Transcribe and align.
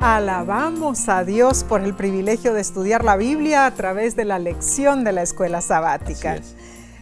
Alabamos 0.00 1.08
a 1.08 1.24
Dios 1.24 1.64
por 1.64 1.80
el 1.80 1.92
privilegio 1.92 2.54
de 2.54 2.60
estudiar 2.60 3.02
la 3.02 3.16
Biblia 3.16 3.66
a 3.66 3.74
través 3.74 4.14
de 4.14 4.24
la 4.24 4.38
lección 4.38 5.02
de 5.02 5.10
la 5.10 5.22
escuela 5.22 5.60
sabática. 5.60 6.40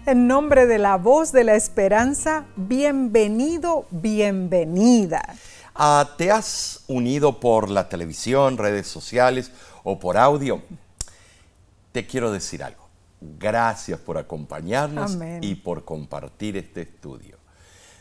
En 0.07 0.27
nombre 0.27 0.67
de 0.67 0.79
la 0.79 0.97
voz 0.97 1.31
de 1.31 1.45
la 1.45 1.57
esperanza, 1.57 2.47
bienvenido, 2.57 3.85
bienvenida. 3.91 5.23
Ah, 5.75 6.15
¿Te 6.17 6.31
has 6.31 6.85
unido 6.87 7.39
por 7.39 7.69
la 7.69 7.91
televisión, 7.91 8.57
redes 8.57 8.87
sociales 8.87 9.51
o 9.85 9.99
por 9.99 10.17
audio? 10.17 10.63
Te 11.93 12.07
quiero 12.07 12.33
decir 12.33 12.65
algo. 12.65 12.89
Gracias 13.21 14.01
por 14.01 14.17
acompañarnos 14.17 15.19
y 15.43 15.55
por 15.57 15.85
compartir 15.85 16.57
este 16.57 16.83
estudio. 16.83 17.37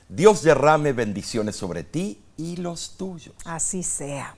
Dios 0.08 0.42
derrame 0.42 0.94
bendiciones 0.94 1.58
sobre 1.58 1.84
ti 1.84 2.24
y 2.38 2.56
los 2.56 2.92
tuyos. 2.96 3.36
Así 3.44 3.84
sea. 3.84 4.38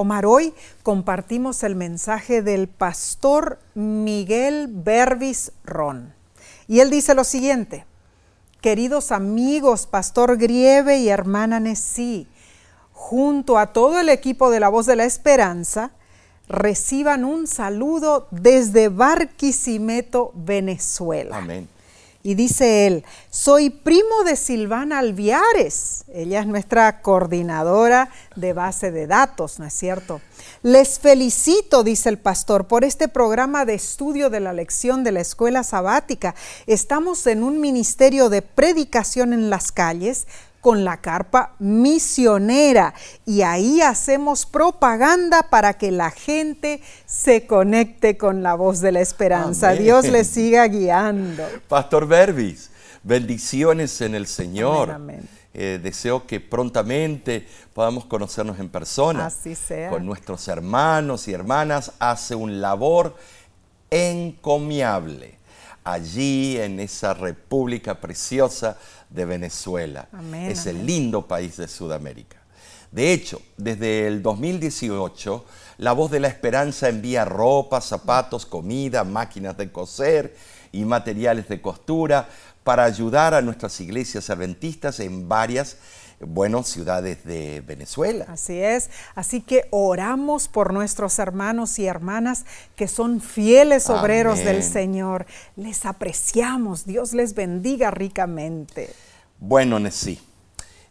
Omar, 0.00 0.26
hoy 0.26 0.54
compartimos 0.84 1.64
el 1.64 1.74
mensaje 1.74 2.40
del 2.40 2.68
pastor 2.68 3.58
Miguel 3.74 4.68
Bervis 4.70 5.50
Ron. 5.64 6.14
Y 6.68 6.78
él 6.78 6.88
dice 6.88 7.16
lo 7.16 7.24
siguiente, 7.24 7.84
queridos 8.60 9.10
amigos, 9.10 9.88
pastor 9.88 10.36
Grieve 10.36 10.98
y 10.98 11.08
hermana 11.08 11.58
Nesí, 11.58 12.28
junto 12.92 13.58
a 13.58 13.72
todo 13.72 13.98
el 13.98 14.08
equipo 14.08 14.50
de 14.50 14.60
La 14.60 14.68
Voz 14.68 14.86
de 14.86 14.94
la 14.94 15.04
Esperanza, 15.04 15.90
reciban 16.46 17.24
un 17.24 17.48
saludo 17.48 18.28
desde 18.30 18.90
Barquisimeto, 18.90 20.30
Venezuela. 20.36 21.38
Amén. 21.38 21.68
Y 22.22 22.34
dice 22.34 22.86
él, 22.86 23.04
soy 23.30 23.70
primo 23.70 24.24
de 24.24 24.34
Silvana 24.34 24.98
Alviares. 24.98 26.04
Ella 26.12 26.40
es 26.40 26.46
nuestra 26.48 27.00
coordinadora 27.00 28.10
de 28.34 28.52
base 28.52 28.90
de 28.90 29.06
datos, 29.06 29.60
¿no 29.60 29.66
es 29.66 29.72
cierto? 29.72 30.20
Les 30.62 30.98
felicito, 30.98 31.84
dice 31.84 32.08
el 32.08 32.18
pastor, 32.18 32.66
por 32.66 32.84
este 32.84 33.06
programa 33.06 33.64
de 33.64 33.74
estudio 33.74 34.30
de 34.30 34.40
la 34.40 34.52
lección 34.52 35.04
de 35.04 35.12
la 35.12 35.20
escuela 35.20 35.62
sabática. 35.62 36.34
Estamos 36.66 37.24
en 37.28 37.44
un 37.44 37.60
ministerio 37.60 38.28
de 38.28 38.42
predicación 38.42 39.32
en 39.32 39.48
las 39.48 39.70
calles 39.70 40.26
con 40.60 40.84
la 40.84 41.00
carpa 41.00 41.54
misionera 41.58 42.94
y 43.24 43.42
ahí 43.42 43.80
hacemos 43.80 44.46
propaganda 44.46 45.44
para 45.44 45.74
que 45.74 45.90
la 45.90 46.10
gente 46.10 46.80
se 47.06 47.46
conecte 47.46 48.16
con 48.16 48.42
la 48.42 48.54
voz 48.54 48.80
de 48.80 48.92
la 48.92 49.00
esperanza. 49.00 49.72
Dios 49.72 50.08
les 50.08 50.26
siga 50.26 50.66
guiando. 50.66 51.44
Pastor 51.68 52.06
Berbis, 52.06 52.70
bendiciones 53.02 54.00
en 54.00 54.14
el 54.14 54.26
Señor. 54.26 55.00
Eh, 55.54 55.80
deseo 55.82 56.26
que 56.26 56.40
prontamente 56.40 57.48
podamos 57.72 58.04
conocernos 58.04 58.60
en 58.60 58.68
persona. 58.68 59.26
Así 59.26 59.54
sea. 59.54 59.90
Con 59.90 60.06
nuestros 60.06 60.46
hermanos 60.46 61.26
y 61.26 61.32
hermanas 61.32 61.92
hace 61.98 62.34
un 62.34 62.60
labor 62.60 63.16
encomiable 63.90 65.38
allí 65.84 66.58
en 66.58 66.80
esa 66.80 67.14
república 67.14 68.00
preciosa 68.00 68.76
de 69.10 69.24
Venezuela, 69.24 70.08
ese 70.34 70.72
lindo 70.72 71.26
país 71.26 71.56
de 71.56 71.68
Sudamérica. 71.68 72.38
De 72.90 73.12
hecho, 73.12 73.42
desde 73.56 74.06
el 74.06 74.22
2018, 74.22 75.44
La 75.78 75.92
Voz 75.92 76.10
de 76.10 76.20
la 76.20 76.28
Esperanza 76.28 76.88
envía 76.88 77.24
ropa, 77.24 77.80
zapatos, 77.80 78.46
comida, 78.46 79.04
máquinas 79.04 79.56
de 79.56 79.70
coser 79.70 80.34
y 80.72 80.84
materiales 80.84 81.48
de 81.48 81.60
costura 81.60 82.28
para 82.64 82.84
ayudar 82.84 83.34
a 83.34 83.42
nuestras 83.42 83.80
iglesias 83.80 84.30
adventistas 84.30 85.00
en 85.00 85.28
varias 85.28 85.76
bueno, 86.20 86.64
ciudades 86.64 87.24
de 87.24 87.60
Venezuela. 87.60 88.26
Así 88.28 88.58
es. 88.58 88.90
Así 89.14 89.40
que 89.40 89.68
oramos 89.70 90.48
por 90.48 90.72
nuestros 90.72 91.18
hermanos 91.18 91.78
y 91.78 91.86
hermanas 91.86 92.44
que 92.74 92.88
son 92.88 93.20
fieles 93.20 93.88
obreros 93.88 94.40
del 94.40 94.62
Señor. 94.62 95.26
Les 95.56 95.86
apreciamos. 95.86 96.86
Dios 96.86 97.12
les 97.12 97.34
bendiga 97.34 97.90
ricamente. 97.90 98.92
Bueno, 99.38 99.78
Nesí, 99.78 100.20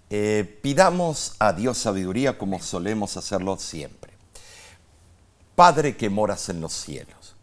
eh, 0.09 0.59
pidamos 0.61 1.35
a 1.39 1.51
Dios 1.51 1.77
sabiduría 1.77 2.37
como 2.37 2.61
solemos 2.61 3.17
hacerlo 3.17 3.57
siempre. 3.57 4.13
Padre 5.55 5.97
que 5.97 6.09
moras 6.09 6.47
en 6.47 6.61
los 6.61 6.71
cielos, 6.71 7.35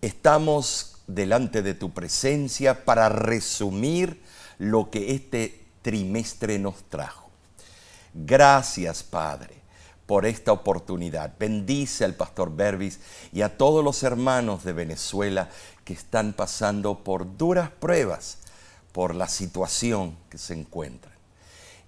estamos 0.00 1.02
delante 1.06 1.62
de 1.62 1.74
tu 1.74 1.90
presencia 1.90 2.84
para 2.84 3.10
resumir 3.10 4.22
lo 4.58 4.90
que 4.90 5.14
este 5.14 5.61
trimestre 5.82 6.58
nos 6.58 6.84
trajo. 6.88 7.30
Gracias, 8.14 9.02
Padre, 9.02 9.62
por 10.06 10.26
esta 10.26 10.52
oportunidad. 10.52 11.32
Bendice 11.38 12.04
al 12.04 12.14
pastor 12.14 12.54
Berbis 12.54 13.00
y 13.32 13.42
a 13.42 13.56
todos 13.56 13.84
los 13.84 14.02
hermanos 14.02 14.64
de 14.64 14.72
Venezuela 14.72 15.48
que 15.84 15.94
están 15.94 16.32
pasando 16.32 17.02
por 17.02 17.36
duras 17.36 17.70
pruebas 17.70 18.38
por 18.92 19.14
la 19.14 19.28
situación 19.28 20.16
que 20.28 20.38
se 20.38 20.54
encuentran. 20.54 21.14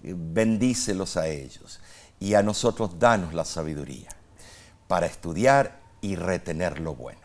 Bendícelos 0.01 1.17
a 1.17 1.27
ellos 1.27 1.79
y 2.19 2.33
a 2.33 2.43
nosotros 2.43 2.99
danos 2.99 3.33
la 3.33 3.45
sabiduría 3.45 4.09
para 4.87 5.05
estudiar 5.05 5.79
y 6.01 6.15
retener 6.15 6.79
lo 6.79 6.95
bueno. 6.95 7.21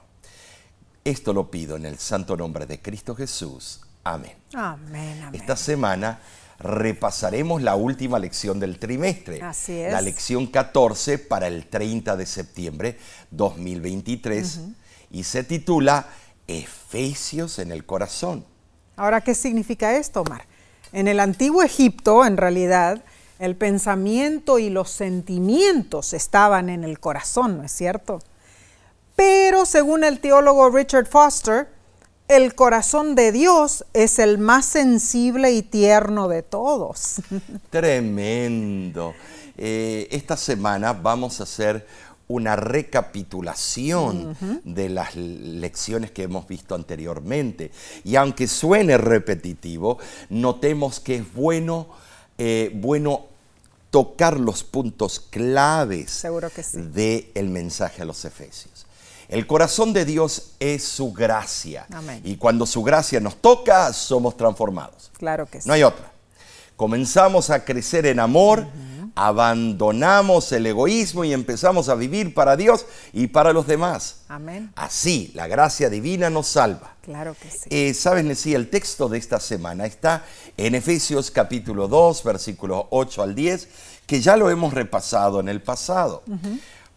Esto 1.05 1.33
lo 1.33 1.51
pido 1.51 1.77
en 1.77 1.87
el 1.87 1.99
santo 1.99 2.37
nombre 2.37 2.67
de 2.67 2.81
Cristo 2.81 3.15
Jesús. 3.15 3.81
Amén. 4.05 4.37
Amén. 4.55 5.23
amén. 5.23 5.41
Esta 5.41 5.57
semana 5.57 6.21
repasaremos 6.61 7.63
la 7.63 7.75
última 7.75 8.19
lección 8.19 8.61
del 8.61 8.79
trimestre. 8.79 9.43
Así 9.43 9.73
es. 9.81 9.93
La 9.93 10.03
lección 10.03 10.47
14 10.47 11.19
para 11.19 11.49
el 11.49 11.67
30 11.67 12.17
de 12.17 12.27
septiembre 12.27 12.99
2023 13.31 14.61
y 15.11 15.25
se 15.25 15.43
titula 15.43 16.07
Efesios 16.47 17.59
en 17.59 17.73
el 17.73 17.85
corazón. 17.87 18.45
Ahora, 18.97 19.23
¿qué 19.23 19.35
significa 19.35 19.97
esto, 19.97 20.21
Omar? 20.21 20.45
En 20.93 21.09
el 21.09 21.21
antiguo 21.21 21.63
Egipto, 21.63 22.27
en 22.27 22.37
realidad, 22.37 23.03
el 23.39 23.57
pensamiento 23.57 24.59
y 24.59 24.69
los 24.69 24.91
sentimientos 24.91 26.13
estaban 26.13 26.69
en 26.69 26.85
el 26.85 27.01
corazón, 27.01 27.57
¿no 27.57 27.65
es 27.65 27.73
cierto? 27.73 28.21
Pero 29.17 29.65
según 29.65 30.05
el 30.05 30.21
teólogo 30.21 30.69
Richard 30.69 31.07
Foster, 31.07 31.69
el 32.31 32.55
corazón 32.55 33.17
de 33.17 33.33
Dios 33.33 33.85
es 33.93 34.21
el 34.21 34.39
más 34.39 34.65
sensible 34.65 35.51
y 35.51 35.63
tierno 35.63 36.29
de 36.29 36.45
todos. 36.45 37.17
Tremendo. 37.71 39.15
Eh, 39.59 40.07
esta 40.13 40.37
semana 40.37 40.93
vamos 40.93 41.41
a 41.41 41.43
hacer 41.43 41.85
una 42.29 42.55
recapitulación 42.55 44.37
de 44.63 44.89
las 44.89 45.17
lecciones 45.17 46.13
que 46.13 46.23
hemos 46.23 46.47
visto 46.47 46.77
anteriormente. 46.77 47.73
Y 48.05 48.15
aunque 48.15 48.47
suene 48.47 48.97
repetitivo, 48.97 49.99
notemos 50.29 51.01
que 51.01 51.17
es 51.17 51.35
bueno, 51.35 51.89
eh, 52.39 52.71
bueno 52.75 53.25
tocar 53.91 54.39
los 54.39 54.63
puntos 54.63 55.19
claves 55.19 56.25
del 56.73 57.49
mensaje 57.49 58.03
a 58.03 58.05
los 58.05 58.25
Efesios. 58.25 58.80
El 59.31 59.47
corazón 59.47 59.93
de 59.93 60.05
Dios 60.05 60.55
es 60.59 60.83
su 60.83 61.13
gracia. 61.13 61.87
Y 62.25 62.35
cuando 62.35 62.67
su 62.67 62.83
gracia 62.83 63.21
nos 63.21 63.37
toca, 63.37 63.93
somos 63.93 64.37
transformados. 64.37 65.13
Claro 65.17 65.47
que 65.47 65.61
sí. 65.61 65.69
No 65.69 65.75
hay 65.75 65.85
otra. 65.85 66.11
Comenzamos 66.75 67.49
a 67.51 67.65
crecer 67.65 68.07
en 68.07 68.19
amor, 68.19 68.67
abandonamos 69.15 70.51
el 70.51 70.67
egoísmo 70.67 71.25
y 71.25 71.33
empezamos 71.33 71.89
a 71.89 71.95
vivir 71.95 72.35
para 72.35 72.57
Dios 72.57 72.87
y 73.13 73.29
para 73.29 73.53
los 73.53 73.69
demás. 73.69 74.23
Amén. 74.29 74.73
Así, 74.75 75.31
la 75.35 75.47
gracia 75.47 75.89
divina 75.89 76.29
nos 76.29 76.49
salva. 76.49 76.97
Claro 77.03 77.37
que 77.41 77.51
sí. 77.51 77.69
Eh, 77.71 77.95
Sabes, 77.95 78.25
Nesí, 78.25 78.55
el 78.55 78.69
texto 78.69 79.09
de 79.09 79.19
esta 79.19 79.39
semana 79.39 79.87
está 79.87 80.25
en 80.57 80.75
Efesios 80.75 81.31
capítulo 81.31 81.87
2, 81.87 82.25
versículos 82.25 82.87
8 82.91 83.23
al 83.23 83.35
10, 83.37 83.69
que 84.07 84.21
ya 84.21 84.37
lo 84.37 84.51
hemos 84.51 84.75
repasado 84.75 85.39
en 85.39 85.49
el 85.49 85.63
pasado. 85.63 86.25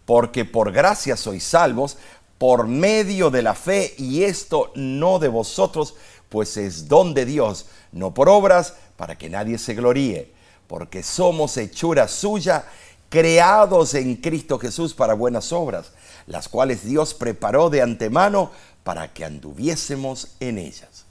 Porque 0.04 0.44
por 0.44 0.72
gracia 0.72 1.16
sois 1.16 1.44
salvos 1.44 1.96
por 2.44 2.66
medio 2.66 3.30
de 3.30 3.40
la 3.40 3.54
fe, 3.54 3.94
y 3.96 4.24
esto 4.24 4.70
no 4.74 5.18
de 5.18 5.28
vosotros, 5.28 5.94
pues 6.28 6.58
es 6.58 6.88
don 6.88 7.14
de 7.14 7.24
Dios, 7.24 7.64
no 7.90 8.12
por 8.12 8.28
obras, 8.28 8.74
para 8.98 9.16
que 9.16 9.30
nadie 9.30 9.56
se 9.56 9.72
gloríe, 9.72 10.30
porque 10.66 11.02
somos 11.02 11.56
hechura 11.56 12.06
suya, 12.06 12.66
creados 13.08 13.94
en 13.94 14.16
Cristo 14.16 14.58
Jesús 14.58 14.92
para 14.92 15.14
buenas 15.14 15.54
obras, 15.54 15.92
las 16.26 16.50
cuales 16.50 16.84
Dios 16.84 17.14
preparó 17.14 17.70
de 17.70 17.80
antemano 17.80 18.50
para 18.82 19.10
que 19.14 19.24
anduviésemos 19.24 20.32
en 20.38 20.58
ellas. 20.58 21.06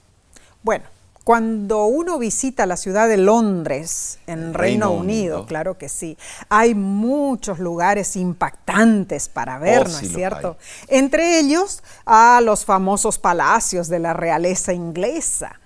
Bueno, 0.62 0.86
cuando 1.24 1.86
uno 1.86 2.20
visita 2.20 2.66
la 2.66 2.76
ciudad 2.76 3.08
de 3.08 3.16
Londres, 3.16 4.20
en 4.28 4.54
Reino, 4.54 4.92
Unido, 4.92 5.46
claro 5.46 5.78
que 5.78 5.88
sí, 5.88 6.18
hay 6.50 6.76
muchos 6.76 7.60
lugares 7.60 8.18
impactantes 8.18 9.30
para 9.30 9.58
ver, 9.58 9.84
oh, 9.88 9.90
¿no 9.90 10.00
es 10.00 10.14
cierto? 10.14 10.58
Entre 10.88 11.40
ellos 11.40 11.82
a 12.06 12.42
los 12.44 12.66
famosos 12.66 13.20
palacios 13.20 13.88
de 13.88 14.00
la 14.00 14.14
realeza 14.14 14.74
inglesa. 14.74 15.60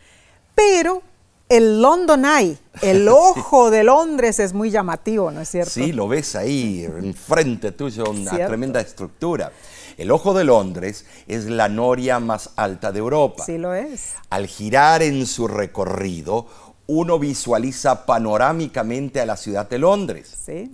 Pero 0.54 1.02
El 1.50 1.82
London 1.82 2.26
Eye, 2.26 2.58
el 2.82 3.08
ojo 3.10 3.72
de 3.72 3.84
Londres 3.84 4.40
es 4.40 4.54
muy 4.54 4.70
llamativo, 4.70 5.32
¿no 5.32 5.42
es 5.42 5.50
cierto? 5.50 5.72
Sí, 5.72 5.92
lo 5.92 6.08
ves 6.08 6.36
ahí, 6.36 6.84
enfrente 6.84 7.72
tuyo, 7.72 8.04
una 8.10 8.32
tremenda 8.32 8.80
estructura. 8.82 9.52
El 9.98 10.12
Ojo 10.12 10.36
de 10.36 10.44
Londres 10.44 11.06
es 11.28 11.46
la 11.46 11.70
noria 11.70 12.20
más 12.20 12.52
alta 12.56 12.92
de 12.92 13.00
Europa. 13.00 13.44
Sí 13.44 13.58
lo 13.58 13.74
es. 13.74 14.14
Al 14.30 14.46
girar 14.46 15.02
en 15.02 15.26
su 15.26 15.48
recorrido, 15.48 16.46
uno 16.86 17.18
visualiza 17.18 18.06
panorámicamente 18.06 19.20
a 19.20 19.26
la 19.26 19.38
ciudad 19.38 19.68
de 19.68 19.80
Londres. 19.80 20.32
Sí. 20.46 20.72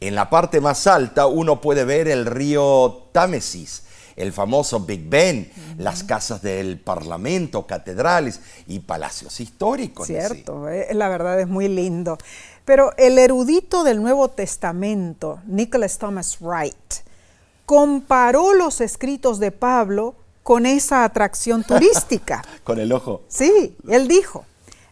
En 0.00 0.14
la 0.14 0.30
parte 0.30 0.60
más 0.60 0.86
alta 0.86 1.26
uno 1.26 1.60
puede 1.60 1.84
ver 1.84 2.08
el 2.08 2.24
río 2.24 3.08
Támesis, 3.12 3.84
el 4.16 4.32
famoso 4.32 4.80
Big 4.80 5.08
Ben, 5.08 5.52
las 5.76 6.02
casas 6.02 6.40
del 6.40 6.80
Parlamento, 6.80 7.66
catedrales 7.66 8.40
y 8.66 8.80
palacios 8.80 9.38
históricos. 9.40 10.06
Cierto, 10.06 10.68
eh, 10.68 10.88
la 10.94 11.08
verdad 11.08 11.38
es 11.40 11.46
muy 11.46 11.68
lindo. 11.68 12.18
Pero 12.64 12.92
el 12.96 13.18
erudito 13.18 13.84
del 13.84 14.00
Nuevo 14.00 14.28
Testamento, 14.28 15.40
Nicholas 15.46 15.98
Thomas 15.98 16.38
Wright, 16.40 16.74
comparó 17.66 18.54
los 18.54 18.80
escritos 18.80 19.38
de 19.38 19.50
Pablo 19.52 20.14
con 20.42 20.66
esa 20.66 21.04
atracción 21.04 21.64
turística. 21.68 22.42
con 22.64 22.78
el 22.78 22.92
ojo. 22.92 23.22
Sí, 23.28 23.76
él 23.88 24.08
dijo, 24.08 24.44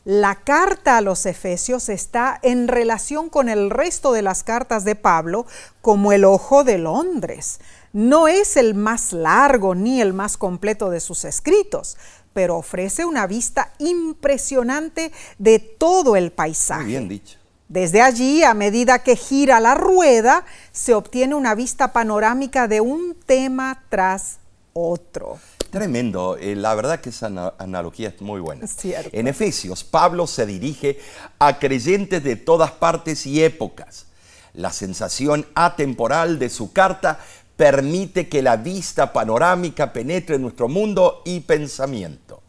la 0.04 0.36
carta 0.36 0.96
a 0.96 1.00
los 1.02 1.26
Efesios 1.26 1.88
está 1.88 2.38
en 2.42 2.68
relación 2.68 3.28
con 3.28 3.48
el 3.48 3.68
resto 3.70 4.12
de 4.12 4.22
las 4.22 4.42
cartas 4.42 4.84
de 4.84 4.94
Pablo 4.94 5.46
como 5.82 6.12
el 6.12 6.24
ojo 6.24 6.64
de 6.64 6.78
Londres. 6.78 7.60
No 7.92 8.28
es 8.28 8.56
el 8.56 8.74
más 8.74 9.12
largo 9.12 9.74
ni 9.74 10.00
el 10.00 10.12
más 10.12 10.36
completo 10.36 10.90
de 10.90 11.00
sus 11.00 11.24
escritos, 11.24 11.96
pero 12.32 12.56
ofrece 12.56 13.04
una 13.04 13.26
vista 13.26 13.72
impresionante 13.78 15.12
de 15.38 15.58
todo 15.58 16.16
el 16.16 16.30
paisaje. 16.32 16.82
Muy 16.82 16.90
bien 16.92 17.08
dicho. 17.08 17.39
Desde 17.70 18.02
allí, 18.02 18.42
a 18.42 18.52
medida 18.52 19.04
que 19.04 19.14
gira 19.14 19.60
la 19.60 19.76
rueda, 19.76 20.44
se 20.72 20.92
obtiene 20.92 21.36
una 21.36 21.54
vista 21.54 21.92
panorámica 21.92 22.66
de 22.66 22.80
un 22.80 23.14
tema 23.14 23.84
tras 23.88 24.40
otro. 24.72 25.38
Tremendo, 25.70 26.36
eh, 26.36 26.56
la 26.56 26.74
verdad 26.74 27.00
que 27.00 27.10
esa 27.10 27.28
analogía 27.58 28.08
es 28.08 28.20
muy 28.20 28.40
buena. 28.40 28.66
Cierto. 28.66 29.10
En 29.12 29.28
Efesios, 29.28 29.84
Pablo 29.84 30.26
se 30.26 30.46
dirige 30.46 30.98
a 31.38 31.60
creyentes 31.60 32.24
de 32.24 32.34
todas 32.34 32.72
partes 32.72 33.24
y 33.24 33.44
épocas. 33.44 34.06
La 34.52 34.72
sensación 34.72 35.46
atemporal 35.54 36.40
de 36.40 36.50
su 36.50 36.72
carta 36.72 37.20
permite 37.54 38.28
que 38.28 38.42
la 38.42 38.56
vista 38.56 39.12
panorámica 39.12 39.92
penetre 39.92 40.34
en 40.34 40.42
nuestro 40.42 40.66
mundo 40.66 41.22
y 41.24 41.38
pensamiento. 41.38 42.42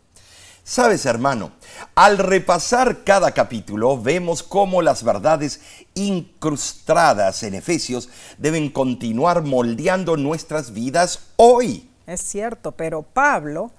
Sabes, 0.63 1.07
hermano, 1.07 1.51
al 1.95 2.19
repasar 2.19 3.03
cada 3.03 3.31
capítulo 3.31 3.99
vemos 3.99 4.43
cómo 4.43 4.83
las 4.83 5.03
verdades 5.03 5.59
incrustadas 5.95 7.41
en 7.43 7.55
Efesios 7.55 8.09
deben 8.37 8.69
continuar 8.69 9.41
moldeando 9.43 10.17
nuestras 10.17 10.71
vidas 10.71 11.21
hoy. 11.35 11.89
Es 12.05 12.21
cierto, 12.21 12.73
pero 12.73 13.01
Pablo 13.01 13.71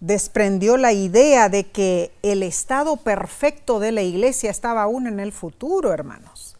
desprendió 0.00 0.76
la 0.76 0.92
idea 0.92 1.48
de 1.48 1.64
que 1.64 2.12
el 2.22 2.42
estado 2.42 2.98
perfecto 2.98 3.80
de 3.80 3.92
la 3.92 4.02
iglesia 4.02 4.50
estaba 4.50 4.82
aún 4.82 5.06
en 5.06 5.20
el 5.20 5.32
futuro, 5.32 5.92
hermanos. 5.92 6.54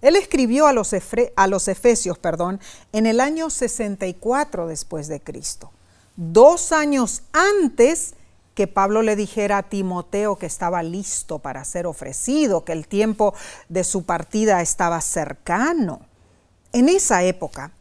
Él 0.00 0.16
escribió 0.16 0.66
a 0.66 0.72
los, 0.72 0.94
a 1.36 1.46
los 1.46 1.68
Efesios 1.68 2.18
perdón, 2.18 2.58
en 2.92 3.04
el 3.04 3.20
año 3.20 3.50
64 3.50 4.66
después 4.66 5.08
de 5.08 5.20
Cristo, 5.20 5.70
dos 6.16 6.72
años 6.72 7.22
antes 7.32 8.14
que 8.54 8.66
Pablo 8.66 9.02
le 9.02 9.16
dijera 9.16 9.58
a 9.58 9.62
Timoteo 9.64 10.36
que 10.36 10.46
estaba 10.46 10.82
listo 10.82 11.38
para 11.38 11.64
ser 11.64 11.86
ofrecido, 11.86 12.64
que 12.64 12.72
el 12.72 12.88
tiempo 12.88 13.34
de 13.68 13.84
su 13.84 14.04
partida 14.04 14.60
estaba 14.60 15.00
cercano. 15.00 16.00
En 16.72 16.88
esa 16.88 17.22
época, 17.22 17.72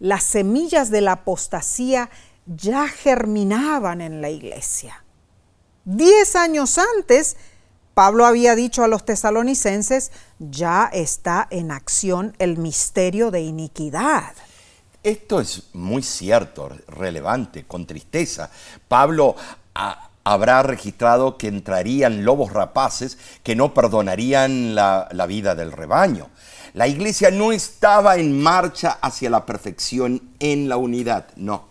las 0.00 0.24
semillas 0.24 0.90
de 0.90 1.00
la 1.00 1.12
apostasía 1.12 2.10
ya 2.46 2.88
germinaban 2.88 4.00
en 4.00 4.20
la 4.20 4.30
iglesia. 4.30 5.04
Diez 5.84 6.36
años 6.36 6.78
antes, 6.78 7.36
Pablo 7.94 8.26
había 8.26 8.54
dicho 8.54 8.84
a 8.84 8.88
los 8.88 9.04
tesalonicenses, 9.04 10.12
ya 10.38 10.88
está 10.92 11.48
en 11.50 11.70
acción 11.70 12.34
el 12.38 12.56
misterio 12.56 13.30
de 13.30 13.40
iniquidad. 13.40 14.34
Esto 15.02 15.40
es 15.40 15.74
muy 15.74 16.02
cierto, 16.02 16.68
relevante, 16.88 17.64
con 17.64 17.86
tristeza. 17.86 18.50
Pablo 18.88 19.34
habrá 19.74 20.62
registrado 20.62 21.38
que 21.38 21.48
entrarían 21.48 22.24
lobos 22.24 22.52
rapaces 22.52 23.18
que 23.42 23.56
no 23.56 23.74
perdonarían 23.74 24.74
la, 24.74 25.08
la 25.12 25.26
vida 25.26 25.54
del 25.54 25.72
rebaño. 25.72 26.28
La 26.74 26.86
iglesia 26.86 27.30
no 27.30 27.52
estaba 27.52 28.16
en 28.16 28.40
marcha 28.40 28.98
hacia 29.00 29.30
la 29.30 29.46
perfección 29.46 30.30
en 30.38 30.68
la 30.68 30.76
unidad, 30.76 31.28
no. 31.36 31.66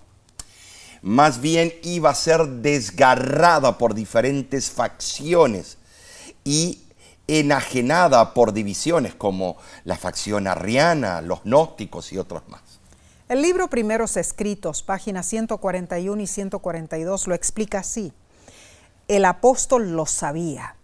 Más 1.01 1.39
bien 1.39 1.73
iba 1.83 2.09
a 2.09 2.15
ser 2.15 2.47
desgarrada 2.47 3.77
por 3.77 3.93
diferentes 3.93 4.71
facciones 4.71 5.77
y 6.43 6.81
enajenada 7.27 8.33
por 8.33 8.53
divisiones 8.53 9.13
como 9.13 9.57
la 9.83 9.97
facción 9.97 10.47
arriana, 10.47 11.21
los 11.21 11.43
gnósticos 11.43 12.11
y 12.11 12.17
otros 12.17 12.43
más. 12.47 12.61
El 13.29 13.41
libro 13.41 13.69
Primeros 13.69 14.17
Escritos, 14.17 14.83
páginas 14.83 15.25
141 15.25 16.21
y 16.21 16.27
142, 16.27 17.27
lo 17.27 17.35
explica 17.35 17.79
así 17.79 18.13
el 19.07 19.25
apóstol 19.25 19.91
lo 19.95 20.05
sabía. 20.05 20.75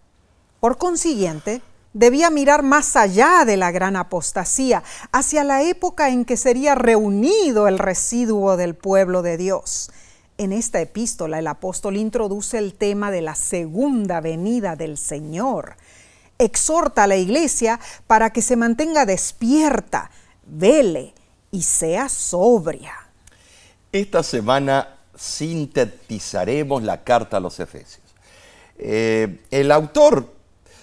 Por 0.60 0.78
consiguiente, 0.78 1.60
debía 1.92 2.30
mirar 2.30 2.62
más 2.62 2.96
allá 2.96 3.44
de 3.44 3.56
la 3.56 3.70
gran 3.70 3.96
apostasía, 3.96 4.82
hacia 5.12 5.44
la 5.44 5.62
época 5.62 6.08
en 6.08 6.24
que 6.24 6.36
sería 6.36 6.74
reunido 6.74 7.68
el 7.68 7.78
residuo 7.78 8.56
del 8.56 8.74
pueblo 8.74 9.22
de 9.22 9.36
Dios. 9.36 9.90
En 10.38 10.52
esta 10.52 10.80
epístola 10.80 11.38
el 11.38 11.46
apóstol 11.46 11.96
introduce 11.96 12.58
el 12.58 12.74
tema 12.74 13.10
de 13.10 13.20
la 13.20 13.34
segunda 13.34 14.20
venida 14.20 14.74
del 14.74 14.98
Señor. 14.98 15.76
Exhorta 16.38 17.04
a 17.04 17.06
la 17.06 17.16
iglesia 17.16 17.78
para 18.06 18.30
que 18.30 18.42
se 18.42 18.56
mantenga 18.56 19.06
despierta, 19.06 20.10
vele 20.46 21.14
y 21.54 21.62
sea 21.62 22.08
sobria. 22.08 22.94
Esta 23.92 24.24
semana 24.24 24.88
sintetizaremos 25.16 26.82
la 26.82 27.04
carta 27.04 27.36
a 27.36 27.40
los 27.40 27.60
Efesios. 27.60 28.02
Eh, 28.76 29.38
el 29.52 29.70
autor 29.70 30.34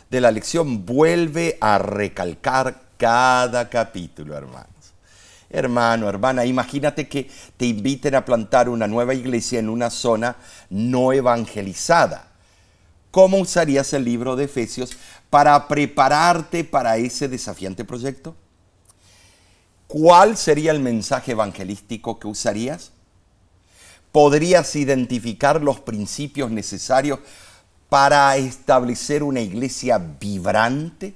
de 0.09 0.21
la 0.21 0.31
lección 0.31 0.85
vuelve 0.85 1.57
a 1.59 1.77
recalcar 1.77 2.83
cada 2.95 3.69
capítulo, 3.69 4.37
hermanos. 4.37 4.93
Hermano, 5.49 6.07
hermana, 6.07 6.45
imagínate 6.45 7.09
que 7.09 7.29
te 7.57 7.65
inviten 7.65 8.15
a 8.15 8.23
plantar 8.23 8.69
una 8.69 8.87
nueva 8.87 9.13
iglesia 9.13 9.59
en 9.59 9.67
una 9.67 9.89
zona 9.89 10.37
no 10.69 11.11
evangelizada. 11.11 12.29
¿Cómo 13.11 13.39
usarías 13.39 13.91
el 13.91 14.05
libro 14.05 14.37
de 14.37 14.45
Efesios 14.45 14.91
para 15.29 15.67
prepararte 15.67 16.63
para 16.63 16.95
ese 16.95 17.27
desafiante 17.27 17.83
proyecto? 17.83 18.37
¿Cuál 19.91 20.37
sería 20.37 20.71
el 20.71 20.79
mensaje 20.79 21.33
evangelístico 21.33 22.17
que 22.17 22.25
usarías? 22.25 22.91
¿Podrías 24.13 24.77
identificar 24.77 25.61
los 25.61 25.81
principios 25.81 26.49
necesarios 26.49 27.19
para 27.89 28.37
establecer 28.37 29.21
una 29.21 29.41
iglesia 29.41 29.97
vibrante? 29.97 31.13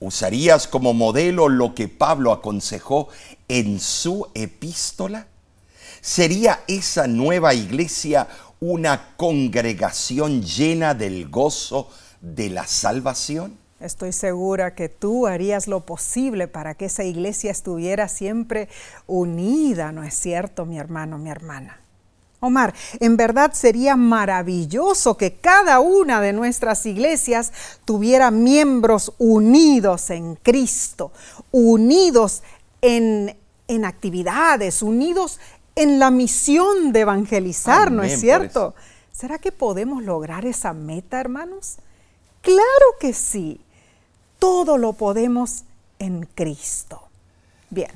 ¿Usarías 0.00 0.66
como 0.66 0.92
modelo 0.92 1.48
lo 1.48 1.76
que 1.76 1.86
Pablo 1.86 2.32
aconsejó 2.32 3.10
en 3.46 3.78
su 3.78 4.26
epístola? 4.34 5.28
¿Sería 6.00 6.64
esa 6.66 7.06
nueva 7.06 7.54
iglesia 7.54 8.26
una 8.58 9.14
congregación 9.16 10.42
llena 10.42 10.94
del 10.94 11.28
gozo 11.28 11.88
de 12.20 12.50
la 12.50 12.66
salvación? 12.66 13.56
Estoy 13.80 14.12
segura 14.12 14.74
que 14.74 14.88
tú 14.88 15.28
harías 15.28 15.68
lo 15.68 15.86
posible 15.86 16.48
para 16.48 16.74
que 16.74 16.86
esa 16.86 17.04
iglesia 17.04 17.52
estuviera 17.52 18.08
siempre 18.08 18.68
unida, 19.06 19.92
¿no 19.92 20.02
es 20.02 20.14
cierto, 20.14 20.66
mi 20.66 20.78
hermano, 20.78 21.16
mi 21.18 21.30
hermana? 21.30 21.80
Omar, 22.40 22.74
en 22.98 23.16
verdad 23.16 23.52
sería 23.52 23.96
maravilloso 23.96 25.16
que 25.16 25.36
cada 25.36 25.80
una 25.80 26.20
de 26.20 26.32
nuestras 26.32 26.86
iglesias 26.86 27.52
tuviera 27.84 28.30
miembros 28.30 29.12
unidos 29.18 30.10
en 30.10 30.36
Cristo, 30.36 31.12
unidos 31.50 32.42
en, 32.80 33.36
actividades, 33.84 34.82
unidos 34.82 35.38
en 35.76 35.98
la 35.98 36.10
misión 36.10 36.92
de 36.92 37.00
evangelizar, 37.00 37.92
¿no 37.92 38.02
es 38.02 38.20
cierto? 38.20 38.74
¿Será 39.12 39.38
que 39.38 39.50
podemos 39.50 40.02
lograr 40.04 40.46
esa 40.46 40.72
meta, 40.72 41.20
hermanos? 41.20 41.78
Claro 42.40 42.96
que 43.00 43.12
sí. 43.12 43.60
Todo 44.38 44.78
lo 44.78 44.92
podemos 44.92 45.64
en 45.98 46.28
Cristo. 46.34 47.02
Bien. 47.70 47.90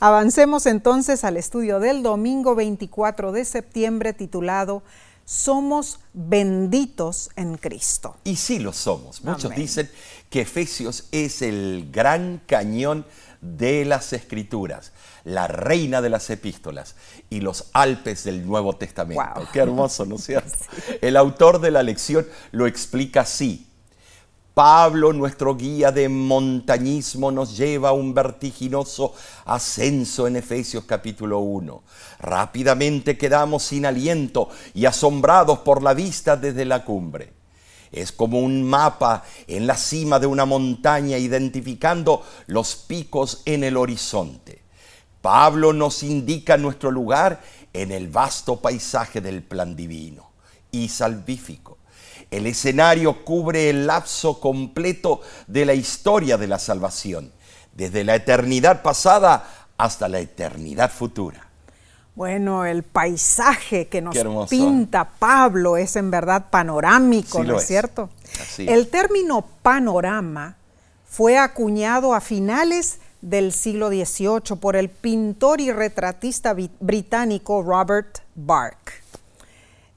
Avancemos 0.00 0.66
entonces 0.66 1.24
al 1.24 1.36
estudio 1.36 1.78
del 1.80 2.02
domingo 2.02 2.54
24 2.54 3.32
de 3.32 3.44
septiembre 3.44 4.12
titulado 4.12 4.82
somos 5.24 6.00
benditos 6.12 7.30
en 7.36 7.56
Cristo. 7.56 8.16
Y 8.24 8.36
sí 8.36 8.58
lo 8.58 8.72
somos. 8.72 9.22
Muchos 9.22 9.46
Amén. 9.46 9.58
dicen 9.58 9.90
que 10.28 10.42
Efesios 10.42 11.04
es 11.12 11.42
el 11.42 11.88
gran 11.92 12.40
cañón 12.46 13.06
de 13.40 13.84
las 13.84 14.12
Escrituras, 14.12 14.92
la 15.24 15.48
reina 15.48 16.00
de 16.00 16.10
las 16.10 16.30
epístolas 16.30 16.94
y 17.28 17.40
los 17.40 17.66
Alpes 17.72 18.24
del 18.24 18.46
Nuevo 18.46 18.76
Testamento. 18.76 19.22
Wow. 19.34 19.46
Qué 19.52 19.60
hermoso, 19.60 20.06
¿no 20.06 20.16
es 20.16 20.24
cierto? 20.26 20.56
El 21.00 21.16
autor 21.16 21.60
de 21.60 21.70
la 21.70 21.82
lección 21.82 22.26
lo 22.52 22.66
explica 22.66 23.22
así. 23.22 23.68
Pablo, 24.54 25.14
nuestro 25.14 25.56
guía 25.56 25.92
de 25.92 26.10
montañismo, 26.10 27.30
nos 27.30 27.56
lleva 27.56 27.88
a 27.88 27.92
un 27.92 28.12
vertiginoso 28.12 29.14
ascenso 29.46 30.26
en 30.26 30.36
Efesios 30.36 30.84
capítulo 30.84 31.38
1. 31.38 31.82
Rápidamente 32.18 33.16
quedamos 33.16 33.62
sin 33.62 33.86
aliento 33.86 34.50
y 34.74 34.84
asombrados 34.84 35.60
por 35.60 35.82
la 35.82 35.94
vista 35.94 36.36
desde 36.36 36.66
la 36.66 36.84
cumbre. 36.84 37.32
Es 37.90 38.12
como 38.12 38.40
un 38.40 38.62
mapa 38.62 39.24
en 39.46 39.66
la 39.66 39.76
cima 39.76 40.18
de 40.18 40.26
una 40.26 40.44
montaña 40.44 41.16
identificando 41.16 42.22
los 42.46 42.76
picos 42.76 43.40
en 43.46 43.64
el 43.64 43.78
horizonte. 43.78 44.62
Pablo 45.22 45.72
nos 45.72 46.02
indica 46.02 46.58
nuestro 46.58 46.90
lugar 46.90 47.40
en 47.72 47.90
el 47.90 48.08
vasto 48.08 48.60
paisaje 48.60 49.22
del 49.22 49.42
plan 49.42 49.74
divino 49.76 50.30
y 50.70 50.88
salvífico. 50.88 51.78
El 52.32 52.46
escenario 52.46 53.24
cubre 53.24 53.68
el 53.68 53.86
lapso 53.86 54.40
completo 54.40 55.20
de 55.46 55.66
la 55.66 55.74
historia 55.74 56.38
de 56.38 56.46
la 56.46 56.58
salvación, 56.58 57.30
desde 57.74 58.04
la 58.04 58.14
eternidad 58.14 58.80
pasada 58.80 59.66
hasta 59.76 60.08
la 60.08 60.18
eternidad 60.18 60.90
futura. 60.90 61.46
Bueno, 62.14 62.64
el 62.64 62.84
paisaje 62.84 63.88
que 63.88 64.00
nos 64.00 64.16
pinta 64.48 65.10
Pablo 65.18 65.76
es 65.76 65.94
en 65.96 66.10
verdad 66.10 66.46
panorámico, 66.50 67.42
Sí 67.42 67.46
¿no 67.46 67.58
es 67.58 67.66
cierto? 67.66 68.08
Así 68.40 68.66
el 68.66 68.80
es. 68.80 68.90
término 68.90 69.46
panorama 69.62 70.56
fue 71.06 71.36
acuñado 71.36 72.14
a 72.14 72.22
finales 72.22 72.98
del 73.20 73.52
siglo 73.52 73.88
XVIII 73.88 74.56
por 74.58 74.74
el 74.74 74.88
pintor 74.88 75.60
y 75.60 75.70
retratista 75.70 76.56
británico 76.80 77.62
Robert 77.62 78.20
Bark. 78.34 79.01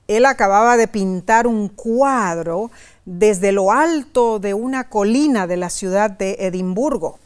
Él 0.07 0.25
acababa 0.25 0.77
de 0.77 0.87
pintar 0.87 1.47
un 1.47 1.69
cuadro 1.69 2.71
desde 3.05 3.51
lo 3.51 3.71
alto 3.71 4.39
de 4.39 4.53
una 4.53 4.89
colina 4.89 5.47
de 5.47 5.57
la 5.57 5.69
ciudad 5.69 6.09
de 6.09 6.37
Edimburgo. 6.39 7.19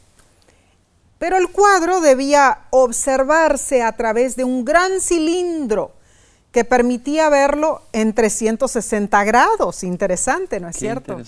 Pero 1.18 1.36
el 1.36 1.48
cuadro 1.48 2.00
debía 2.00 2.60
observarse 2.70 3.82
a 3.82 3.92
través 3.96 4.36
de 4.36 4.44
un 4.44 4.64
gran 4.64 5.00
cilindro 5.00 5.92
que 6.52 6.64
permitía 6.64 7.28
verlo 7.28 7.82
en 7.92 8.14
360 8.14 9.22
grados. 9.24 9.84
Interesante, 9.84 10.58
¿no 10.60 10.68
es 10.68 10.76
Qué 10.76 10.80
cierto? 10.80 11.18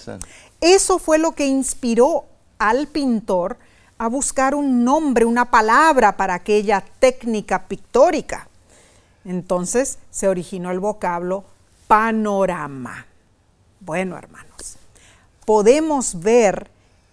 Eso 0.61 0.99
fue 0.99 1.19
lo 1.19 1.33
que 1.33 1.47
inspiró 1.47 2.25
al 2.59 2.87
pintor 2.89 3.59
a 3.99 4.09
buscar 4.09 4.55
un 4.55 4.85
nombre, 4.85 5.25
una 5.25 5.51
palabra 5.51 6.17
para 6.17 6.35
aquella 6.35 6.83
técnica 6.99 7.69
pictórica. 7.69 8.49
Entonces 9.25 9.99
se 10.11 10.29
originó 10.29 10.71
el 10.71 10.81
vocablo 10.81 11.45
panorama. 11.87 13.07
Bueno, 13.81 14.17
hermanos, 14.17 14.77
podemos 15.45 16.21
ver 16.21 16.71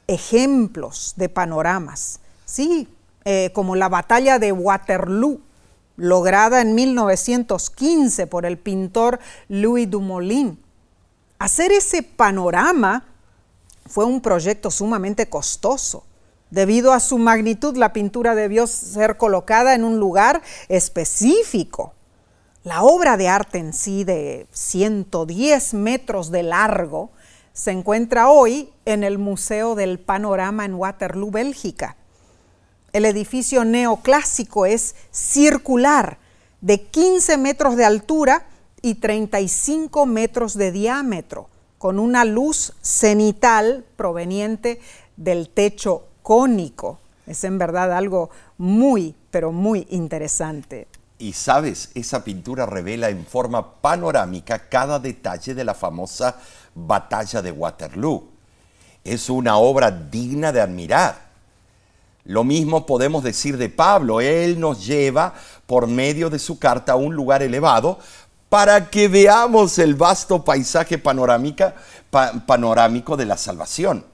ejemplos 0.08 1.13
de 1.18 1.30
panoramas, 1.30 2.20
sí, 2.46 2.88
eh, 3.25 3.51
como 3.54 3.75
la 3.75 3.89
batalla 3.89 4.39
de 4.39 4.51
Waterloo, 4.51 5.42
lograda 5.98 6.62
en 6.62 6.75
1915 6.75 8.25
por 8.28 8.46
el 8.46 8.58
pintor 8.58 9.20
Louis 9.50 9.89
Dumoulin. 9.89 10.58
Hacer 11.38 11.72
ese 11.72 12.01
panorama 12.01 13.06
fue 13.86 14.06
un 14.06 14.22
proyecto 14.22 14.72
sumamente 14.72 15.30
costoso. 15.30 16.04
Debido 16.50 16.94
a 16.94 17.00
su 17.00 17.18
magnitud, 17.18 17.78
la 17.78 17.94
pintura 17.94 18.34
debió 18.34 18.66
ser 18.66 19.18
colocada 19.18 19.75
en 19.75 19.84
un 19.84 20.00
lugar 20.00 20.42
específico. 20.68 21.94
La 22.66 22.84
obra 22.84 23.16
de 23.16 23.30
arte 23.30 23.58
en 23.58 23.72
sí, 23.72 24.04
de 24.04 24.46
110 24.51 25.74
metros 25.75 26.30
de 26.30 26.44
largo, 26.44 27.10
se 27.54 27.72
encuentra 27.72 28.30
hoy 28.30 28.70
en 28.84 29.06
el 29.06 29.18
Museo 29.18 29.75
del 29.75 29.98
Panorama 29.98 30.66
en 30.66 30.74
Waterloo, 30.74 31.32
Bélgica. 31.32 31.96
El 32.92 33.06
edificio 33.06 33.63
neoclásico 33.63 34.66
es 34.66 34.96
circular, 35.10 36.18
de 36.60 36.82
15 36.82 37.38
metros 37.38 37.78
de 37.78 37.86
altura 37.86 38.46
y 38.82 38.96
35 38.96 40.06
metros 40.06 40.56
de 40.56 40.74
diámetro, 40.74 41.48
con 41.78 41.98
una 41.98 42.25
luz 42.25 42.74
cenital 42.82 43.86
proveniente 43.96 44.82
del 45.16 45.50
techo 45.50 46.08
cónico. 46.22 47.00
Es 47.25 47.46
en 47.46 47.58
verdad 47.58 47.94
algo 47.94 48.32
muy, 48.58 49.16
pero 49.32 49.54
muy 49.54 49.88
interesante. 49.92 50.88
Y 51.20 51.34
sabes, 51.34 51.92
esa 51.96 52.24
pintura 52.24 52.66
revela 52.66 53.10
en 53.10 53.26
forma 53.26 53.74
panorámica 53.82 54.70
cada 54.70 55.00
detalle 55.00 55.54
de 55.54 55.64
la 55.66 55.74
famosa 55.74 56.38
batalla 56.74 57.42
de 57.42 57.52
Waterloo. 57.52 58.30
Es 59.04 59.30
una 59.30 59.58
obra 59.58 59.92
digna 59.92 60.52
de 60.54 60.62
admirar. 60.62 61.30
Lo 62.24 62.44
mismo 62.46 62.86
podemos 62.86 63.22
decir 63.24 63.58
de 63.58 63.68
Pablo. 63.70 64.22
Él 64.22 64.60
nos 64.60 64.86
lleva 64.86 65.34
por 65.66 65.88
medio 65.88 66.30
de 66.30 66.40
su 66.40 66.58
carta 66.58 66.94
a 66.94 66.96
un 66.96 67.14
lugar 67.16 67.44
elevado 67.44 68.00
para 68.48 68.90
que 68.90 69.08
veamos 69.10 69.78
el 69.78 69.96
vasto 69.96 70.44
paisaje 70.44 70.98
panorámica- 70.98 71.76
pa- 72.10 72.32
panorámico 72.46 73.18
de 73.18 73.26
la 73.26 73.38
salvación. 73.38 74.06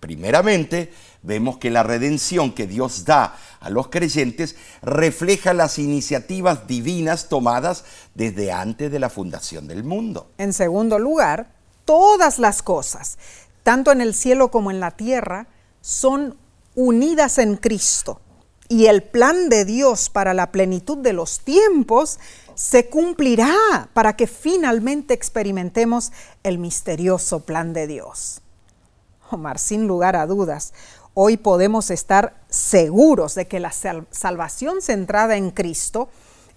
Primeramente, 0.00 0.92
vemos 1.22 1.58
que 1.58 1.70
la 1.70 1.82
redención 1.82 2.52
que 2.52 2.66
Dios 2.66 3.04
da 3.04 3.36
a 3.60 3.70
los 3.70 3.88
creyentes 3.88 4.56
refleja 4.82 5.52
las 5.52 5.78
iniciativas 5.78 6.66
divinas 6.66 7.28
tomadas 7.28 7.84
desde 8.14 8.52
antes 8.52 8.90
de 8.90 8.98
la 8.98 9.10
fundación 9.10 9.66
del 9.66 9.84
mundo. 9.84 10.30
En 10.38 10.52
segundo 10.52 10.98
lugar, 10.98 11.52
todas 11.84 12.38
las 12.38 12.62
cosas, 12.62 13.18
tanto 13.62 13.92
en 13.92 14.00
el 14.00 14.14
cielo 14.14 14.50
como 14.50 14.70
en 14.70 14.80
la 14.80 14.92
tierra, 14.92 15.48
son 15.80 16.36
unidas 16.74 17.38
en 17.38 17.56
Cristo. 17.56 18.20
Y 18.68 18.86
el 18.86 19.02
plan 19.02 19.48
de 19.48 19.64
Dios 19.64 20.10
para 20.10 20.34
la 20.34 20.52
plenitud 20.52 20.98
de 20.98 21.14
los 21.14 21.40
tiempos 21.40 22.18
se 22.54 22.88
cumplirá 22.90 23.88
para 23.94 24.14
que 24.14 24.26
finalmente 24.26 25.14
experimentemos 25.14 26.12
el 26.42 26.58
misterioso 26.58 27.40
plan 27.40 27.72
de 27.72 27.86
Dios. 27.86 28.42
Omar, 29.30 29.58
sin 29.58 29.86
lugar 29.86 30.16
a 30.16 30.26
dudas, 30.26 30.74
hoy 31.20 31.36
podemos 31.36 31.90
estar 31.90 32.36
seguros 32.48 33.34
de 33.34 33.48
que 33.48 33.58
la 33.58 33.72
sal- 33.72 34.06
salvación 34.12 34.80
centrada 34.82 35.36
en 35.36 35.50
Cristo 35.50 36.08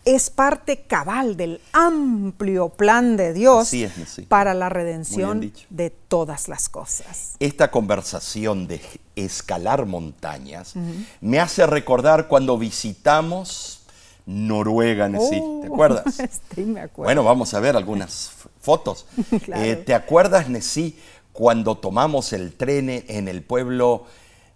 es 0.06 0.30
parte 0.30 0.84
cabal 0.84 1.36
del 1.36 1.60
amplio 1.74 2.70
plan 2.70 3.18
de 3.18 3.34
Dios 3.34 3.68
Así 3.68 3.84
es, 3.86 3.94
sí. 4.08 4.22
para 4.24 4.54
la 4.54 4.70
redención 4.70 5.52
de 5.72 5.90
todas 5.90 6.48
las 6.48 6.70
cosas. 6.70 7.34
Esta 7.40 7.72
conversación 7.72 8.68
de 8.68 8.82
escalar 9.16 9.88
montañas 9.88 10.74
me 11.22 11.40
hace 11.40 11.66
recordar 11.66 12.28
cuando 12.28 12.56
visitamos 12.58 13.80
Noruega, 14.28 15.10
Nesí. 15.10 15.32
¿Te 15.32 15.42
Oh, 15.42 15.66
acuerdas? 15.74 16.18
Sí, 16.56 16.62
me 16.62 16.82
acuerdo. 16.82 17.08
Bueno, 17.08 17.24
vamos 17.24 17.54
a 17.56 17.60
ver 17.60 17.76
algunas 17.76 18.32
fotos. 18.62 19.06
Claro. 19.44 19.64
Eh, 19.64 19.76
¿Te 19.76 19.96
acuerdas, 19.96 20.50
Nesí, 20.50 21.00
cuando 21.34 21.78
tomamos 21.78 22.32
el 22.34 22.54
tren 22.56 22.90
en 23.08 23.28
el 23.28 23.42
pueblo 23.44 24.06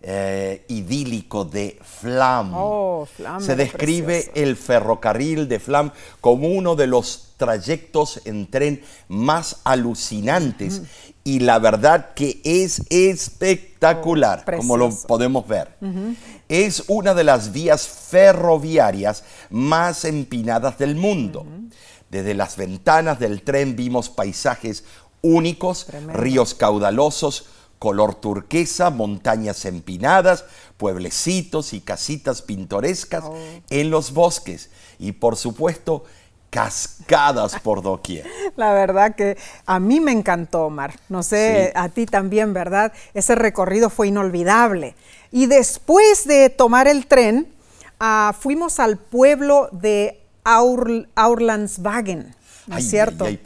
eh, 0.07 0.63
idílico 0.67 1.45
de 1.45 1.79
Flam? 1.81 2.51
Oh, 2.53 3.07
Flam 3.15 3.41
Se 3.41 3.55
describe 3.55 4.21
precioso. 4.21 4.31
el 4.39 4.55
ferrocarril 4.55 5.47
de 5.47 5.59
Flam 5.59 5.91
como 6.21 6.47
uno 6.49 6.75
de 6.75 6.85
los 6.87 7.33
trayectos 7.37 8.21
en 8.25 8.45
tren 8.49 8.83
más 9.07 9.57
alucinantes 9.63 10.83
y 11.23 11.39
la 11.39 11.57
verdad 11.57 12.13
que 12.13 12.39
es 12.43 12.83
espectacular, 12.91 14.43
Oh, 14.47 14.57
como 14.57 14.77
lo 14.77 14.89
podemos 15.07 15.47
ver. 15.47 15.75
Es 16.49 16.83
una 16.87 17.13
de 17.15 17.23
las 17.23 17.51
vías 17.51 17.87
ferroviarias 17.87 19.23
más 19.49 20.05
empinadas 20.05 20.77
del 20.77 20.95
mundo. 20.95 21.45
Desde 22.09 22.35
las 22.35 22.55
ventanas 22.57 23.19
del 23.19 23.41
tren 23.41 23.75
vimos 23.75 24.09
paisajes 24.09 24.83
únicos, 25.21 25.85
Tremendo. 25.87 26.13
ríos 26.13 26.53
caudalosos, 26.53 27.45
color 27.79 28.15
turquesa, 28.15 28.89
montañas 28.89 29.65
empinadas, 29.65 30.45
pueblecitos 30.77 31.73
y 31.73 31.81
casitas 31.81 32.41
pintorescas 32.41 33.23
Oh. 33.25 33.35
en 33.69 33.89
los 33.89 34.11
bosques 34.13 34.69
y 34.99 35.11
por 35.13 35.35
supuesto 35.35 36.03
cascadas 36.49 37.59
por 37.59 37.81
doquier. 37.81 38.25
La 38.55 38.71
verdad 38.73 39.15
que 39.15 39.37
a 39.65 39.79
mí 39.79 39.99
me 39.99 40.11
encantó, 40.11 40.65
Omar. 40.67 40.95
No 41.09 41.21
sé, 41.21 41.65
Sí. 41.67 41.71
a 41.75 41.89
ti 41.89 42.05
también, 42.05 42.53
¿verdad? 42.53 42.93
Ese 43.13 43.35
recorrido 43.35 43.89
fue 43.89 44.07
inolvidable. 44.07 44.95
Y 45.31 45.47
después 45.47 46.25
de 46.25 46.49
tomar 46.49 46.87
el 46.87 47.07
tren, 47.07 47.47
ah, 47.99 48.33
fuimos 48.39 48.79
al 48.79 48.97
pueblo 48.97 49.67
de 49.73 50.21
Aur- 50.45 51.07
Aurlandsvagen. 51.15 52.33
¿no 52.67 52.77
es 52.77 52.89
cierto? 52.89 53.25
ay, 53.25 53.39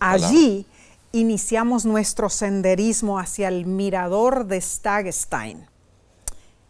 ay. 0.00 0.22
Allí 0.22 0.66
iniciamos 1.12 1.84
nuestro 1.84 2.28
senderismo 2.28 3.18
hacia 3.18 3.48
el 3.48 3.66
mirador 3.66 4.46
de 4.46 4.60
Stagestein. 4.60 5.66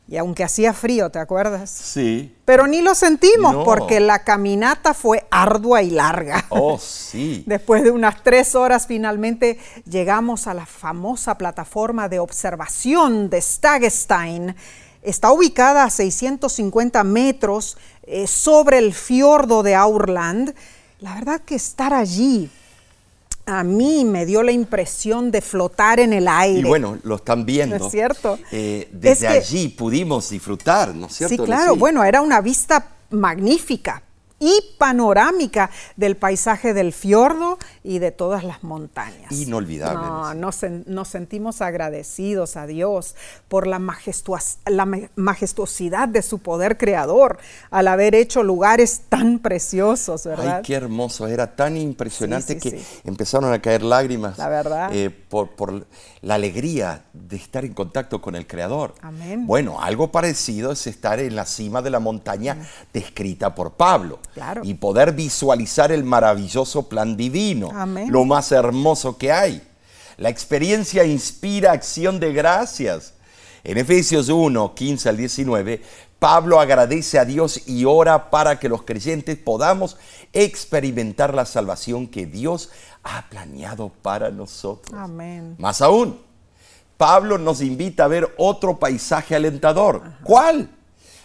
Y 0.09 0.17
aunque 0.17 0.43
hacía 0.43 0.73
frío, 0.73 1.11
¿te 1.11 1.21
acuerdas? 1.21 1.71
Sí. 1.71 2.35
Pero 2.45 2.67
ni 2.67 2.83
lo 2.83 2.97
sentimos 2.97 3.55
No. 3.55 3.65
porque 3.65 4.01
la 4.01 4.25
caminata 4.25 4.93
fue 4.93 5.25
ardua 5.31 5.83
y 5.83 5.91
larga. 5.91 6.47
Oh, 6.49 6.79
sí. 6.83 7.45
Después 7.47 7.85
de 7.85 7.93
unas 7.93 8.25
tres 8.25 8.57
horas 8.57 8.89
finalmente 8.89 9.59
llegamos 9.89 10.49
a 10.49 10.55
la 10.55 10.67
famosa 10.67 11.39
plataforma 11.39 12.09
de 12.09 12.19
observación 12.19 13.31
de 13.31 13.41
Stagestein. 13.41 14.57
Está 15.03 15.31
ubicada 15.31 15.85
a 15.85 15.91
650 15.91 17.05
metros 17.05 17.79
eh, 18.03 18.27
sobre 18.27 18.79
el 18.79 18.93
fiordo 18.93 19.63
de 19.63 19.77
Aurland. 19.77 20.55
La 20.99 21.15
verdad 21.15 21.41
que 21.41 21.55
estar 21.55 21.95
allí 21.95 22.51
a 23.51 23.65
mí 23.65 24.05
me 24.05 24.25
dio 24.27 24.43
la 24.43 24.53
impresión 24.53 25.31
de 25.31 25.41
flotar 25.41 25.99
en 26.01 26.13
el 26.13 26.29
aire. 26.29 26.61
Y 26.61 26.65
bueno, 26.65 26.99
lo 27.03 27.17
están 27.17 27.45
viendo. 27.45 27.79
¿No 27.79 27.87
es 27.87 27.91
cierto? 27.93 28.39
Eh, 28.53 28.89
desde 28.93 29.11
Es 29.13 29.19
que- 29.19 29.27
allí 29.57 29.69
pudimos 29.69 30.31
disfrutar, 30.31 30.95
¿no 30.95 31.07
es 31.07 31.15
cierto? 31.15 31.37
Sí, 31.37 31.43
claro. 31.43 31.77
Bueno, 31.77 32.05
era 32.05 32.21
una 32.23 32.41
vista 32.41 32.87
magnífica 33.11 34.03
y 34.41 34.75
panorámica 34.79 35.71
del 35.97 36.17
paisaje 36.17 36.75
del 36.75 36.93
fiordo 36.93 37.59
y 37.85 37.99
de 38.01 38.11
todas 38.11 38.43
las 38.43 38.65
montañas. 38.65 39.31
Inolvidable, 39.31 40.01
No, 40.01 40.35
nos, 40.35 40.63
sen- 40.63 40.85
nos 40.87 41.09
sentimos 41.09 41.61
agradecidos 41.61 42.57
a 42.57 42.67
Dios 42.67 43.15
por 43.49 43.67
la, 43.67 43.79
la 44.67 44.87
majestuosidad 45.17 46.09
de 46.09 46.23
su 46.23 46.39
poder 46.39 46.79
creador 46.79 47.39
al 47.71 47.87
haber 47.89 48.15
hecho 48.15 48.43
lugares 48.43 49.03
tan 49.09 49.39
preciosos, 49.39 50.25
¿verdad? 50.25 50.57
Ay, 50.57 50.63
qué 50.63 50.75
hermoso, 50.75 51.27
era 51.27 51.55
tan 51.55 51.77
impresionante 51.77 52.55
Sí, 52.55 52.61
sí, 52.61 52.71
que 52.71 52.79
sí. 52.81 53.01
empezaron 53.05 53.53
a 53.53 53.61
caer 53.61 53.83
lágrimas. 53.83 54.39
La 54.39 54.49
verdad. 54.49 54.91
eh, 54.95 55.11
por, 55.11 55.51
por 55.51 55.87
la 56.23 56.35
alegría 56.35 57.05
de 57.13 57.37
estar 57.37 57.65
en 57.65 57.75
contacto 57.75 58.21
con 58.21 58.35
el 58.35 58.47
Creador. 58.47 58.95
Amén. 59.03 59.47
Bueno, 59.47 59.81
algo 59.81 60.11
parecido 60.11 60.73
es 60.73 60.87
estar 60.87 61.21
en 61.21 61.37
la 61.37 61.45
cima 61.47 61.83
de 61.83 61.91
la 61.91 62.01
montaña 62.01 62.57
descrita 62.93 63.55
por 63.55 63.73
Pablo. 63.73 64.19
Claro. 64.41 64.63
Y 64.65 64.73
poder 64.73 65.13
visualizar 65.13 65.93
el 65.93 66.03
maravilloso 66.03 66.89
plan 66.89 67.15
divino. 67.15 67.69
Amén. 67.75 68.11
Lo 68.11 68.25
más 68.25 68.53
hermoso 68.53 69.19
que 69.19 69.31
hay. 69.31 69.63
La 70.17 70.31
experiencia 70.31 71.05
inspira 71.05 71.73
acción 71.73 72.19
de 72.19 72.33
gracias. 72.33 73.13
En 73.65 73.77
Efesios 73.77 74.31
1, 74.31 74.75
15 74.75 75.09
al 75.11 75.17
19, 75.19 75.83
Pablo 76.19 76.59
agradece 76.59 77.19
a 77.19 77.27
Dios 77.27 77.69
y 77.69 77.85
ora 77.85 78.31
para 78.31 78.59
que 78.59 78.71
los 78.71 78.85
creyentes 78.85 79.37
podamos 79.37 79.99
experimentar 80.33 81.35
la 81.35 81.45
salvación 81.45 82.07
que 82.07 82.25
Dios 82.25 82.71
ha 83.03 83.29
planeado 83.29 83.91
para 84.01 84.31
nosotros. 84.31 84.99
Amén. 84.99 85.57
Más 85.59 85.83
aún, 85.83 86.19
Pablo 86.97 87.37
nos 87.37 87.61
invita 87.61 88.05
a 88.05 88.09
ver 88.09 88.35
otro 88.39 88.79
paisaje 88.79 89.37
alentador. 89.37 90.03
¿Cuál? 90.25 90.71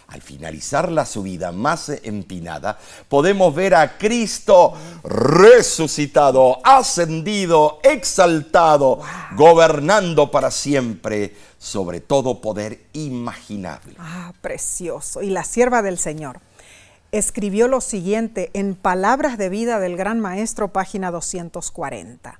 Al 0.08 0.22
finalizar 0.22 0.92
la 0.92 1.04
subida 1.04 1.50
más 1.50 1.88
empinada, 1.88 2.78
podemos 3.08 3.52
ver 3.54 3.74
a 3.74 3.98
Cristo 3.98 4.72
resucitado, 5.02 6.60
ascendido, 6.64 7.80
exaltado, 7.82 9.00
gobernando 9.36 10.30
para 10.30 10.52
siempre 10.52 11.34
sobre 11.58 12.00
todo 12.00 12.40
poder 12.40 12.86
imaginable. 12.92 13.96
Ah, 13.98 14.32
precioso. 14.40 15.22
Y 15.22 15.30
la 15.30 15.42
sierva 15.42 15.82
del 15.82 15.98
Señor 15.98 16.40
escribió 17.10 17.66
lo 17.66 17.80
siguiente 17.80 18.50
en 18.52 18.76
Palabras 18.76 19.38
de 19.38 19.48
Vida 19.48 19.80
del 19.80 19.96
Gran 19.96 20.20
Maestro, 20.20 20.68
página 20.68 21.10
240. 21.10 22.38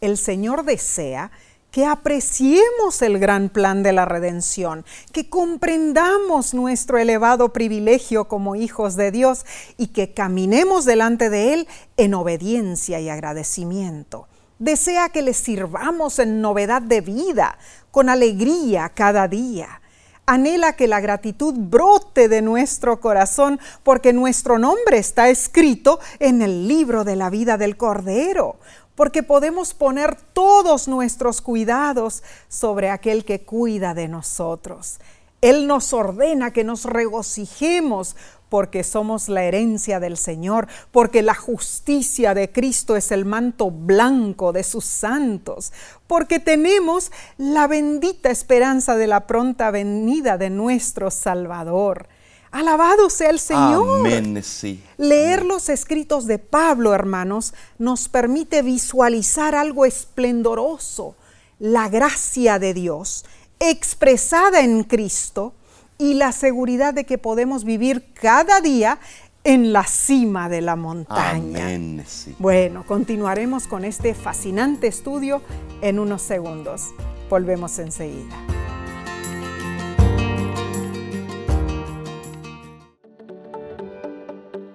El 0.00 0.18
Señor 0.18 0.64
desea 0.64 1.30
que 1.74 1.86
apreciemos 1.86 3.02
el 3.02 3.18
gran 3.18 3.48
plan 3.48 3.82
de 3.82 3.92
la 3.92 4.04
redención, 4.04 4.84
que 5.10 5.28
comprendamos 5.28 6.54
nuestro 6.54 6.98
elevado 6.98 7.52
privilegio 7.52 8.28
como 8.28 8.54
hijos 8.54 8.94
de 8.94 9.10
Dios 9.10 9.44
y 9.76 9.88
que 9.88 10.14
caminemos 10.14 10.84
delante 10.84 11.30
de 11.30 11.52
Él 11.52 11.68
en 11.96 12.14
obediencia 12.14 13.00
y 13.00 13.08
agradecimiento. 13.08 14.28
Desea 14.60 15.08
que 15.08 15.22
le 15.22 15.34
sirvamos 15.34 16.20
en 16.20 16.40
novedad 16.40 16.80
de 16.80 17.00
vida, 17.00 17.58
con 17.90 18.08
alegría 18.08 18.92
cada 18.94 19.26
día. 19.26 19.80
Anhela 20.26 20.74
que 20.74 20.86
la 20.86 21.00
gratitud 21.00 21.54
brote 21.54 22.28
de 22.28 22.40
nuestro 22.40 23.00
corazón 23.00 23.58
porque 23.82 24.12
nuestro 24.12 24.58
nombre 24.58 24.98
está 24.98 25.28
escrito 25.28 25.98
en 26.20 26.40
el 26.40 26.68
libro 26.68 27.02
de 27.02 27.16
la 27.16 27.30
vida 27.30 27.58
del 27.58 27.76
Cordero, 27.76 28.60
porque 28.94 29.22
podemos 29.22 29.74
poner 29.74 30.16
todos 30.16 30.88
nuestros 30.88 31.40
cuidados 31.40 32.22
sobre 32.48 32.90
aquel 32.90 33.24
que 33.24 33.42
cuida 33.42 33.94
de 33.94 34.08
nosotros. 34.08 34.98
Él 35.40 35.66
nos 35.66 35.92
ordena 35.92 36.52
que 36.52 36.64
nos 36.64 36.84
regocijemos 36.84 38.16
porque 38.48 38.84
somos 38.84 39.28
la 39.28 39.42
herencia 39.42 39.98
del 39.98 40.16
Señor, 40.16 40.68
porque 40.92 41.22
la 41.22 41.34
justicia 41.34 42.34
de 42.34 42.52
Cristo 42.52 42.94
es 42.94 43.10
el 43.10 43.24
manto 43.24 43.70
blanco 43.70 44.52
de 44.52 44.62
sus 44.62 44.84
santos, 44.84 45.72
porque 46.06 46.38
tenemos 46.38 47.10
la 47.36 47.66
bendita 47.66 48.30
esperanza 48.30 48.96
de 48.96 49.08
la 49.08 49.26
pronta 49.26 49.72
venida 49.72 50.38
de 50.38 50.50
nuestro 50.50 51.10
Salvador. 51.10 52.06
Alabado 52.54 53.10
sea 53.10 53.30
el 53.30 53.40
Señor. 53.40 54.06
Amén, 54.06 54.40
sí. 54.44 54.80
Leer 54.96 55.44
los 55.44 55.68
escritos 55.68 56.26
de 56.26 56.38
Pablo, 56.38 56.94
hermanos, 56.94 57.52
nos 57.78 58.08
permite 58.08 58.62
visualizar 58.62 59.56
algo 59.56 59.84
esplendoroso, 59.84 61.16
la 61.58 61.88
gracia 61.88 62.60
de 62.60 62.72
Dios 62.72 63.24
expresada 63.58 64.60
en 64.60 64.84
Cristo 64.84 65.54
y 65.98 66.14
la 66.14 66.30
seguridad 66.30 66.94
de 66.94 67.02
que 67.02 67.18
podemos 67.18 67.64
vivir 67.64 68.12
cada 68.14 68.60
día 68.60 69.00
en 69.42 69.72
la 69.72 69.82
cima 69.82 70.48
de 70.48 70.60
la 70.60 70.76
montaña. 70.76 71.66
Amén, 71.66 72.04
sí. 72.06 72.36
Bueno, 72.38 72.86
continuaremos 72.86 73.66
con 73.66 73.84
este 73.84 74.14
fascinante 74.14 74.86
estudio 74.86 75.42
en 75.82 75.98
unos 75.98 76.22
segundos. 76.22 76.94
Volvemos 77.28 77.80
enseguida. 77.80 78.36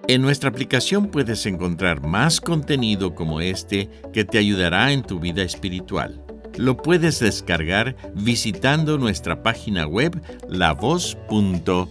En 0.09 0.23
nuestra 0.23 0.49
aplicación 0.49 1.09
puedes 1.09 1.45
encontrar 1.45 2.01
más 2.01 2.41
contenido 2.41 3.13
como 3.13 3.41
este 3.41 3.91
que 4.11 4.25
te 4.25 4.39
ayudará 4.39 4.91
en 4.91 5.03
tu 5.03 5.19
vida 5.19 5.43
espiritual. 5.43 6.25
Lo 6.57 6.77
puedes 6.77 7.19
descargar 7.19 7.95
visitando 8.15 8.97
nuestra 8.97 9.43
página 9.43 9.85
web 9.85 10.19
lavoz.org. 10.47 11.85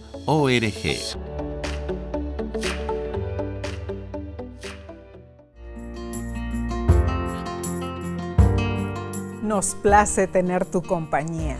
Nos 9.41 9.75
place 9.75 10.27
tener 10.27 10.65
tu 10.65 10.81
compañía. 10.81 11.55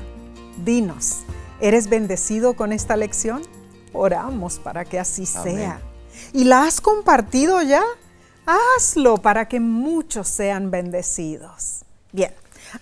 Dinos, 0.65 1.21
¿eres 1.61 1.89
bendecido 1.89 2.55
con 2.55 2.73
esta 2.73 2.97
lección? 2.97 3.43
Oramos 3.93 4.59
para 4.59 4.83
que 4.83 4.99
así 4.99 5.23
Amén. 5.37 5.55
sea. 5.55 5.88
¿Y 6.33 6.43
la 6.43 6.65
has 6.65 6.79
compartido 6.79 7.61
ya? 7.61 7.83
Hazlo 8.45 9.17
para 9.17 9.47
que 9.47 9.59
muchos 9.59 10.27
sean 10.27 10.69
bendecidos. 10.69 11.79
Bien, 12.11 12.33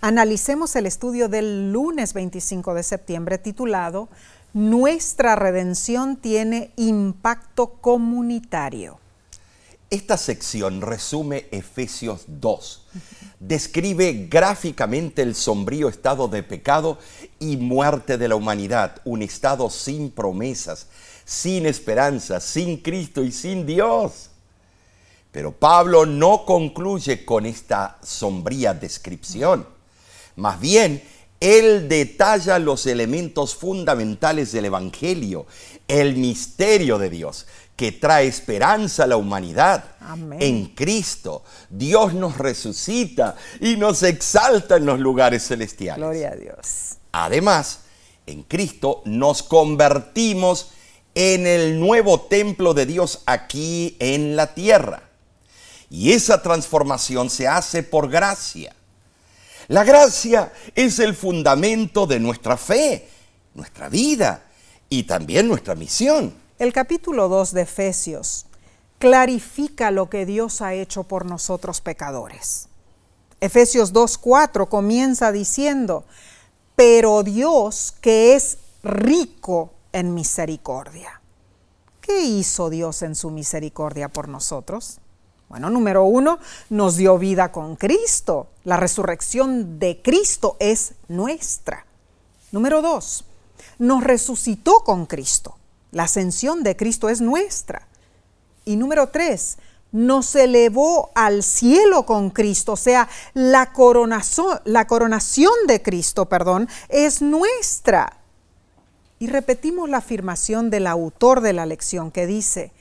analicemos 0.02 0.76
el 0.76 0.86
estudio 0.86 1.30
del 1.30 1.72
lunes 1.72 2.14
25 2.14 2.74
de 2.74 2.84
septiembre 2.84 3.38
titulado 3.38 4.10
Nuestra 4.54 5.36
redención 5.36 6.18
tiene 6.18 6.72
impacto 6.76 7.74
comunitario. 7.82 9.00
Esta 9.90 10.18
sección 10.18 10.82
resume 10.82 11.46
Efesios 11.52 12.26
2. 12.28 12.88
Describe 13.40 14.28
gráficamente 14.30 15.22
el 15.22 15.36
sombrío 15.36 15.88
estado 15.88 16.28
de 16.28 16.44
pecado 16.44 16.98
y 17.40 17.56
muerte 17.56 18.18
de 18.18 18.28
la 18.28 18.36
humanidad, 18.36 19.02
un 19.06 19.22
estado 19.22 19.70
sin 19.70 20.12
promesas, 20.12 20.88
sin 21.28 21.66
esperanza, 21.66 22.40
sin 22.40 22.78
Cristo 22.78 23.22
y 23.22 23.34
sin 23.34 23.66
Dios. 23.66 24.30
Pero 25.30 25.52
Pablo 25.52 26.06
no 26.06 26.46
concluye 26.46 27.26
con 27.26 27.46
esta 27.46 27.98
sombría 28.02 28.74
descripción. 28.74 29.68
Más 30.38 30.58
bien, 30.62 31.04
él 31.42 31.90
detalla 31.90 32.60
los 32.60 32.86
elementos 32.86 33.56
fundamentales 33.56 34.54
del 34.54 34.66
Evangelio, 34.66 35.46
el 35.90 36.16
misterio 36.16 36.98
de 36.98 37.10
Dios, 37.10 37.46
que 37.76 37.92
trae 37.92 38.26
esperanza 38.26 39.04
a 39.04 39.08
la 39.08 39.18
humanidad. 39.18 39.84
Amén. 40.00 40.42
En 40.42 40.68
Cristo, 40.68 41.44
Dios 41.70 42.14
nos 42.14 42.38
resucita 42.38 43.36
y 43.60 43.76
nos 43.76 44.02
exalta 44.02 44.78
en 44.78 44.86
los 44.86 44.98
lugares 44.98 45.46
celestiales. 45.46 45.98
Gloria 45.98 46.30
a 46.30 46.36
Dios. 46.36 46.96
Además, 47.12 47.82
en 48.26 48.44
Cristo 48.44 49.02
nos 49.04 49.44
convertimos 49.44 50.72
en 51.20 51.48
el 51.48 51.80
nuevo 51.80 52.22
templo 52.22 52.76
de 52.76 52.86
Dios 52.86 53.24
aquí 53.26 53.98
en 53.98 54.36
la 54.36 54.54
tierra. 54.54 55.02
Y 55.90 56.12
esa 56.12 56.44
transformación 56.44 57.32
se 57.32 57.48
hace 57.48 57.82
por 57.82 58.08
gracia. 58.08 58.76
La 59.68 59.84
gracia 59.84 60.54
es 60.76 61.00
el 61.00 61.16
fundamento 61.16 62.06
de 62.06 62.20
nuestra 62.20 62.56
fe, 62.56 63.10
nuestra 63.56 63.90
vida 63.90 64.44
y 64.90 65.04
también 65.04 65.48
nuestra 65.48 65.74
misión. 65.74 66.36
El 66.60 66.72
capítulo 66.72 67.30
2 67.30 67.52
de 67.52 67.62
Efesios 67.64 68.46
clarifica 69.00 69.90
lo 69.90 70.12
que 70.12 70.28
Dios 70.28 70.62
ha 70.62 70.76
hecho 70.76 71.04
por 71.06 71.26
nosotros 71.26 71.82
pecadores. 71.82 72.68
Efesios 73.42 73.92
2.4 73.92 74.70
comienza 74.70 75.32
diciendo, 75.32 76.06
pero 76.76 77.24
Dios 77.24 77.96
que 78.02 78.36
es 78.36 78.60
rico 78.84 79.74
en 79.98 80.14
misericordia. 80.14 81.22
¿Qué 82.02 82.22
hizo 82.22 82.70
Dios 82.70 83.02
en 83.02 83.16
su 83.16 83.32
misericordia 83.32 84.10
por 84.10 84.30
nosotros? 84.30 85.00
Bueno, 85.50 85.70
número 85.70 86.04
uno, 86.04 86.40
nos 86.70 86.98
dio 86.98 87.18
vida 87.18 87.52
con 87.52 87.76
Cristo. 87.76 88.48
La 88.64 88.78
resurrección 88.78 89.80
de 89.80 90.02
Cristo 90.02 90.58
es 90.60 90.94
nuestra. 91.08 91.86
Número 92.52 92.82
dos, 92.82 93.26
nos 93.80 94.04
resucitó 94.04 94.84
con 94.84 95.06
Cristo. 95.06 95.58
La 95.92 96.04
ascensión 96.04 96.64
de 96.64 96.76
Cristo 96.76 97.10
es 97.10 97.22
nuestra. 97.22 97.88
Y 98.66 98.76
número 98.76 99.10
tres, 99.10 99.58
nos 99.92 100.36
elevó 100.36 101.12
al 101.16 101.44
cielo 101.44 102.06
con 102.06 102.30
Cristo, 102.30 102.74
o 102.74 102.78
sea, 102.78 103.08
la 103.34 103.72
coronación, 103.72 104.60
la 104.66 104.86
coronación 104.86 105.54
de 105.66 105.82
Cristo, 105.82 106.28
perdón, 106.28 106.68
es 106.90 107.22
nuestra. 107.22 108.18
Y 109.20 109.28
repetimos 109.28 109.90
la 109.90 109.98
afirmación 109.98 110.70
del 110.70 110.88
autor 110.88 111.42
de 111.42 111.54
la 111.54 111.66
lección 111.66 112.12
que 112.12 112.28
dice, 112.28 112.72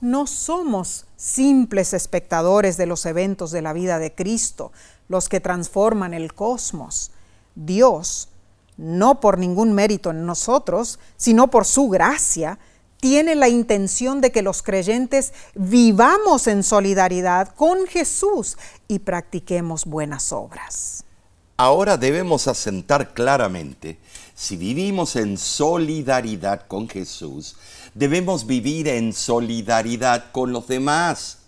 no 0.00 0.26
somos 0.26 1.06
simples 1.16 1.92
espectadores 1.92 2.76
de 2.76 2.86
los 2.86 3.04
eventos 3.06 3.50
de 3.50 3.62
la 3.62 3.72
vida 3.72 3.98
de 3.98 4.14
Cristo, 4.14 4.72
los 5.08 5.28
que 5.28 5.40
transforman 5.40 6.14
el 6.14 6.34
cosmos. 6.34 7.10
Dios, 7.54 8.28
no 8.76 9.20
por 9.20 9.38
ningún 9.38 9.72
mérito 9.72 10.10
en 10.10 10.26
nosotros, 10.26 11.00
sino 11.16 11.48
por 11.48 11.64
su 11.64 11.88
gracia, 11.88 12.58
tiene 13.00 13.34
la 13.34 13.48
intención 13.48 14.20
de 14.20 14.30
que 14.32 14.42
los 14.42 14.62
creyentes 14.62 15.32
vivamos 15.54 16.46
en 16.46 16.62
solidaridad 16.62 17.54
con 17.54 17.86
Jesús 17.86 18.56
y 18.88 19.00
practiquemos 19.00 19.84
buenas 19.84 20.32
obras. 20.32 21.04
Ahora 21.56 21.96
debemos 21.96 22.46
asentar 22.46 23.14
claramente, 23.14 23.98
si 24.38 24.56
vivimos 24.56 25.16
en 25.16 25.36
solidaridad 25.36 26.68
con 26.68 26.88
Jesús, 26.88 27.56
debemos 27.92 28.46
vivir 28.46 28.86
en 28.86 29.12
solidaridad 29.12 30.30
con 30.30 30.52
los 30.52 30.68
demás. 30.68 31.38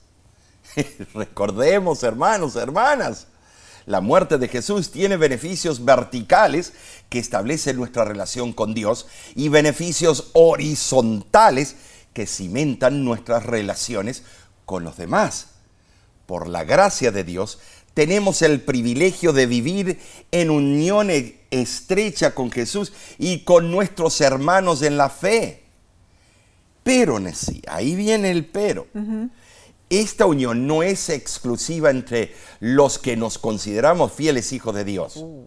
Recordemos, 1.15 2.03
hermanos, 2.03 2.57
hermanas, 2.57 3.29
la 3.87 4.01
muerte 4.01 4.39
de 4.39 4.49
Jesús 4.49 4.91
tiene 4.91 5.17
beneficios 5.17 5.85
verticales 5.85 6.73
que 7.09 7.21
establecen 7.21 7.77
nuestra 7.77 8.05
relación 8.05 8.53
con 8.53 8.75
Dios 8.75 9.07
y 9.37 9.49
beneficios 9.51 10.31
horizontales 10.33 11.77
que 12.13 12.27
cimentan 12.27 13.05
nuestras 13.05 13.47
relaciones 13.47 14.25
con 14.67 14.83
los 14.83 14.97
demás. 14.97 15.47
Por 16.27 16.49
la 16.49 16.65
gracia 16.65 17.13
de 17.13 17.23
Dios, 17.23 17.61
tenemos 18.01 18.41
el 18.41 18.63
privilegio 18.63 19.35
de 19.35 19.45
vivir 19.45 19.99
en 20.33 20.49
unión 20.49 21.11
e-, 21.11 21.35
estrecha 21.51 22.35
con 22.35 22.51
Jesús 22.51 22.95
y 23.19 23.41
con 23.41 23.71
nuestros 23.71 24.23
hermanos 24.23 24.81
en 24.81 24.97
la 24.97 25.11
fe. 25.11 25.65
Pero, 26.83 27.21
Nessie, 27.21 27.61
ahí 27.69 27.95
viene 27.95 28.31
el 28.31 28.47
pero 28.47 28.87
esta 29.91 30.25
unión 30.25 30.67
no 30.67 30.83
es 30.83 31.11
exclusiva 31.11 31.91
entre 31.91 32.35
los 32.61 32.99
que 32.99 33.19
nos 33.19 33.37
consideramos 33.37 34.13
fieles 34.13 34.51
hijos 34.55 34.75
de 34.75 34.85
Dios. 34.85 35.17
Uh. 35.17 35.45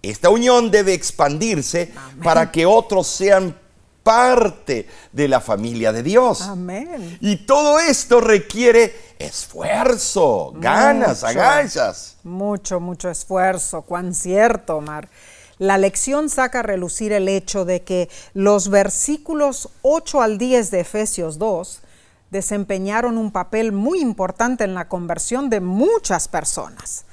Esta 0.00 0.30
unión 0.30 0.70
debe 0.70 0.94
expandirse 0.94 1.92
para 2.22 2.50
que 2.50 2.64
otros 2.64 3.06
sean 3.06 3.54
parte 4.02 4.88
de 5.12 5.28
la 5.28 5.40
familia 5.40 5.92
de 5.92 6.02
Dios. 6.02 6.42
Amén. 6.42 7.18
Y 7.20 7.46
todo 7.46 7.78
esto 7.78 8.20
requiere 8.20 8.94
esfuerzo, 9.18 10.52
ganas, 10.56 11.24
agallas. 11.24 12.16
Mucho, 12.24 12.80
mucho 12.80 13.08
esfuerzo. 13.10 13.82
Cuán 13.82 14.14
cierto, 14.14 14.76
Omar. 14.76 15.08
La 15.58 15.78
lección 15.78 16.28
saca 16.28 16.60
a 16.60 16.62
relucir 16.62 17.12
el 17.12 17.28
hecho 17.28 17.64
de 17.64 17.82
que 17.82 18.08
los 18.34 18.68
versículos 18.68 19.68
8 19.82 20.22
al 20.22 20.38
10 20.38 20.70
de 20.72 20.80
Efesios 20.80 21.38
2 21.38 21.82
desempeñaron 22.30 23.18
un 23.18 23.30
papel 23.30 23.72
muy 23.72 24.00
importante 24.00 24.64
en 24.64 24.74
la 24.74 24.88
conversión 24.88 25.50
de 25.50 25.60
muchas 25.60 26.26
personas. 26.26 27.04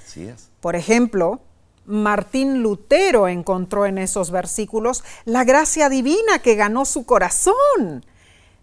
Por 0.61 0.75
ejemplo, 0.75 1.41
Martín 1.89 2.61
Lutero 2.61 3.27
encontró 3.27 3.85
en 3.85 3.97
esos 3.97 4.31
versículos 4.31 5.03
la 5.25 5.43
gracia 5.43 5.89
divina 5.89 6.39
que 6.41 6.55
ganó 6.55 6.85
su 6.85 7.05
corazón. 7.05 8.05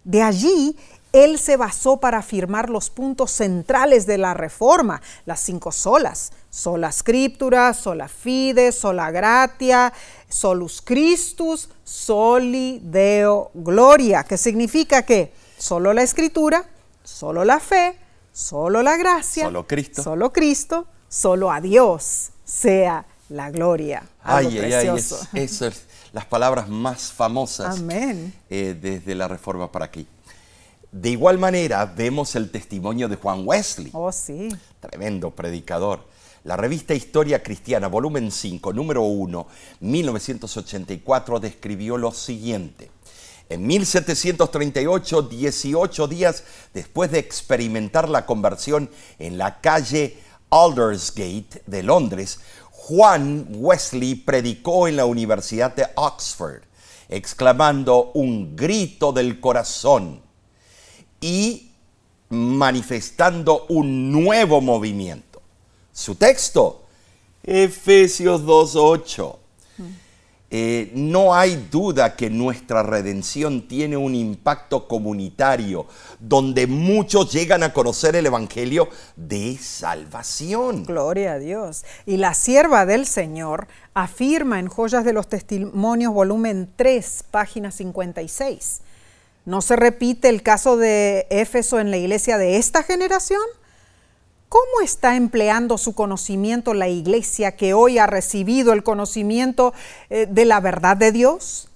De 0.03 0.21
allí, 0.21 0.77
él 1.11 1.37
se 1.37 1.57
basó 1.57 1.97
para 1.97 2.19
afirmar 2.19 2.69
los 2.69 2.89
puntos 2.89 3.31
centrales 3.31 4.07
de 4.07 4.17
la 4.17 4.33
reforma, 4.33 5.01
las 5.25 5.41
cinco 5.41 5.71
solas, 5.71 6.31
sola 6.49 6.91
scriptura, 6.91 7.73
sola 7.73 8.07
fide, 8.07 8.71
sola 8.71 9.11
gratia, 9.11 9.93
solus 10.29 10.81
Christus, 10.81 11.69
soli 11.83 12.79
deo 12.83 13.51
gloria, 13.53 14.23
que 14.23 14.37
significa 14.37 15.03
que 15.03 15.33
Solo 15.57 15.91
la 15.91 16.03
escritura, 16.03 16.69
solo 17.03 17.43
la 17.43 17.59
fe, 17.59 17.97
solo 18.31 18.83
la 18.83 18.95
gracia, 18.95 19.45
solo 19.45 19.65
Cristo, 19.65 20.03
solo 20.03 20.31
Cristo, 20.31 20.85
solo 21.09 21.51
a 21.51 21.59
Dios 21.61 22.29
sea 22.45 23.05
la 23.29 23.51
gloria. 23.51 24.07
ay, 24.23 24.57
ay, 24.59 24.73
ay, 24.73 24.89
es, 25.33 25.85
las 26.13 26.25
palabras 26.25 26.69
más 26.69 27.11
famosas 27.11 27.77
Amén. 27.77 28.33
Eh, 28.49 28.77
desde 28.79 29.15
la 29.15 29.27
Reforma 29.27 29.71
para 29.71 29.85
aquí. 29.85 30.07
De 30.91 31.09
igual 31.09 31.37
manera, 31.37 31.85
vemos 31.85 32.35
el 32.35 32.49
testimonio 32.49 33.09
de 33.09 33.17
Juan 33.17 33.43
Wesley. 33.45 33.89
Oh, 33.93 34.11
sí. 34.11 34.49
Tremendo 34.79 35.31
predicador. 35.31 36.05
La 36.43 36.55
revista 36.55 36.93
Historia 36.93 37.43
Cristiana, 37.43 37.87
volumen 37.87 38.31
5, 38.31 38.71
número 38.71 39.03
1, 39.03 39.47
1984, 39.81 41.41
describió 41.41 41.97
lo 41.97 42.13
siguiente. 42.13 42.89
En 43.49 43.67
1738, 43.67 45.21
18 45.23 46.07
días 46.07 46.43
después 46.73 47.11
de 47.11 47.19
experimentar 47.19 48.07
la 48.07 48.25
conversión 48.25 48.89
en 49.19 49.37
la 49.37 49.59
calle 49.59 50.17
Aldersgate 50.49 51.63
de 51.65 51.83
Londres, 51.83 52.39
Juan 52.87 53.47
Wesley 53.49 54.15
predicó 54.15 54.87
en 54.87 54.95
la 54.95 55.05
Universidad 55.05 55.75
de 55.75 55.85
Oxford, 55.95 56.61
exclamando 57.09 58.11
un 58.13 58.55
grito 58.55 59.11
del 59.11 59.41
corazón 59.41 60.21
y 61.19 61.71
manifestando 62.29 63.65
un 63.67 64.09
nuevo 64.09 64.61
movimiento. 64.61 65.41
Su 65.91 66.15
texto, 66.15 66.83
Efesios 67.43 68.43
2.8 68.43 69.35
eh, 70.49 70.91
no 70.93 71.35
hay 71.35 71.67
duda 71.69 72.15
que 72.15 72.29
nuestra 72.29 72.81
redención 72.81 73.67
tiene 73.67 73.97
un 73.97 74.15
impacto 74.15 74.87
comunitario, 74.87 75.87
donde 76.19 76.67
muchos 76.67 77.33
llegan 77.33 77.63
a 77.63 77.73
conocer 77.73 78.15
el 78.15 78.25
Evangelio 78.25 78.87
de 79.17 79.57
salvación. 79.57 80.85
Gloria 80.85 81.33
a 81.33 81.39
Dios. 81.39 81.83
Y 82.05 82.15
la 82.15 82.33
sierva 82.33 82.85
del 82.85 83.05
Señor 83.05 83.67
afirma 83.93 84.59
en 84.59 84.67
Joyas 84.67 85.03
de 85.03 85.11
los 85.11 85.27
Testimonios, 85.27 86.13
volumen 86.13 86.71
3, 86.77 87.25
página 87.29 87.71
56. 87.71 88.81
¿No 89.43 89.61
se 89.61 89.75
repite 89.75 90.29
el 90.29 90.43
caso 90.43 90.77
de 90.77 91.27
Éfeso 91.29 91.79
en 91.79 91.91
la 91.91 91.97
iglesia 91.97 92.37
de 92.37 92.57
esta 92.57 92.83
generación? 92.83 93.41
¿Cómo 94.49 94.81
está 94.81 95.15
empleando 95.17 95.77
su 95.77 95.93
conocimiento 95.93 96.73
la 96.73 96.87
iglesia 96.87 97.57
que 97.57 97.73
hoy 97.73 97.97
ha 97.97 98.07
recibido 98.07 98.71
el 98.71 98.81
conocimiento 98.81 99.73
eh, 100.09 100.25
de 100.29 100.45
la 100.45 100.61
verdad 100.61 100.95
de 100.95 101.11
Dios? 101.11 101.67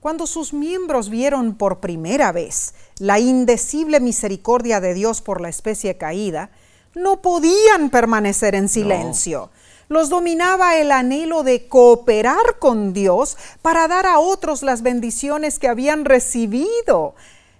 Cuando 0.00 0.26
sus 0.26 0.52
miembros 0.52 1.08
vieron 1.08 1.54
por 1.54 1.80
primera 1.80 2.30
vez 2.30 2.74
la 2.98 3.18
indecible 3.18 3.98
misericordia 3.98 4.78
de 4.80 4.92
Dios 4.92 5.22
por 5.22 5.40
la 5.40 5.48
especie 5.48 5.96
caída, 5.96 6.50
no 6.94 7.22
podían 7.22 7.88
permanecer 7.88 8.54
en 8.54 8.68
silencio. 8.68 9.50
Los 9.88 10.10
dominaba 10.10 10.76
el 10.76 10.92
anhelo 10.92 11.44
de 11.44 11.66
cooperar 11.66 12.58
con 12.58 12.92
Dios 12.92 13.38
para 13.62 13.88
dar 13.88 14.06
a 14.06 14.18
otros 14.18 14.62
las 14.62 14.82
bendiciones 14.82 15.58
que 15.58 15.68
habían 15.68 16.04
recibido. 16.04 17.14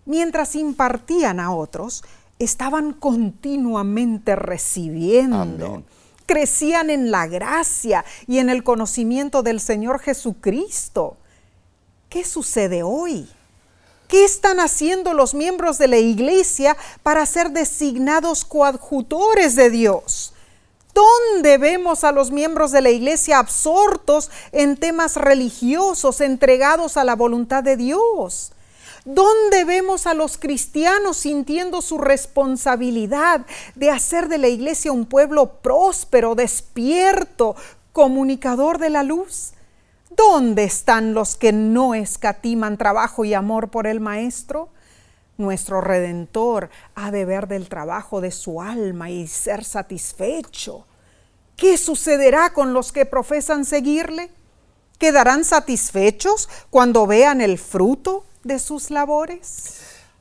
Mientras 0.05 0.55
impartían 0.55 1.41
a 1.41 1.55
otros, 1.55 2.05
estaban 2.39 2.93
continuamente 2.93 4.37
recibiendo. 4.37 5.83
Crecían 6.27 6.91
en 6.91 7.11
la 7.11 7.27
gracia 7.27 8.05
y 8.27 8.39
en 8.39 8.51
el 8.51 8.63
conocimiento 8.63 9.43
del 9.43 9.61
Señor 9.61 9.99
Jesucristo. 10.01 11.17
¿Qué 12.09 12.25
sucede 12.25 12.83
hoy? 12.83 13.29
¿Qué 14.09 14.25
están 14.25 14.61
haciendo 14.61 15.13
los 15.13 15.35
miembros 15.35 15.77
de 15.77 15.89
la 15.89 15.99
iglesia 15.99 16.77
para 17.03 17.27
ser 17.27 17.51
designados 17.51 18.45
coadjutores 18.45 19.55
de 19.55 19.71
Dios? 19.71 20.33
¿Dónde 20.95 21.59
vemos 21.59 22.05
a 22.05 22.13
los 22.13 22.31
miembros 22.31 22.73
de 22.73 22.81
la 22.81 22.91
iglesia 22.91 23.39
absortos 23.39 24.31
en 24.53 24.77
temas 24.77 25.17
religiosos, 25.17 26.21
entregados 26.21 26.97
a 26.97 27.05
la 27.05 27.15
voluntad 27.15 27.63
de 27.63 27.77
Dios? 27.77 28.53
¿Dónde 29.11 29.65
vemos 29.65 30.07
a 30.07 30.13
los 30.13 30.37
cristianos 30.37 31.17
sintiendo 31.17 31.81
su 31.81 31.97
responsabilidad 31.97 33.47
de 33.75 33.89
hacer 33.89 34.29
de 34.29 34.37
la 34.37 34.49
iglesia 34.49 34.93
un 34.93 35.07
pueblo 35.07 35.63
próspero, 35.63 36.35
despierto, 36.35 37.57
comunicador 37.95 38.77
de 38.77 38.91
la 38.91 39.03
luz? 39.03 39.55
¿Dónde 40.11 40.65
están 40.65 41.15
los 41.15 41.37
que 41.37 41.55
no 41.55 41.95
escatiman 41.95 42.77
trabajo 42.77 43.25
y 43.25 43.33
amor 43.33 43.71
por 43.71 43.87
el 43.87 43.99
Maestro? 43.99 44.69
Nuestro 45.39 45.81
Redentor 45.81 46.69
ha 46.95 47.11
de 47.11 47.25
ver 47.25 47.49
del 47.49 47.71
trabajo 47.71 48.21
de 48.21 48.31
su 48.31 48.61
alma 48.61 49.09
y 49.09 49.27
ser 49.27 49.65
satisfecho. 49.65 50.85
¿Qué 51.57 51.79
sucederá 51.79 52.53
con 52.53 52.75
los 52.75 52.93
que 52.93 53.07
profesan 53.07 53.65
seguirle? 53.65 54.31
¿Quedarán 54.99 55.45
satisfechos 55.45 56.51
cuando 56.69 57.07
vean 57.07 57.41
el 57.41 57.57
fruto 57.59 58.27
de 58.45 58.59
sus 58.59 58.91
labores? 58.91 59.81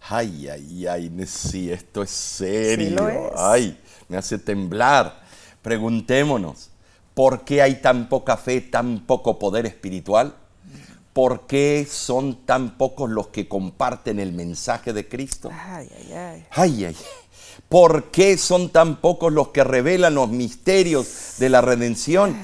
Ay, 0.09 0.47
ay, 0.47 0.87
ay, 0.87 1.25
sí, 1.25 1.71
esto 1.71 2.01
es 2.01 2.09
serio. 2.09 2.87
Sí 2.87 2.95
lo 2.95 3.09
es. 3.09 3.31
Ay, 3.35 3.79
me 4.07 4.17
hace 4.17 4.37
temblar. 4.37 5.21
Preguntémonos, 5.61 6.69
¿por 7.13 7.43
qué 7.43 7.61
hay 7.61 7.81
tan 7.81 8.07
poca 8.07 8.37
fe, 8.37 8.61
tan 8.61 9.05
poco 9.05 9.37
poder 9.37 9.65
espiritual? 9.65 10.35
¿Por 11.13 11.47
qué 11.47 11.87
son 11.89 12.45
tan 12.45 12.77
pocos 12.77 13.09
los 13.09 13.29
que 13.29 13.47
comparten 13.47 14.19
el 14.19 14.33
mensaje 14.33 14.93
de 14.93 15.07
Cristo? 15.07 15.49
Ay, 15.51 15.89
ay, 15.97 16.13
ay. 16.13 16.45
Ay, 16.51 16.85
ay. 16.85 16.95
¿Por 17.69 18.11
qué 18.11 18.37
son 18.37 18.69
tan 18.69 18.97
pocos 19.01 19.33
los 19.33 19.49
que 19.49 19.63
revelan 19.63 20.15
los 20.15 20.29
misterios 20.29 21.35
de 21.39 21.49
la 21.49 21.61
redención? 21.61 22.37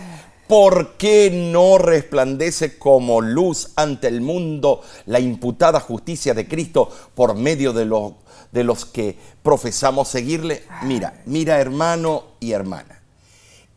¿Por 0.47 0.97
qué 0.97 1.31
no 1.31 1.77
resplandece 1.77 2.77
como 2.77 3.21
luz 3.21 3.71
ante 3.75 4.07
el 4.07 4.21
mundo 4.21 4.81
la 5.05 5.19
imputada 5.19 5.79
justicia 5.79 6.33
de 6.33 6.47
Cristo 6.47 6.89
por 7.15 7.35
medio 7.35 7.71
de, 7.71 7.85
los 7.85 8.13
de 8.51 8.63
los 8.63 8.85
que 8.85 9.17
profesamos 9.41 10.09
seguirle? 10.09 10.63
Mira, 10.83 11.21
mira 11.25 11.59
hermano 11.59 12.25
y 12.41 12.51
hermana. 12.51 13.01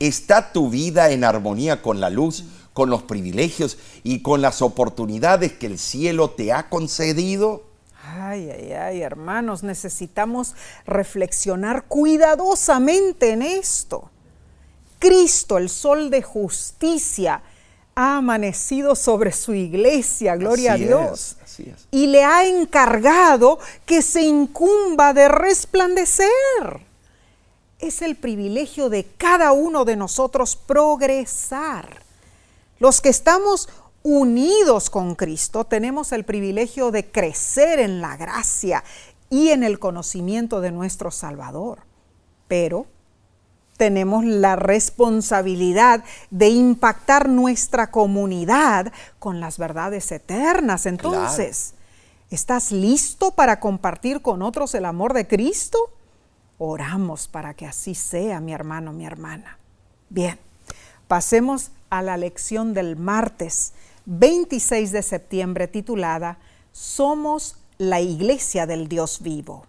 ¿Está 0.00 0.52
tu 0.52 0.68
vida 0.68 1.11
en 1.11 1.24
armonía 1.24 1.83
con 1.83 2.00
la 2.00 2.11
luz, 2.11 2.44
con 2.72 2.90
los 2.90 3.05
privilegios 3.05 3.79
y 4.02 4.20
con 4.20 4.42
las 4.42 4.61
oportunidades 4.61 5.52
que 5.52 5.66
el 5.66 5.79
cielo 5.79 6.31
te 6.31 6.52
ha 6.52 6.68
concedido? 6.68 7.62
Ay, 8.02 8.50
ay, 8.50 8.72
ay, 8.72 9.02
hermanos, 9.02 9.62
necesitamos 9.62 10.55
reflexionar 10.85 11.85
cuidadosamente 11.85 13.31
en 13.31 13.42
esto. 13.42 14.11
Cristo, 14.98 15.59
el 15.59 15.68
sol 15.68 16.11
de 16.11 16.22
justicia, 16.22 17.42
ha 17.94 18.18
amanecido 18.18 18.94
sobre 18.94 19.32
su 19.32 19.54
iglesia, 19.54 20.37
gloria 20.37 20.74
Así 20.74 20.85
a 20.85 20.87
Dios. 20.87 21.12
es, 21.12 21.37
así 21.42 21.72
es. 21.74 21.88
Y 21.90 22.06
le 22.09 22.24
ha 22.24 22.46
encargado 22.46 23.59
que 23.87 24.02
se 24.02 24.22
incumba 24.22 25.14
de 25.14 25.28
resplandecer. 25.28 26.28
Es 27.78 28.02
el 28.02 28.16
privilegio 28.16 28.90
de 28.90 29.04
cada 29.04 29.52
uno 29.52 29.85
de 29.85 29.96
nosotros 29.96 30.56
progresar. 30.56 32.02
Los 32.78 33.00
que 33.00 33.09
estamos 33.09 33.68
unidos 34.02 34.90
con 34.90 35.14
Cristo 35.14 35.64
tenemos 35.64 36.12
el 36.12 36.24
privilegio 36.24 36.90
de 36.90 37.11
crecer 37.11 37.80
en 37.80 38.00
la 38.00 38.16
gracia 38.16 38.85
y 39.30 39.48
en 39.48 39.64
el 39.64 39.78
conocimiento 39.78 40.61
de 40.61 40.70
nuestro 40.70 41.11
Salvador. 41.11 41.80
Pero 42.46 42.87
tenemos 43.76 44.24
la 44.24 44.56
responsabilidad 44.56 46.04
de 46.30 46.48
impactar 46.48 47.28
nuestra 47.28 47.90
comunidad 47.90 48.92
con 49.18 49.40
las 49.40 49.58
verdades 49.58 50.10
eternas. 50.12 50.86
Entonces, 50.86 51.74
¿estás 52.30 52.72
listo 52.72 53.32
para 53.32 53.60
compartir 53.60 54.22
con 54.22 54.42
otros 54.42 54.74
el 54.74 54.84
amor 54.84 55.12
de 55.12 55.26
Cristo? 55.26 55.78
Oramos 56.58 57.28
para 57.28 57.54
que 57.54 57.66
así 57.66 57.94
sea, 57.94 58.40
mi 58.40 58.52
hermano, 58.52 58.92
mi 58.92 59.04
hermana. 59.04 59.58
Bien, 60.08 60.38
pasemos 61.08 61.70
a 61.90 62.02
la 62.02 62.16
lección 62.16 62.74
del 62.74 62.96
martes 62.96 63.72
26 64.06 64.92
de 64.92 65.02
septiembre 65.02 65.68
titulada 65.68 66.38
Somos 66.72 67.56
la 67.78 68.00
iglesia 68.00 68.66
del 68.66 68.88
Dios 68.88 69.20
vivo. 69.20 69.66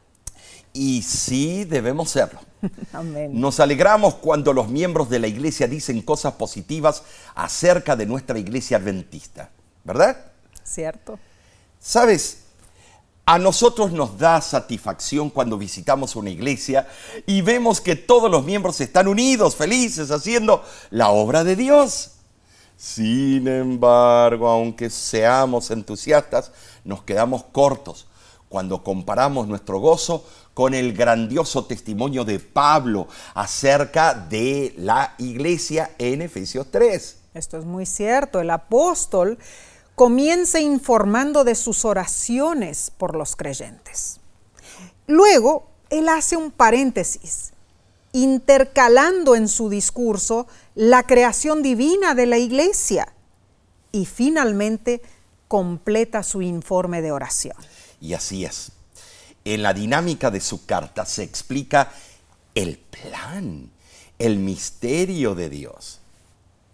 Y 0.80 1.02
sí 1.02 1.66
debemos 1.66 2.12
serlo. 2.12 2.40
Amén. 2.94 3.32
Nos 3.34 3.60
alegramos 3.60 4.13
cuando 4.13 4.54
los 4.54 4.70
miembros 4.70 5.10
de 5.10 5.18
la 5.18 5.26
iglesia 5.26 5.68
dicen 5.68 6.04
cosas 6.04 6.34
positivas 6.34 7.02
acerca 7.34 7.96
de 7.96 8.06
nuestra 8.06 8.38
iglesia 8.38 8.78
adventista, 8.78 9.50
¿verdad? 9.84 10.16
¿Cierto? 10.63 11.18
Sabes, 11.80 12.44
a 13.26 13.40
nosotros 13.40 13.92
nos 13.92 14.20
da 14.20 14.40
satisfacción 14.40 15.32
cuando 15.32 15.58
visitamos 15.58 16.16
una 16.16 16.30
iglesia 16.30 16.88
y 17.26 17.42
vemos 17.42 17.82
que 17.82 17.96
todos 17.96 18.30
los 18.30 18.46
miembros 18.46 18.80
están 18.80 19.08
unidos, 19.08 19.56
felices, 19.56 20.12
haciendo 20.12 20.63
la 20.92 21.10
obra 21.10 21.44
de 21.44 21.56
Dios. 21.56 22.12
Sin 22.78 23.48
embargo, 23.48 24.48
aunque 24.48 24.92
seamos 24.92 25.72
entusiastas, 25.72 26.52
nos 26.84 27.02
quedamos 27.02 27.46
cortos 27.46 28.06
cuando 28.48 28.84
comparamos 28.84 29.48
nuestro 29.48 29.80
gozo 29.80 30.24
con 30.58 30.74
el 30.74 30.93
grandioso 30.93 31.65
testimonio 31.65 32.26
de 32.26 32.39
Pablo 32.39 33.08
acerca 33.36 34.15
de 34.15 34.74
la 34.78 35.13
iglesia 35.20 35.91
en 36.00 36.24
Efesios 36.24 36.72
3. 36.72 37.15
Esto 37.36 37.60
es 37.60 37.65
muy 37.65 37.86
cierto. 37.86 38.39
El 38.39 38.50
apóstol 38.50 39.38
comienza 39.93 40.60
informando 40.60 41.43
de 41.43 41.54
sus 41.54 41.86
oraciones 41.86 42.91
por 42.98 43.15
los 43.15 43.36
creyentes. 43.36 44.20
Luego, 45.06 45.67
él 45.91 46.10
hace 46.10 46.36
un 46.36 46.50
paréntesis, 46.50 47.54
intercalando 48.12 49.36
en 49.36 49.50
su 49.50 49.70
discurso 49.70 50.48
la 50.74 51.04
creación 51.04 51.62
divina 51.62 52.15
de 52.15 52.26
la 52.26 52.39
iglesia 52.39 53.13
y 53.91 54.08
finalmente 54.08 55.04
completa 55.48 56.24
su 56.24 56.41
informe 56.41 57.04
de 57.04 57.12
oración. 57.12 57.56
Y 58.02 58.15
así 58.15 58.43
es. 58.43 58.72
En 59.54 59.64
la 59.64 59.74
dinámica 59.74 60.30
de 60.30 60.42
su 60.42 60.66
carta 60.66 61.06
se 61.06 61.24
explica 61.24 61.90
el 62.54 62.78
plan, 62.78 63.70
el 64.20 64.40
misterio 64.40 65.36
de 65.36 65.50
Dios. 65.50 66.02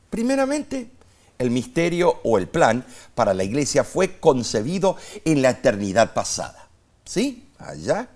Primeramente, 0.10 0.90
el 1.38 1.52
misterio 1.52 2.20
o 2.24 2.40
el 2.40 2.48
plan 2.48 2.84
para 3.14 3.36
la 3.36 3.44
iglesia 3.44 3.84
fue 3.84 4.18
concebido 4.18 4.98
en 5.24 5.44
la 5.44 5.52
eternidad 5.52 6.16
pasada. 6.16 6.68
¿Sí? 7.06 7.48
Allá. 7.60 8.08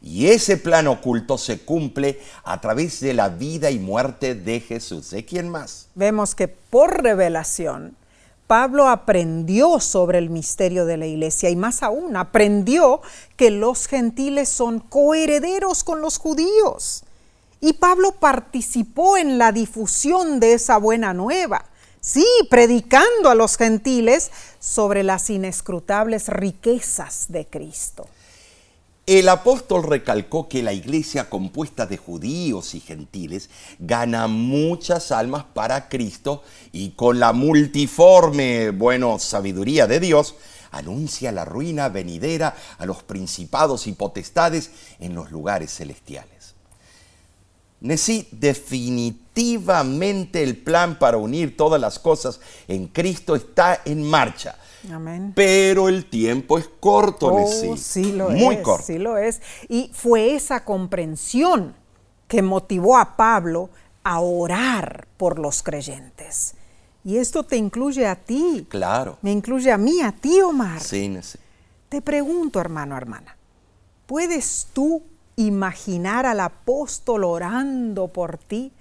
Y 0.00 0.28
ese 0.28 0.56
plan 0.56 0.86
oculto 0.86 1.36
se 1.36 1.58
cumple 1.60 2.18
a 2.44 2.62
través 2.62 2.98
de 3.00 3.12
la 3.12 3.28
vida 3.28 3.70
y 3.70 3.78
muerte 3.78 4.34
de 4.34 4.60
Jesús. 4.60 5.10
¿De 5.10 5.26
quién 5.26 5.50
más? 5.50 5.88
Vemos 5.94 6.34
que 6.34 6.48
por 6.48 7.02
revelación, 7.02 7.94
Pablo 8.52 8.90
aprendió 8.90 9.80
sobre 9.80 10.18
el 10.18 10.28
misterio 10.28 10.84
de 10.84 10.98
la 10.98 11.06
iglesia 11.06 11.48
y 11.48 11.56
más 11.56 11.82
aún 11.82 12.18
aprendió 12.18 13.00
que 13.34 13.50
los 13.50 13.86
gentiles 13.86 14.50
son 14.50 14.78
coherederos 14.78 15.82
con 15.84 16.02
los 16.02 16.18
judíos. 16.18 17.02
Y 17.62 17.72
Pablo 17.72 18.12
participó 18.12 19.16
en 19.16 19.38
la 19.38 19.52
difusión 19.52 20.38
de 20.38 20.52
esa 20.52 20.76
buena 20.76 21.14
nueva. 21.14 21.64
Sí, 22.02 22.26
predicando 22.50 23.30
a 23.30 23.34
los 23.34 23.56
gentiles 23.56 24.30
sobre 24.60 25.02
las 25.02 25.30
inescrutables 25.30 26.28
riquezas 26.28 27.32
de 27.32 27.46
Cristo. 27.46 28.06
El 29.06 29.28
apóstol 29.28 29.82
recalcó 29.82 30.48
que 30.48 30.62
la 30.62 30.72
iglesia 30.72 31.28
compuesta 31.28 31.86
de 31.86 31.96
judíos 31.96 32.76
y 32.76 32.80
gentiles 32.80 33.50
gana 33.80 34.28
muchas 34.28 35.10
almas 35.10 35.42
para 35.42 35.88
Cristo 35.88 36.44
y 36.70 36.90
con 36.90 37.18
la 37.18 37.32
multiforme, 37.32 38.70
bueno, 38.70 39.18
sabiduría 39.18 39.88
de 39.88 39.98
Dios, 39.98 40.36
anuncia 40.70 41.32
la 41.32 41.44
ruina 41.44 41.88
venidera 41.88 42.54
a 42.78 42.86
los 42.86 43.02
principados 43.02 43.88
y 43.88 43.92
potestades 43.92 44.70
en 45.00 45.16
los 45.16 45.32
lugares 45.32 45.74
celestiales. 45.74 46.54
Nesí, 47.80 48.28
definitivamente 48.30 50.44
el 50.44 50.56
plan 50.56 51.00
para 51.00 51.16
unir 51.16 51.56
todas 51.56 51.80
las 51.80 51.98
cosas 51.98 52.38
en 52.68 52.86
Cristo 52.86 53.34
está 53.34 53.82
en 53.84 54.04
marcha. 54.04 54.56
Amén. 54.90 55.32
Pero 55.36 55.88
el 55.88 56.06
tiempo 56.06 56.58
es 56.58 56.68
corto, 56.80 57.28
Oh, 57.32 57.76
sí 57.76 58.12
lo 58.12 58.30
Muy 58.30 58.56
es, 58.56 58.60
corto. 58.62 58.84
sí 58.86 58.98
lo 58.98 59.16
es. 59.18 59.40
Y 59.68 59.90
fue 59.92 60.34
esa 60.34 60.64
comprensión 60.64 61.74
que 62.26 62.42
motivó 62.42 62.96
a 62.96 63.16
Pablo 63.16 63.70
a 64.02 64.20
orar 64.20 65.06
por 65.16 65.38
los 65.38 65.62
creyentes. 65.62 66.54
Y 67.04 67.18
esto 67.18 67.44
te 67.44 67.56
incluye 67.56 68.06
a 68.06 68.16
ti. 68.16 68.66
Claro. 68.68 69.18
Me 69.22 69.30
incluye 69.32 69.70
a 69.70 69.78
mí, 69.78 70.00
a 70.00 70.12
ti, 70.12 70.40
Omar. 70.40 70.80
Sí, 70.80 71.08
Nesí. 71.08 71.38
Te 71.88 72.00
pregunto, 72.00 72.60
hermano, 72.60 72.96
hermana, 72.96 73.36
¿puedes 74.06 74.68
tú 74.72 75.02
imaginar 75.36 76.26
al 76.26 76.40
apóstol 76.40 77.24
orando 77.24 78.08
por 78.08 78.38
ti 78.38 78.72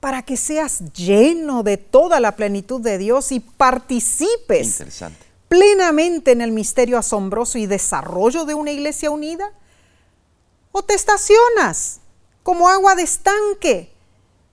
para 0.00 0.22
que 0.22 0.36
seas 0.36 0.92
lleno 0.92 1.62
de 1.62 1.76
toda 1.76 2.20
la 2.20 2.36
plenitud 2.36 2.80
de 2.80 2.98
Dios 2.98 3.32
y 3.32 3.40
participes 3.40 4.82
plenamente 5.48 6.32
en 6.32 6.40
el 6.40 6.52
misterio 6.52 6.98
asombroso 6.98 7.58
y 7.58 7.66
desarrollo 7.66 8.44
de 8.44 8.54
una 8.54 8.72
iglesia 8.72 9.10
unida? 9.10 9.52
¿O 10.72 10.82
te 10.82 10.94
estacionas 10.94 12.00
como 12.42 12.68
agua 12.68 12.94
de 12.94 13.02
estanque, 13.02 13.92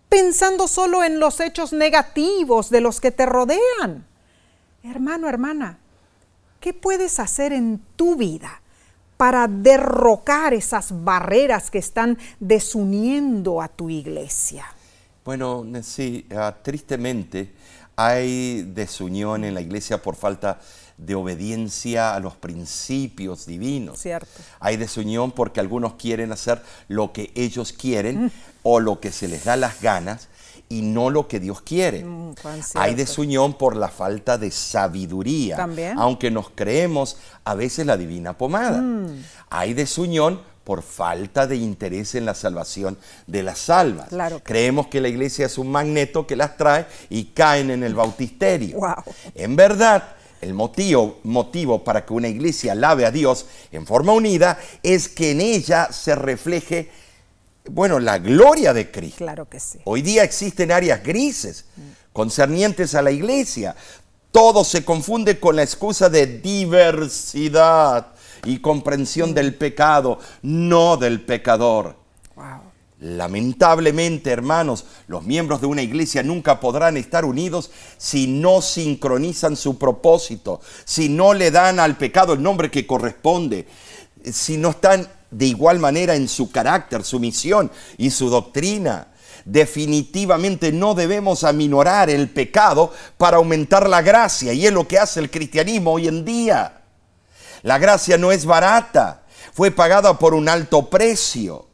pensando 0.10 0.68
solo 0.68 1.04
en 1.04 1.20
los 1.20 1.40
hechos 1.40 1.74
negativos 1.74 2.70
de 2.70 2.82
los 2.82 3.02
que 3.02 3.12
te 3.12 3.26
rodean? 3.26 4.06
Hermano, 4.84 5.28
hermana, 5.28 5.80
¿qué 6.60 6.74
puedes 6.74 7.20
hacer 7.20 7.54
en 7.54 7.82
tu 7.96 8.16
vida 8.16 8.62
para 9.18 9.48
derrocar 9.48 10.54
esas 10.54 11.04
barreras 11.04 11.70
que 11.70 11.78
están 11.78 12.18
desuniendo 12.40 13.62
a 13.62 13.68
tu 13.68 13.90
iglesia? 13.90 14.66
Bueno, 15.24 15.64
sí, 15.84 16.26
ah, 16.36 16.56
tristemente 16.64 17.54
hay 17.96 18.64
desunión 18.64 19.44
en 19.44 19.54
la 19.54 19.62
iglesia 19.62 20.02
por 20.02 20.16
falta 20.16 20.54
de 20.56 20.81
obediencia 21.16 22.16
a 22.16 22.20
los 22.20 22.36
principios 22.36 23.46
divinos. 23.46 24.00
Cierto. 24.00 24.28
Hay 24.60 24.78
desunión 24.78 25.32
porque 25.32 25.60
algunos 25.60 25.94
quieren 25.96 26.32
hacer 26.32 26.62
lo 26.88 27.12
que 27.12 27.32
ellos 27.36 27.74
quieren 27.74 28.26
mm. 28.26 28.32
o 28.64 28.80
lo 28.80 29.00
que 29.00 29.12
se 29.12 29.28
les 29.28 29.46
da 29.46 29.56
las 29.56 29.82
ganas 29.82 30.28
y 30.72 30.82
no 30.82 31.10
lo 31.10 31.28
que 31.28 31.40
Dios 31.40 31.62
quiere. 31.62 32.04
Mm, 32.06 32.34
Hay 32.76 32.96
desunión 32.96 33.54
por 33.58 33.76
la 33.76 33.90
falta 33.90 34.38
de 34.38 34.52
sabiduría, 34.52 35.58
¿También? 35.58 35.98
aunque 36.00 36.32
nos 36.32 36.50
creemos 36.50 37.18
a 37.44 37.56
veces 37.56 37.86
la 37.86 37.98
divina 37.98 38.38
pomada. 38.38 38.82
Mm. 38.82 39.24
Hay 39.50 39.74
desunión 39.74 40.40
por 40.64 40.82
falta 40.84 41.48
de 41.48 41.58
interés 41.58 42.16
en 42.16 42.26
la 42.26 42.34
salvación 42.34 42.98
de 43.28 43.44
las 43.44 43.70
almas. 43.70 44.08
Creemos 44.44 44.88
que 44.88 45.02
la 45.02 45.10
iglesia 45.10 45.48
es 45.48 45.58
un 45.58 45.70
magneto 45.70 46.26
que 46.26 46.36
las 46.38 46.56
trae 46.56 46.86
y 47.10 47.26
caen 47.26 47.72
en 47.72 47.84
el 47.84 47.96
bautisterio. 47.96 48.80
En 49.36 49.56
verdad, 49.56 50.16
el 50.42 50.54
motivo, 50.54 51.20
motivo 51.24 51.84
para 51.84 52.06
que 52.06 52.14
una 52.14 52.28
iglesia 52.28 52.74
alabe 52.74 53.06
a 53.06 53.12
Dios 53.12 53.46
en 53.72 53.86
forma 53.86 54.12
unida 54.12 54.60
es 54.84 55.08
que 55.08 55.32
en 55.32 55.42
ella 55.42 55.90
se 55.92 56.16
refleje 56.16 56.90
bueno, 57.70 58.00
la 58.00 58.18
gloria 58.18 58.74
de 58.74 58.90
Cristo. 58.90 59.20
Claro 59.20 59.48
que 59.48 59.60
sí. 59.60 59.80
Hoy 59.84 60.02
día 60.02 60.24
existen 60.24 60.72
áreas 60.72 61.04
grises 61.04 61.66
concernientes 62.12 62.96
a 62.96 63.02
la 63.02 63.12
iglesia. 63.12 63.76
Todo 64.32 64.64
se 64.64 64.84
confunde 64.84 65.40
con 65.40 65.56
la 65.56 65.64
excusa 65.64 66.10
de 66.10 66.26
diversidad 66.26 68.08
y 68.46 68.60
comprensión 68.60 69.34
del 69.34 69.54
pecado, 69.56 70.20
no 70.42 70.98
del 70.98 71.22
pecador. 71.22 71.96
Lamentablemente, 73.02 74.30
hermanos, 74.30 74.86
los 75.08 75.24
miembros 75.24 75.60
de 75.60 75.66
una 75.66 75.82
iglesia 75.82 76.22
nunca 76.22 76.60
podrán 76.60 76.98
estar 76.98 77.26
unidos 77.26 77.72
si 77.98 78.28
no 78.28 78.62
sincronizan 78.62 79.56
su 79.56 79.80
propósito, 79.80 80.62
si 80.86 81.10
no 81.10 81.34
le 81.34 81.50
dan 81.50 81.80
al 81.80 81.98
pecado 81.98 82.34
el 82.34 82.44
nombre 82.44 82.70
que 82.70 82.86
corresponde, 82.86 83.68
si 84.24 84.58
no 84.58 84.70
están 84.70 85.10
de 85.32 85.48
igual 85.48 85.80
manera 85.80 86.14
en 86.14 86.28
su 86.28 86.52
carácter, 86.52 87.04
su 87.04 87.20
misión 87.20 87.72
y 87.98 88.12
su 88.12 88.30
doctrina. 88.30 89.08
Definitivamente 89.46 90.72
no 90.72 90.94
debemos 90.94 91.44
aminorar 91.44 92.12
el 92.12 92.30
pecado 92.30 92.94
para 93.18 93.38
aumentar 93.38 93.90
la 93.90 94.04
gracia 94.04 94.54
y 94.54 94.68
es 94.68 94.72
lo 94.72 94.88
que 94.88 95.00
hace 95.00 95.22
el 95.22 95.32
cristianismo 95.32 95.94
hoy 95.94 96.08
en 96.08 96.24
día. 96.24 96.84
La 97.64 97.80
gracia 97.80 98.20
no 98.20 98.32
es 98.32 98.46
barata, 98.46 99.24
fue 99.54 99.72
pagada 99.72 100.20
por 100.20 100.36
un 100.36 100.48
alto 100.48 100.88
precio. 100.88 101.71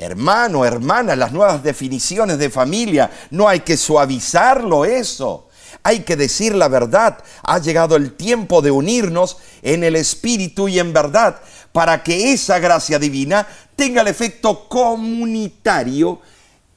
Hermano, 0.00 0.64
hermana, 0.64 1.14
las 1.14 1.30
nuevas 1.30 1.62
definiciones 1.62 2.38
de 2.38 2.48
familia, 2.48 3.10
no 3.30 3.46
hay 3.46 3.60
que 3.60 3.76
suavizarlo 3.76 4.86
eso. 4.86 5.48
Hay 5.82 6.00
que 6.00 6.16
decir 6.16 6.54
la 6.54 6.68
verdad. 6.68 7.18
Ha 7.42 7.58
llegado 7.58 7.96
el 7.96 8.14
tiempo 8.14 8.62
de 8.62 8.70
unirnos 8.70 9.36
en 9.60 9.84
el 9.84 9.96
espíritu 9.96 10.68
y 10.68 10.78
en 10.78 10.94
verdad 10.94 11.40
para 11.72 12.02
que 12.02 12.32
esa 12.32 12.58
gracia 12.58 12.98
divina 12.98 13.46
tenga 13.76 14.00
el 14.00 14.08
efecto 14.08 14.68
comunitario 14.68 16.20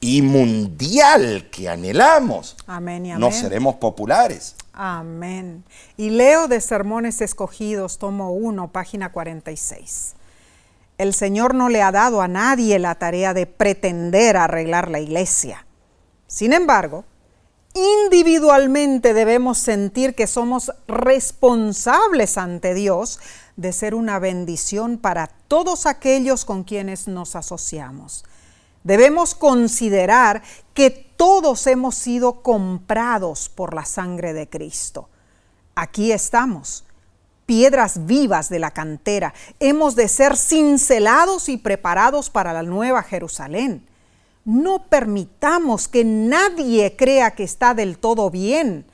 y 0.00 0.20
mundial 0.20 1.48
que 1.50 1.68
anhelamos. 1.68 2.56
Amén 2.66 3.06
y 3.06 3.12
amén. 3.12 3.20
No 3.20 3.32
seremos 3.32 3.76
populares. 3.76 4.54
Amén. 4.74 5.64
Y 5.96 6.10
leo 6.10 6.46
de 6.46 6.60
Sermones 6.60 7.22
Escogidos, 7.22 7.96
tomo 7.96 8.32
1, 8.32 8.68
página 8.68 9.12
46. 9.12 10.14
El 10.98 11.12
Señor 11.14 11.54
no 11.54 11.68
le 11.68 11.82
ha 11.82 11.90
dado 11.90 12.22
a 12.22 12.28
nadie 12.28 12.78
la 12.78 12.94
tarea 12.94 13.34
de 13.34 13.46
pretender 13.46 14.36
arreglar 14.36 14.90
la 14.90 15.00
iglesia. 15.00 15.66
Sin 16.26 16.52
embargo, 16.52 17.04
individualmente 17.74 19.14
debemos 19.14 19.58
sentir 19.58 20.14
que 20.14 20.26
somos 20.26 20.72
responsables 20.86 22.38
ante 22.38 22.74
Dios 22.74 23.18
de 23.56 23.72
ser 23.72 23.94
una 23.94 24.18
bendición 24.18 24.98
para 24.98 25.28
todos 25.48 25.86
aquellos 25.86 26.44
con 26.44 26.64
quienes 26.64 27.08
nos 27.08 27.36
asociamos. 27.36 28.24
Debemos 28.84 29.34
considerar 29.34 30.42
que 30.74 30.90
todos 30.90 31.66
hemos 31.66 31.94
sido 31.94 32.42
comprados 32.42 33.48
por 33.48 33.74
la 33.74 33.84
sangre 33.84 34.32
de 34.32 34.48
Cristo. 34.48 35.08
Aquí 35.74 36.12
estamos, 36.12 36.84
piedras 37.46 38.06
vivas 38.06 38.48
de 38.48 38.58
la 38.58 38.70
cantera. 38.70 39.34
Hemos 39.60 39.94
de 39.96 40.08
ser 40.08 40.36
cincelados 40.36 41.48
y 41.48 41.56
preparados 41.56 42.30
para 42.30 42.52
la 42.52 42.62
nueva 42.62 43.02
Jerusalén. 43.02 43.86
No 44.44 44.84
permitamos 44.88 45.88
que 45.88 46.04
nadie 46.04 46.96
crea 46.96 47.32
que 47.32 47.44
está 47.44 47.74
del 47.74 47.98
todo 47.98 48.30
bien. 48.30 48.84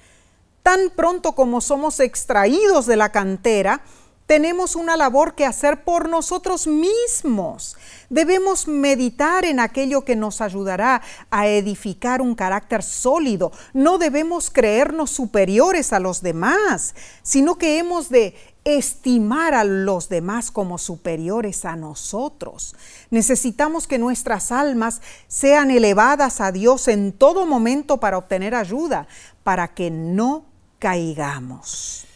Tan 0.63 0.91
pronto 0.95 1.33
como 1.33 1.61
somos 1.61 2.01
extraídos 2.01 2.87
de 2.87 2.97
la 2.97 3.11
cantera, 3.11 3.83
tenemos 4.31 4.77
una 4.77 4.97
labor 4.97 5.35
que 5.35 5.45
hacer 5.45 5.83
por 5.83 6.09
nosotros 6.09 6.69
mismos. 6.69 7.77
Debemos 8.11 8.69
meditar 8.69 9.45
en 9.45 9.59
aquello 9.59 10.05
que 10.05 10.15
nos 10.15 10.41
ayudará 10.41 11.03
a 11.33 11.49
edificar 11.49 12.23
un 12.23 12.37
carácter 12.37 12.85
sólido. 12.85 13.51
No 13.73 13.99
debemos 13.99 14.49
creernos 14.49 15.11
superiores 15.11 15.93
a 15.93 15.99
los 15.99 16.23
demás, 16.23 16.95
sino 17.25 17.59
que 17.59 17.79
hemos 17.79 18.09
de 18.09 18.37
estimar 18.63 19.53
a 19.53 19.65
los 19.65 20.09
demás 20.09 20.53
como 20.53 20.79
superiores 20.79 21.65
a 21.65 21.75
nosotros. 21.75 22.77
Necesitamos 23.11 23.89
que 23.89 23.99
nuestras 23.99 24.53
almas 24.53 25.03
sean 25.27 25.73
elevadas 25.73 26.41
a 26.41 26.53
Dios 26.53 26.87
en 26.87 27.11
todo 27.11 27.47
momento 27.47 27.97
para 27.99 28.19
obtener 28.19 28.55
ayuda, 28.55 29.09
para 29.43 29.75
que 29.75 29.91
no 29.91 30.45
caigamos 30.79 32.07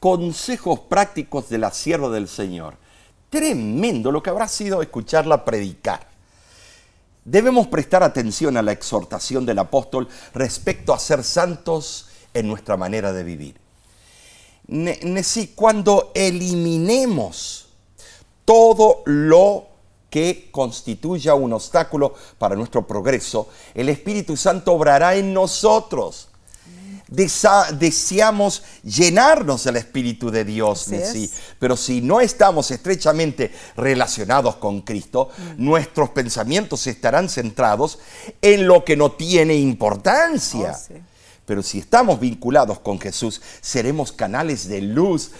consejos 0.00 0.80
prácticos 0.80 1.48
de 1.48 1.58
la 1.58 1.70
sierva 1.70 2.08
del 2.08 2.28
Señor. 2.28 2.76
Tremendo 3.30 4.10
lo 4.10 4.22
que 4.22 4.30
habrá 4.30 4.48
sido 4.48 4.80
escucharla 4.80 5.44
predicar. 5.44 6.08
Debemos 7.24 7.66
prestar 7.66 8.02
atención 8.02 8.56
a 8.56 8.62
la 8.62 8.72
exhortación 8.72 9.44
del 9.44 9.58
apóstol 9.58 10.08
respecto 10.32 10.94
a 10.94 10.98
ser 10.98 11.22
santos 11.22 12.08
en 12.32 12.48
nuestra 12.48 12.76
manera 12.76 13.12
de 13.12 13.24
vivir. 13.24 13.60
Cuando 15.54 16.12
eliminemos 16.14 17.68
todo 18.44 19.02
lo 19.04 19.66
que 20.08 20.48
constituya 20.50 21.34
un 21.34 21.52
obstáculo 21.52 22.14
para 22.38 22.56
nuestro 22.56 22.86
progreso, 22.86 23.48
el 23.74 23.90
Espíritu 23.90 24.36
Santo 24.36 24.72
obrará 24.72 25.14
en 25.16 25.34
nosotros 25.34 26.28
deseamos 27.08 28.62
llenarnos 28.82 29.64
del 29.64 29.76
Espíritu 29.76 30.30
de 30.30 30.44
Dios, 30.44 30.86
sí, 31.12 31.30
pero 31.58 31.76
si 31.76 32.00
no 32.00 32.20
estamos 32.20 32.70
estrechamente 32.70 33.50
relacionados 33.76 34.56
con 34.56 34.82
Cristo, 34.82 35.30
mm. 35.36 35.64
nuestros 35.64 36.10
pensamientos 36.10 36.86
estarán 36.86 37.28
centrados 37.28 37.98
en 38.42 38.66
lo 38.66 38.84
que 38.84 38.96
no 38.96 39.12
tiene 39.12 39.54
importancia. 39.54 40.76
Oh, 40.76 40.94
pero 41.46 41.62
si 41.62 41.78
estamos 41.78 42.20
vinculados 42.20 42.78
con 42.80 43.00
Jesús, 43.00 43.40
seremos 43.62 44.12
canales 44.12 44.68
de 44.68 44.82
luz 44.82 45.30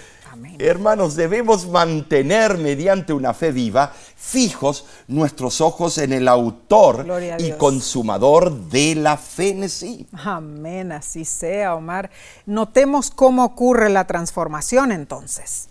Hermanos, 0.59 1.15
debemos 1.15 1.67
mantener 1.69 2.59
mediante 2.59 3.13
una 3.13 3.35
fe 3.35 3.53
viva 3.53 3.93
fijos 4.17 4.87
nuestros 5.07 5.61
ojos 5.61 5.99
en 5.99 6.13
el 6.13 6.29
autor 6.29 7.07
y 7.39 7.53
consumador 7.53 8.53
de 8.69 8.95
la 8.95 9.17
fe 9.17 9.51
en 9.51 9.69
sí. 9.69 10.07
Amén, 10.13 10.93
así 10.93 11.25
sea, 11.25 11.75
Omar. 11.75 12.11
Notemos 12.47 13.11
cómo 13.11 13.45
ocurre 13.45 13.89
la 13.89 14.07
transformación 14.07 14.93
entonces. 14.93 15.69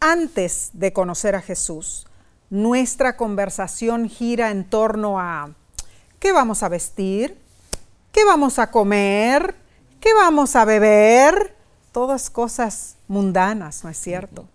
Antes 0.00 0.70
de 0.74 0.92
conocer 0.92 1.34
a 1.34 1.42
Jesús, 1.42 2.06
nuestra 2.50 3.16
conversación 3.16 4.08
gira 4.08 4.50
en 4.50 4.64
torno 4.64 5.18
a 5.18 5.50
¿qué 6.20 6.32
vamos 6.32 6.62
a 6.62 6.68
vestir? 6.68 7.36
¿Qué 8.12 8.24
vamos 8.24 8.58
a 8.58 8.70
comer? 8.70 9.54
¿Qué 10.00 10.14
vamos 10.14 10.56
a 10.56 10.64
beber? 10.64 11.56
Todas 11.92 12.30
cosas 12.30 12.97
mundanas, 13.08 13.82
¿no 13.82 13.90
es 13.90 13.98
cierto? 13.98 14.46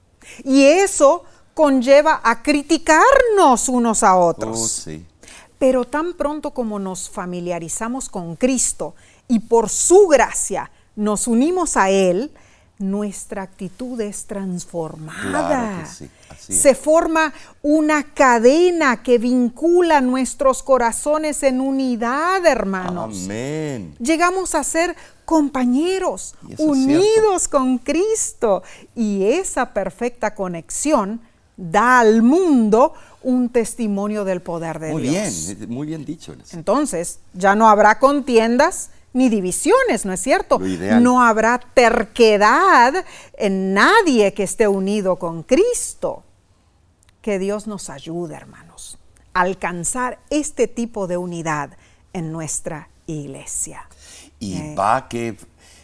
Y 0.44 0.64
eso 0.64 1.24
conlleva 1.54 2.22
a 2.24 2.42
criticarnos 2.42 3.70
unos 3.70 4.04
a 4.04 4.16
otros. 4.16 4.60
Oh, 4.60 4.68
sí. 4.68 5.06
Pero 5.60 5.86
tan 5.86 6.14
pronto 6.14 6.52
como 6.52 6.80
nos 6.80 7.10
familiarizamos 7.10 8.10
con 8.10 8.36
Cristo 8.36 8.96
y 9.28 9.40
por 9.40 9.70
su 9.70 10.08
gracia 10.08 10.72
nos 10.96 11.28
unimos 11.28 11.78
a 11.78 11.90
Él, 11.90 12.34
nuestra 12.80 13.44
actitud 13.44 14.00
es 14.02 14.26
transformada. 14.26 15.30
Claro 15.30 15.84
que 15.84 15.90
sí, 15.90 16.10
así 16.30 16.54
es. 16.54 16.62
Se 16.62 16.76
forma 16.76 17.34
una 17.62 18.04
cadena 18.04 19.04
que 19.04 19.18
vincula 19.18 20.02
nuestros 20.02 20.64
corazones 20.64 21.44
en 21.44 21.62
unidad, 21.62 22.46
hermanos. 22.46 23.24
Amén. 23.26 23.96
Llegamos 24.00 24.56
a 24.56 24.64
ser 24.64 24.96
compañeros, 25.26 26.36
unidos 26.58 27.48
con 27.48 27.78
Cristo. 27.78 28.64
Y 28.96 29.24
esa 29.24 29.74
perfecta 29.74 30.36
conexión 30.36 31.22
da 31.56 32.00
al 32.00 32.22
mundo 32.22 32.94
un 33.22 33.50
testimonio 33.50 34.26
del 34.26 34.42
poder 34.42 34.80
de 34.80 34.92
Muy 34.92 35.04
Dios. 35.04 35.56
bien, 35.58 35.70
muy 35.70 35.88
bien 35.88 36.04
dicho. 36.06 36.36
Entonces, 36.52 37.20
ya 37.34 37.56
no 37.56 37.70
habrá 37.70 38.00
contiendas 38.00 38.90
ni 39.14 39.30
divisiones, 39.30 40.06
¿no 40.06 40.14
es 40.14 40.20
cierto? 40.22 40.60
No 41.00 41.22
habrá 41.24 41.60
terquedad 41.74 43.06
en 43.38 43.74
nadie 43.74 44.34
que 44.34 44.44
esté 44.44 44.68
unido 44.68 45.18
con 45.18 45.44
Cristo. 45.44 46.24
Que 47.22 47.40
Dios 47.40 47.68
nos 47.68 47.90
ayude, 47.90 48.36
hermanos, 48.36 48.98
a 49.34 49.42
alcanzar 49.42 50.20
este 50.30 50.68
tipo 50.68 51.08
de 51.08 51.18
unidad 51.18 51.78
en 52.12 52.32
nuestra 52.32 52.90
iglesia. 53.06 53.88
Y 54.40 54.58
Eh. 54.58 54.76
va 54.78 55.08
que, 55.08 55.38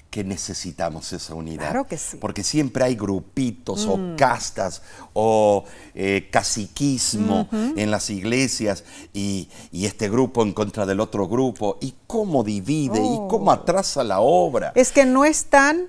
que 0.10 0.24
necesitamos 0.24 1.14
esa 1.14 1.36
unidad. 1.36 1.66
Claro 1.70 1.88
que 1.88 1.98
sí. 1.98 2.18
Porque 2.18 2.44
siempre 2.44 2.84
hay 2.84 2.96
grupitos 2.96 3.86
o 3.86 4.16
castas 4.18 4.82
o 5.14 5.66
eh, 5.94 6.30
caciquismo 6.32 7.48
en 7.52 7.92
las 7.92 8.10
iglesias 8.10 8.84
y, 9.14 9.50
y 9.72 9.86
este 9.86 10.10
grupo 10.10 10.42
en 10.42 10.54
contra 10.54 10.86
del 10.86 11.00
otro 11.00 11.28
grupo. 11.28 11.78
¿Y 11.82 11.94
cómo 12.08 12.44
divide? 12.44 13.00
¿Y 13.00 13.18
cómo 13.30 13.52
Oh. 13.52 13.52
atrasa 13.52 14.04
la 14.04 14.20
obra? 14.20 14.72
Es 14.76 14.92
que 14.92 15.06
no 15.06 15.26
están 15.26 15.88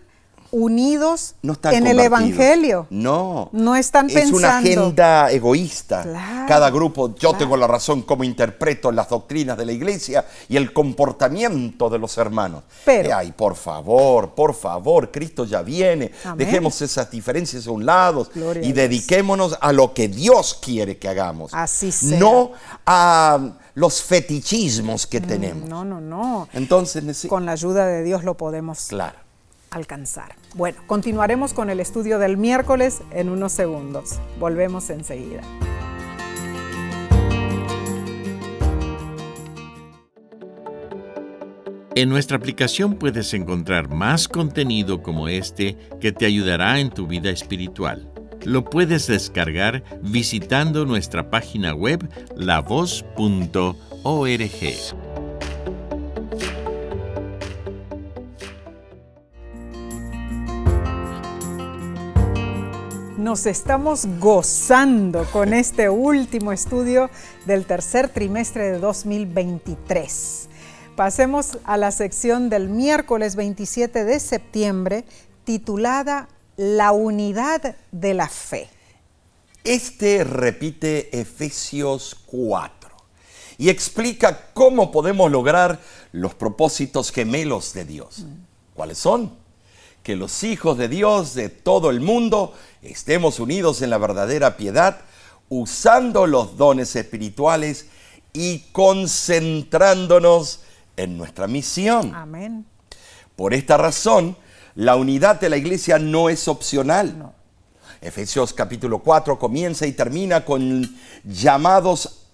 unidos 0.53 1.35
no 1.43 1.53
están 1.55 1.75
en 1.75 1.87
el. 1.87 2.01
Evangelio. 2.01 2.87
No. 2.91 3.49
No 3.53 3.77
están 3.77 4.07
Es 4.11 4.31
una 4.31 4.31
pensando. 4.33 4.59
agenda 4.59 5.31
egoísta. 5.31 6.03
Claro, 6.03 6.47
Cada 6.49 6.71
grupo, 6.71 7.09
yo 7.11 7.15
claro. 7.31 7.39
tengo 7.39 7.57
la 7.57 7.67
razón 7.67 8.03
cómo 8.03 8.25
interpreto 8.25 8.91
las 8.91 9.09
doctrinas 9.09 9.57
de 9.59 9.67
la 9.67 9.73
iglesia 9.73 10.25
y 10.49 10.57
el 10.57 10.73
comportamiento 10.73 11.89
de 11.91 11.99
los 11.99 12.17
hermanos. 12.19 12.63
Pero- 12.85 13.11
Eh, 13.11 13.13
Ay, 13.13 13.33
por 13.33 13.55
favor, 13.57 14.35
por 14.35 14.55
favor, 14.55 15.11
Cristo 15.11 15.45
ya 15.45 15.63
viene. 15.63 16.11
Amén. 16.25 16.39
Dejemos 16.39 16.81
esas 16.83 17.11
diferencias 17.11 17.67
a 17.67 17.71
un 17.71 17.85
lado 17.87 18.27
Gloria 18.35 18.63
y 18.67 18.73
dediquémonos 18.73 19.57
a 19.61 19.73
lo 19.73 19.93
que 19.95 20.09
Dios 20.09 20.59
quiere 20.63 20.99
que 20.99 21.09
hagamos. 21.09 21.53
Así 21.55 21.93
sea. 21.93 22.19
No 22.19 22.53
a 22.87 23.39
los 23.75 24.03
fetichismos 24.03 25.07
que 25.07 25.21
tenemos. 25.21 25.69
No, 25.69 25.85
no, 25.85 26.01
no. 26.01 26.49
Entonces, 26.53 27.27
Con 27.29 27.47
la 27.47 27.53
ayuda 27.53 27.87
de 27.87 28.03
Dios 28.03 28.25
lo 28.25 28.37
podemos 28.37 28.87
claro. 28.89 29.19
Alcanzar. 29.71 30.37
Bueno, 30.55 30.79
continuaremos 30.87 31.55
con 31.55 31.71
el 31.71 31.81
estudio 31.81 32.19
del 32.19 32.37
miércoles 32.37 33.03
en 33.13 33.29
unos 33.29 33.53
segundos. 33.53 34.19
Volvemos 34.39 34.91
enseguida. 34.91 35.43
En 41.97 42.09
nuestra 42.09 42.37
aplicación 42.37 42.95
puedes 42.95 43.35
encontrar 43.35 43.91
más 43.91 44.29
contenido 44.29 45.03
como 45.03 45.29
este 45.29 45.77
que 46.01 46.13
te 46.13 46.25
ayudará 46.25 46.79
en 46.79 46.91
tu 46.91 47.07
vida 47.07 47.31
espiritual. 47.31 48.11
Lo 48.45 48.65
puedes 48.65 49.07
descargar 49.07 49.83
visitando 50.01 50.87
nuestra 50.87 51.31
página 51.31 51.75
web 51.75 52.09
lavoz.org. 52.37 53.75
Nos 63.21 63.45
estamos 63.45 64.07
gozando 64.19 65.27
con 65.31 65.53
este 65.53 65.91
último 65.91 66.53
estudio 66.53 67.11
del 67.45 67.67
tercer 67.67 68.09
trimestre 68.09 68.73
de 68.73 68.79
2023. 68.79 70.49
Pasemos 70.97 71.59
a 71.65 71.77
la 71.77 71.91
sección 71.91 72.49
del 72.49 72.71
miércoles 72.71 73.37
27 73.37 74.05
de 74.05 74.21
septiembre 74.21 75.05
titulada 75.45 76.31
La 76.57 76.93
unidad 76.93 77.77
de 77.93 78.15
la 78.15 78.27
fe. 78.27 78.71
Este 79.65 80.25
repite 80.25 81.21
Efesios 81.21 82.17
4 82.25 82.91
y 83.59 83.69
explica 83.69 84.51
cómo 84.55 84.91
podemos 84.91 85.31
lograr 85.31 85.79
los 86.13 86.35
propósitos 86.35 87.13
gemelos 87.13 87.75
de 87.75 87.85
Dios. 87.85 88.25
¿Cuáles 88.73 88.97
son? 88.97 89.40
Que 90.03 90.17
los 90.17 90.43
hijos 90.45 90.79
de 90.79 90.89
Dios 90.89 91.35
de 91.35 91.49
todo 91.49 91.91
el 91.91 92.01
mundo 92.01 92.55
estemos 92.83 93.39
unidos 93.39 93.83
en 93.83 93.91
la 93.91 93.99
verdadera 93.99 94.57
piedad, 94.57 95.03
usando 95.49 96.27
los 96.27 96.57
dones 96.57 96.97
espirituales 96.97 97.87
y 98.33 98.61
concentrándonos 98.73 100.61
en 100.97 101.19
nuestra 101.19 101.47
misión. 101.47 102.15
Amén. 102.15 102.65
Por 103.37 103.55
esta 103.55 103.77
razón, 103.77 104.37
la 104.75 104.97
unidad 104.97 105.41
de 105.41 105.51
la 105.51 105.57
iglesia 105.57 105.99
no 105.99 106.29
es 106.29 106.49
opcional. 106.49 107.33
Efesios 108.01 108.53
capítulo 108.55 109.01
4 109.01 109.39
comienza 109.39 109.87
y 109.87 109.93
termina 109.93 110.45
con 110.45 110.97
llamados 111.25 112.27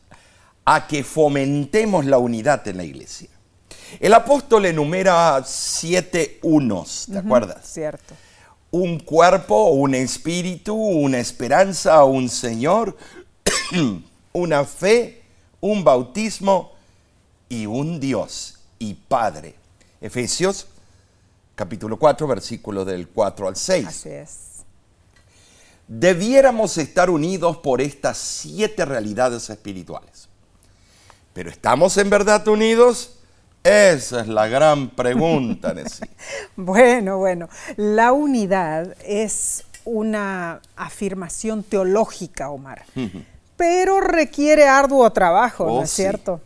a 0.65 0.87
que 0.87 1.03
fomentemos 1.03 2.05
la 2.05 2.19
unidad 2.19 2.67
en 2.69 2.77
la 2.77 2.85
iglesia. 2.85 3.31
El 4.01 4.15
apóstol 4.15 4.67
enumera 4.67 5.43
siete 5.45 6.39
unos, 6.43 7.07
¿te 7.11 7.19
acuerdas? 7.19 7.67
Cierto. 7.67 8.15
Un 8.71 8.99
cuerpo, 9.01 9.71
un 9.71 9.95
espíritu, 9.95 10.75
una 10.75 11.19
esperanza, 11.19 12.05
un 12.05 12.29
Señor, 12.29 12.97
una 14.33 14.65
fe, 14.65 15.23
un 15.61 15.85
bautismo 15.85 16.73
y 17.49 17.67
un 17.67 18.01
Dios 18.01 18.59
y 18.79 18.95
Padre. 18.95 19.55
Efesios 20.01 20.67
capítulo 21.57 21.99
4, 21.99 22.27
versículo 22.29 22.85
del 22.85 23.09
4 23.09 23.49
al 23.49 23.57
6. 23.57 23.87
Así 23.87 24.09
es. 24.11 24.31
Debiéramos 25.89 26.79
estar 26.79 27.11
unidos 27.11 27.57
por 27.59 27.81
estas 27.81 28.19
siete 28.19 28.85
realidades 28.85 29.49
espirituales. 29.51 30.29
¿Pero 31.33 31.51
estamos 31.51 31.97
en 31.97 32.11
verdad 32.11 32.47
unidos? 32.49 33.16
Esa 33.67 34.21
es 34.21 34.29
la 34.29 34.47
gran 34.47 34.91
pregunta, 34.91 35.75
Nessie. 35.75 36.09
Bueno, 36.57 37.19
bueno, 37.19 37.49
la 37.77 38.13
unidad 38.13 38.97
es 39.05 39.65
una 39.85 40.61
afirmación 40.77 41.63
teológica, 41.63 42.51
Omar, 42.51 42.85
pero 43.57 44.01
requiere 44.01 44.67
arduo 44.69 45.11
trabajo, 45.13 45.67
¿no 45.67 45.73
Oh, 45.75 45.83
es 45.83 45.91
sí. 45.91 46.03
cierto? 46.03 46.41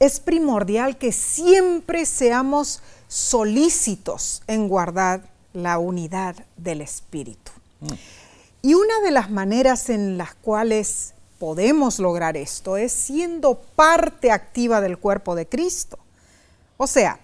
Es 0.00 0.20
primordial 0.20 0.96
que 0.96 1.12
siempre 1.12 2.06
seamos 2.06 2.80
solícitos 3.08 4.42
en 4.46 4.68
guardar 4.68 5.22
la 5.52 5.78
unidad 5.78 6.36
del 6.56 6.80
Espíritu. 6.80 7.52
Y 8.62 8.74
una 8.74 9.00
de 9.04 9.10
las 9.12 9.30
maneras 9.30 9.90
en 9.90 10.18
las 10.18 10.34
cuales 10.34 11.14
podemos 11.38 11.98
lograr 12.00 12.36
esto 12.36 12.76
es 12.76 12.92
siendo 12.92 13.54
parte 13.76 14.30
activa 14.32 14.80
del 14.80 14.98
cuerpo 14.98 15.34
de 15.36 15.48
Cristo. 15.48 15.98
O 16.78 16.86
sea, 16.86 17.18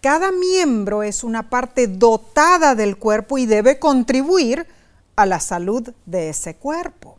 cada 0.00 0.30
miembro 0.30 1.02
es 1.02 1.24
una 1.24 1.50
parte 1.50 1.88
dotada 1.88 2.76
del 2.76 2.98
cuerpo 2.98 3.38
y 3.38 3.46
debe 3.46 3.80
contribuir 3.80 4.66
a 5.16 5.26
la 5.26 5.40
salud 5.40 5.92
de 6.06 6.28
ese 6.28 6.54
cuerpo. 6.54 7.18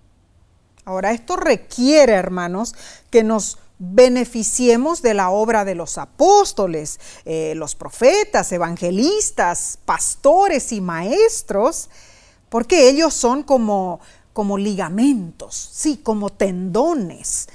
Ahora, 0.86 1.12
esto 1.12 1.36
requiere, 1.36 2.14
hermanos, 2.14 2.76
que 3.10 3.24
nos 3.24 3.58
beneficiemos 3.80 5.02
de 5.02 5.14
la 5.16 5.32
obra 5.32 5.66
de 5.66 5.74
los 5.74 5.97
apóstoles, 5.97 7.00
eh, 7.26 7.54
los 7.56 7.76
profetas, 7.76 8.52
evangelistas, 8.52 9.80
pastores 9.86 10.72
y 10.72 10.82
maestros, 10.82 11.89
porque 12.50 12.89
ellos 12.89 13.14
son 13.14 13.43
como, 13.43 14.00
como 14.34 14.58
ligamentos, 14.58 15.70
sí, 15.74 15.97
como 15.97 16.30
tendones. 16.30 17.50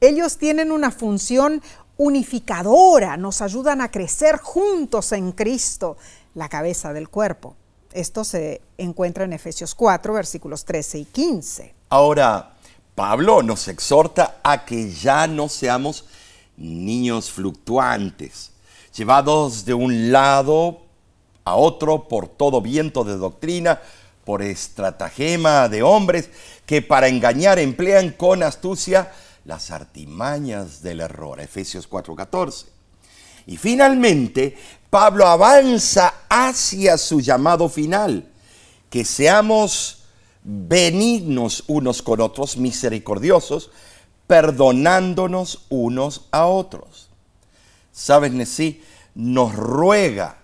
Ellos 0.00 0.36
tienen 0.36 0.70
una 0.70 0.90
función 0.90 1.62
unificadora, 1.98 3.16
nos 3.16 3.42
ayudan 3.42 3.80
a 3.80 3.90
crecer 3.90 4.38
juntos 4.38 5.12
en 5.12 5.32
Cristo, 5.32 5.96
la 6.34 6.48
cabeza 6.48 6.92
del 6.92 7.08
cuerpo. 7.08 7.56
Esto 7.92 8.24
se 8.24 8.62
encuentra 8.78 9.24
en 9.24 9.32
Efesios 9.32 9.74
4, 9.74 10.14
versículos 10.14 10.64
13 10.64 10.98
y 11.00 11.04
15. 11.06 11.74
Ahora, 11.90 12.54
Pablo 12.94 13.42
nos 13.42 13.66
exhorta 13.68 14.36
a 14.42 14.64
que 14.64 14.92
ya 14.92 15.26
no 15.26 15.48
seamos 15.48 16.04
niños 16.56 17.30
fluctuantes, 17.30 18.52
llevados 18.96 19.64
de 19.64 19.74
un 19.74 20.12
lado 20.12 20.82
a 21.44 21.56
otro 21.56 22.06
por 22.08 22.28
todo 22.28 22.60
viento 22.60 23.02
de 23.04 23.16
doctrina, 23.16 23.80
por 24.24 24.42
estratagema 24.42 25.68
de 25.68 25.82
hombres 25.82 26.30
que 26.66 26.82
para 26.82 27.08
engañar 27.08 27.58
emplean 27.58 28.10
con 28.10 28.42
astucia 28.42 29.10
las 29.48 29.70
artimañas 29.70 30.82
del 30.82 31.00
error. 31.00 31.40
Efesios 31.40 31.88
4:14. 31.88 32.66
Y 33.46 33.56
finalmente, 33.56 34.58
Pablo 34.90 35.26
avanza 35.26 36.12
hacia 36.28 36.98
su 36.98 37.22
llamado 37.22 37.70
final, 37.70 38.28
que 38.90 39.06
seamos 39.06 40.02
benignos 40.44 41.64
unos 41.66 42.02
con 42.02 42.20
otros, 42.20 42.58
misericordiosos, 42.58 43.70
perdonándonos 44.26 45.64
unos 45.70 46.26
a 46.30 46.44
otros. 46.44 47.08
¿Sabes, 47.90 48.32
Nesí? 48.32 48.82
Nos 49.14 49.54
ruega 49.54 50.36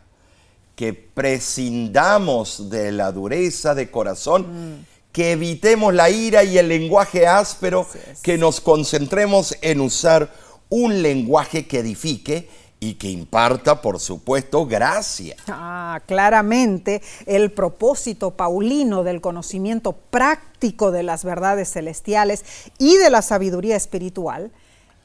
que 0.77 0.95
prescindamos 0.95 2.71
de 2.71 2.91
la 2.91 3.13
dureza 3.13 3.75
de 3.75 3.91
corazón, 3.91 4.79
mm. 4.79 4.94
Que 5.15 5.31
evitemos 5.31 5.95
la 5.95 6.11
ira 6.11 6.43
y 6.43 6.59
el 6.59 6.67
lenguaje 6.67 7.29
áspero, 7.29 7.87
que 8.21 8.37
nos 8.37 8.61
concentremos 8.61 9.57
en 9.63 9.81
usar 9.81 10.35
un 10.69 11.03
lenguaje 11.03 11.69
que 11.69 11.79
edifique 11.79 12.51
y 12.81 12.95
que 12.95 13.11
imparta, 13.11 13.81
por 13.81 14.01
supuesto, 14.01 14.67
gracia. 14.67 15.37
Ah, 15.47 16.01
claramente 16.07 17.01
el 17.27 17.53
propósito 17.53 18.33
paulino 18.33 19.05
del 19.05 19.21
conocimiento 19.21 19.93
práctico 19.93 20.91
de 20.91 21.05
las 21.05 21.25
verdades 21.25 21.71
celestiales 21.71 22.45
y 22.79 22.97
de 22.97 23.09
la 23.09 23.23
sabiduría 23.23 23.77
espiritual 23.77 24.51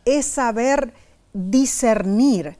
es 0.05 0.25
saber 0.25 0.91
discernir 1.33 2.57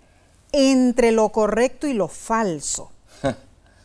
entre 0.51 1.11
lo 1.11 1.29
correcto 1.29 1.87
y 1.87 1.93
lo 1.93 2.09
falso. 2.09 2.91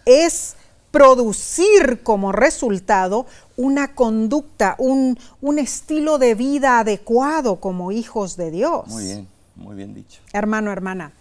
es 0.05 0.55
producir 0.95 2.05
como 2.05 2.31
resultado 2.31 3.27
una 3.57 3.97
conducta, 3.97 4.77
un, 4.79 5.19
un 5.41 5.59
estilo 5.59 6.19
de 6.19 6.37
vida 6.37 6.79
adecuado 6.79 7.57
como 7.57 7.91
hijos 7.91 8.37
de 8.37 8.53
Dios. 8.53 8.87
Muy 8.87 9.03
bien, 9.03 9.29
muy 9.57 9.75
bien 9.75 9.93
dicho. 9.93 10.21
Hermano, 10.33 10.71
hermana, 10.71 11.13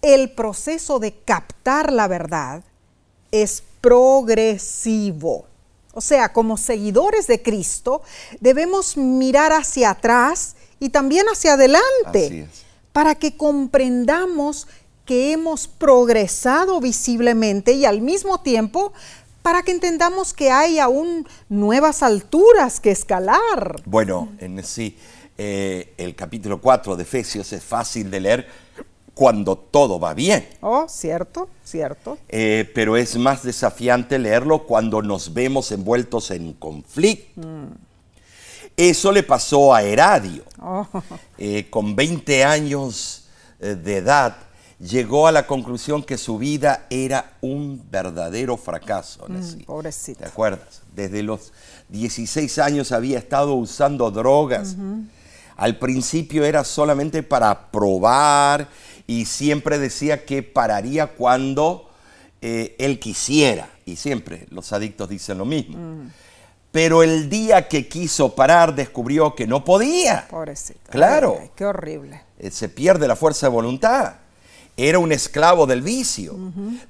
el 0.00 0.30
proceso 0.30 1.00
de 1.00 1.12
captar 1.12 1.92
la 1.92 2.08
verdad 2.08 2.64
es 3.30 3.62
progresivo. 3.82 5.44
O 5.92 6.00
sea, 6.00 6.32
como 6.32 6.56
seguidores 6.56 7.26
de 7.26 7.42
Cristo, 7.42 8.00
debemos 8.40 8.96
mirar 8.96 9.52
hacia 9.52 9.90
atrás 9.90 10.56
y 10.80 10.88
también 10.88 11.26
hacia 11.30 11.52
adelante 11.52 12.48
para 12.94 13.16
que 13.16 13.36
comprendamos 13.36 14.66
que 15.04 15.32
hemos 15.32 15.68
progresado 15.68 16.80
visiblemente 16.80 17.72
y 17.72 17.84
al 17.84 18.00
mismo 18.00 18.40
tiempo 18.40 18.92
para 19.44 19.62
que 19.62 19.72
entendamos 19.72 20.32
que 20.32 20.50
hay 20.50 20.78
aún 20.78 21.28
nuevas 21.50 22.02
alturas 22.02 22.80
que 22.80 22.90
escalar. 22.90 23.82
Bueno, 23.84 24.32
en 24.38 24.64
sí, 24.64 24.96
eh, 25.36 25.92
el 25.98 26.14
capítulo 26.14 26.62
4 26.62 26.96
de 26.96 27.02
Efesios 27.02 27.52
es 27.52 27.62
fácil 27.62 28.10
de 28.10 28.20
leer 28.20 28.48
cuando 29.12 29.56
todo 29.56 30.00
va 30.00 30.14
bien. 30.14 30.48
Oh, 30.62 30.86
cierto, 30.88 31.50
cierto. 31.62 32.16
Eh, 32.30 32.70
pero 32.74 32.96
es 32.96 33.18
más 33.18 33.42
desafiante 33.42 34.18
leerlo 34.18 34.66
cuando 34.66 35.02
nos 35.02 35.34
vemos 35.34 35.70
envueltos 35.72 36.30
en 36.30 36.54
conflicto. 36.54 37.42
Mm. 37.46 37.74
Eso 38.78 39.12
le 39.12 39.22
pasó 39.24 39.74
a 39.74 39.82
Heradio. 39.82 40.42
Oh. 40.58 40.86
Eh, 41.36 41.66
con 41.68 41.94
20 41.94 42.44
años 42.44 43.26
de 43.60 43.96
edad, 43.96 44.36
llegó 44.84 45.26
a 45.26 45.32
la 45.32 45.46
conclusión 45.46 46.02
que 46.02 46.18
su 46.18 46.38
vida 46.38 46.86
era 46.90 47.32
un 47.40 47.82
verdadero 47.90 48.56
fracaso. 48.56 49.26
Mm, 49.28 49.64
pobrecito. 49.64 50.20
¿Te 50.20 50.26
acuerdas? 50.26 50.82
Desde 50.94 51.22
los 51.22 51.52
16 51.88 52.58
años 52.58 52.92
había 52.92 53.18
estado 53.18 53.54
usando 53.54 54.10
drogas. 54.10 54.76
Al 55.56 55.78
principio 55.78 56.44
era 56.44 56.64
solamente 56.64 57.22
para 57.22 57.70
probar 57.70 58.68
y 59.06 59.24
siempre 59.24 59.78
decía 59.78 60.24
que 60.24 60.42
pararía 60.42 61.06
cuando 61.08 61.90
eh, 62.42 62.74
él 62.78 62.98
quisiera. 62.98 63.70
Y 63.86 63.96
siempre 63.96 64.46
los 64.50 64.72
adictos 64.72 65.08
dicen 65.08 65.38
lo 65.38 65.44
mismo. 65.44 65.76
Mm. 65.78 66.10
Pero 66.72 67.04
el 67.04 67.30
día 67.30 67.68
que 67.68 67.86
quiso 67.86 68.34
parar 68.34 68.74
descubrió 68.74 69.34
que 69.36 69.46
no 69.46 69.64
podía. 69.64 70.26
Pobrecito. 70.28 70.90
Claro. 70.90 71.38
qué 71.54 71.64
horrible. 71.64 72.22
Eh, 72.38 72.50
se 72.50 72.68
pierde 72.68 73.06
la 73.06 73.14
fuerza 73.14 73.46
de 73.46 73.52
voluntad. 73.52 74.14
Era 74.76 74.98
un 74.98 75.12
esclavo 75.12 75.66
del 75.66 75.82
vicio. 75.82 76.36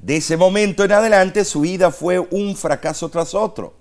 De 0.00 0.16
ese 0.16 0.36
momento 0.36 0.84
en 0.84 0.92
adelante 0.92 1.44
su 1.44 1.60
vida 1.60 1.90
fue 1.90 2.18
un 2.18 2.56
fracaso 2.56 3.08
tras 3.08 3.34
otro. 3.34 3.74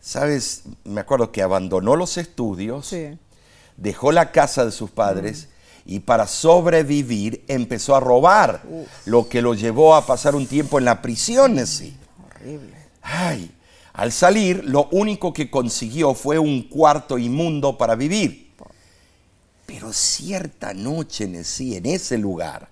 Sabes, 0.00 0.62
me 0.84 1.00
acuerdo 1.00 1.32
que 1.32 1.42
abandonó 1.42 1.96
los 1.96 2.16
estudios, 2.16 2.94
dejó 3.76 4.12
la 4.12 4.32
casa 4.32 4.64
de 4.64 4.70
sus 4.70 4.90
padres 4.90 5.48
y 5.84 6.00
para 6.00 6.26
sobrevivir 6.26 7.44
empezó 7.48 7.94
a 7.94 8.00
robar, 8.00 8.62
lo 9.04 9.28
que 9.28 9.42
lo 9.42 9.54
llevó 9.54 9.94
a 9.94 10.06
pasar 10.06 10.34
un 10.34 10.46
tiempo 10.46 10.78
en 10.78 10.84
la 10.84 11.02
prisión. 11.02 11.64
Sí. 11.66 11.96
Horrible. 12.26 12.76
Ay, 13.02 13.50
al 13.92 14.12
salir, 14.12 14.64
lo 14.64 14.88
único 14.90 15.32
que 15.32 15.50
consiguió 15.50 16.14
fue 16.14 16.38
un 16.38 16.64
cuarto 16.64 17.18
inmundo 17.18 17.78
para 17.78 17.94
vivir. 17.94 18.52
Pero 19.64 19.92
cierta 19.92 20.74
noche 20.74 21.24
en 21.24 21.86
ese 21.86 22.18
lugar, 22.18 22.68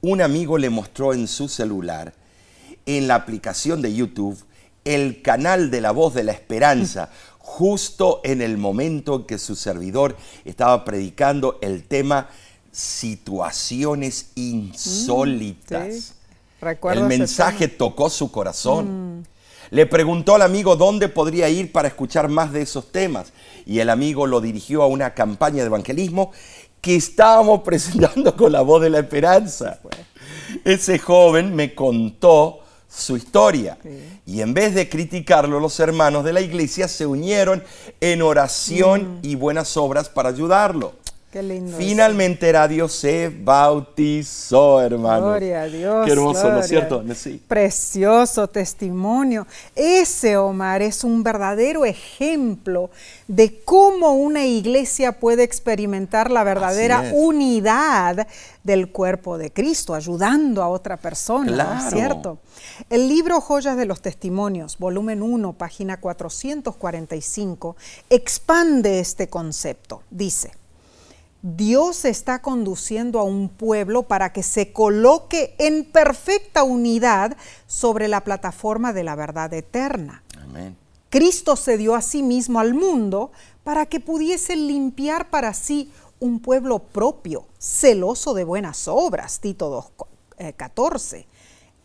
un 0.00 0.20
amigo 0.20 0.58
le 0.58 0.70
mostró 0.70 1.12
en 1.12 1.28
su 1.28 1.48
celular, 1.48 2.14
en 2.86 3.08
la 3.08 3.16
aplicación 3.16 3.82
de 3.82 3.94
YouTube, 3.94 4.42
el 4.84 5.22
canal 5.22 5.70
de 5.70 5.80
la 5.80 5.90
voz 5.90 6.14
de 6.14 6.24
la 6.24 6.32
esperanza, 6.32 7.10
justo 7.38 8.20
en 8.24 8.42
el 8.42 8.58
momento 8.58 9.16
en 9.16 9.24
que 9.24 9.38
su 9.38 9.56
servidor 9.56 10.16
estaba 10.44 10.84
predicando 10.84 11.58
el 11.62 11.84
tema 11.84 12.28
situaciones 12.70 14.30
insólitas. 14.34 16.14
Mm, 16.60 16.88
el 16.92 17.04
mensaje 17.04 17.68
tocó 17.68 18.10
su 18.10 18.30
corazón. 18.30 19.18
Mm. 19.18 19.24
Le 19.70 19.86
preguntó 19.86 20.34
al 20.34 20.42
amigo 20.42 20.76
dónde 20.76 21.08
podría 21.08 21.48
ir 21.48 21.72
para 21.72 21.88
escuchar 21.88 22.28
más 22.28 22.52
de 22.52 22.62
esos 22.62 22.90
temas 22.90 23.32
y 23.66 23.80
el 23.80 23.90
amigo 23.90 24.26
lo 24.26 24.40
dirigió 24.40 24.82
a 24.82 24.86
una 24.86 25.12
campaña 25.12 25.58
de 25.58 25.66
evangelismo 25.66 26.32
que 26.80 26.96
estábamos 26.96 27.62
presentando 27.62 28.34
con 28.36 28.52
la 28.52 28.62
voz 28.62 28.82
de 28.82 28.90
la 28.90 29.00
esperanza. 29.00 29.78
Ese 30.64 30.98
joven 30.98 31.54
me 31.54 31.74
contó 31.74 32.60
su 32.88 33.16
historia. 33.16 33.78
Y 34.26 34.40
en 34.40 34.54
vez 34.54 34.74
de 34.74 34.88
criticarlo, 34.88 35.60
los 35.60 35.78
hermanos 35.78 36.24
de 36.24 36.32
la 36.32 36.40
iglesia 36.40 36.88
se 36.88 37.06
unieron 37.06 37.62
en 38.00 38.22
oración 38.22 39.20
mm. 39.20 39.20
y 39.22 39.34
buenas 39.34 39.76
obras 39.76 40.08
para 40.08 40.30
ayudarlo. 40.30 40.94
Qué 41.30 41.42
lindo. 41.42 41.76
Finalmente 41.76 42.50
Radio 42.50 42.88
se 42.88 43.28
bautizó, 43.28 44.80
hermano. 44.80 45.26
Gloria 45.26 45.62
a 45.62 45.66
Dios. 45.66 46.06
Qué 46.06 46.12
hermoso, 46.12 46.50
¿no 46.50 46.60
es 46.60 46.68
cierto? 46.68 47.04
Precioso 47.46 48.48
testimonio. 48.48 49.46
Ese, 49.74 50.38
Omar, 50.38 50.80
es 50.80 51.04
un 51.04 51.22
verdadero 51.22 51.84
ejemplo 51.84 52.88
de 53.26 53.60
cómo 53.62 54.14
una 54.14 54.46
iglesia 54.46 55.20
puede 55.20 55.42
experimentar 55.42 56.30
la 56.30 56.44
verdadera 56.44 57.10
unidad 57.12 58.26
del 58.62 58.90
cuerpo 58.90 59.36
de 59.36 59.52
Cristo, 59.52 59.94
ayudando 59.94 60.62
a 60.62 60.68
otra 60.68 60.96
persona, 60.96 61.64
¿no 61.64 61.78
es 61.78 61.92
cierto? 61.92 62.38
El 62.88 63.06
libro 63.06 63.42
Joyas 63.42 63.76
de 63.76 63.84
los 63.84 64.00
Testimonios, 64.00 64.78
volumen 64.78 65.22
1, 65.22 65.52
página 65.52 66.00
445, 66.00 67.76
expande 68.08 69.00
este 69.00 69.28
concepto. 69.28 70.02
Dice, 70.10 70.52
Dios 71.42 72.04
está 72.04 72.42
conduciendo 72.42 73.20
a 73.20 73.22
un 73.22 73.48
pueblo 73.48 74.02
para 74.02 74.32
que 74.32 74.42
se 74.42 74.72
coloque 74.72 75.54
en 75.58 75.84
perfecta 75.84 76.64
unidad 76.64 77.36
sobre 77.66 78.08
la 78.08 78.24
plataforma 78.24 78.92
de 78.92 79.04
la 79.04 79.14
verdad 79.14 79.52
eterna. 79.54 80.24
Cristo 81.10 81.56
se 81.56 81.78
dio 81.78 81.94
a 81.94 82.02
sí 82.02 82.22
mismo 82.22 82.58
al 82.60 82.74
mundo 82.74 83.30
para 83.62 83.86
que 83.86 84.00
pudiese 84.00 84.56
limpiar 84.56 85.30
para 85.30 85.54
sí 85.54 85.92
un 86.20 86.40
pueblo 86.40 86.80
propio, 86.80 87.46
celoso 87.58 88.34
de 88.34 88.44
buenas 88.44 88.88
obras, 88.88 89.40
Tito 89.40 89.92
2.14. 90.38 91.16
Eh, 91.16 91.26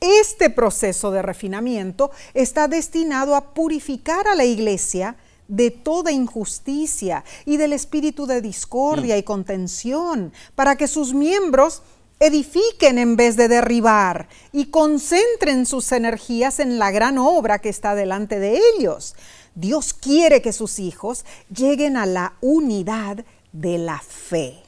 este 0.02 0.50
proceso 0.50 1.12
de 1.12 1.22
refinamiento 1.22 2.12
está 2.34 2.68
destinado 2.68 3.36
a 3.36 3.54
purificar 3.54 4.28
a 4.28 4.36
la 4.36 4.44
iglesia 4.44 5.16
de 5.48 5.72
toda 5.72 6.12
injusticia 6.12 7.24
y 7.46 7.58
del 7.58 7.74
espíritu 7.74 8.26
de 8.26 8.42
discordia 8.42 9.18
y 9.18 9.24
contención, 9.24 10.34
para 10.56 10.76
que 10.76 10.88
sus 10.88 11.14
miembros 11.14 11.82
edifiquen 12.20 12.98
en 12.98 13.16
vez 13.16 13.36
de 13.36 13.48
derribar 13.48 14.30
y 14.52 14.66
concentren 14.66 15.66
sus 15.66 15.92
energías 15.92 16.60
en 16.60 16.80
la 16.80 16.92
gran 16.92 17.18
obra 17.18 17.60
que 17.60 17.70
está 17.70 17.96
delante 17.96 18.40
de 18.40 18.60
ellos. 18.78 19.16
Dios 19.56 19.94
quiere 19.94 20.42
que 20.42 20.54
sus 20.54 20.80
hijos 20.80 21.26
lleguen 21.54 21.98
a 21.98 22.06
la 22.06 22.34
unidad 22.42 23.26
de 23.52 23.78
la 23.78 24.00
fe. 24.00 24.64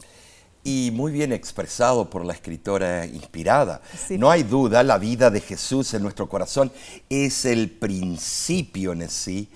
y 0.67 0.89
muy 0.91 1.11
bien 1.11 1.31
expresado 1.31 2.09
por 2.09 2.25
la 2.25 2.33
escritora 2.33 3.05
inspirada. 3.05 3.81
No 4.09 4.31
hay 4.31 4.41
duda, 4.41 4.81
la 4.81 4.97
vida 4.97 5.29
de 5.29 5.39
Jesús 5.39 5.93
en 5.93 6.01
nuestro 6.01 6.27
corazón 6.27 6.71
es 7.07 7.45
el 7.45 7.69
principio 7.69 8.91
en 8.91 9.07
sí 9.07 9.47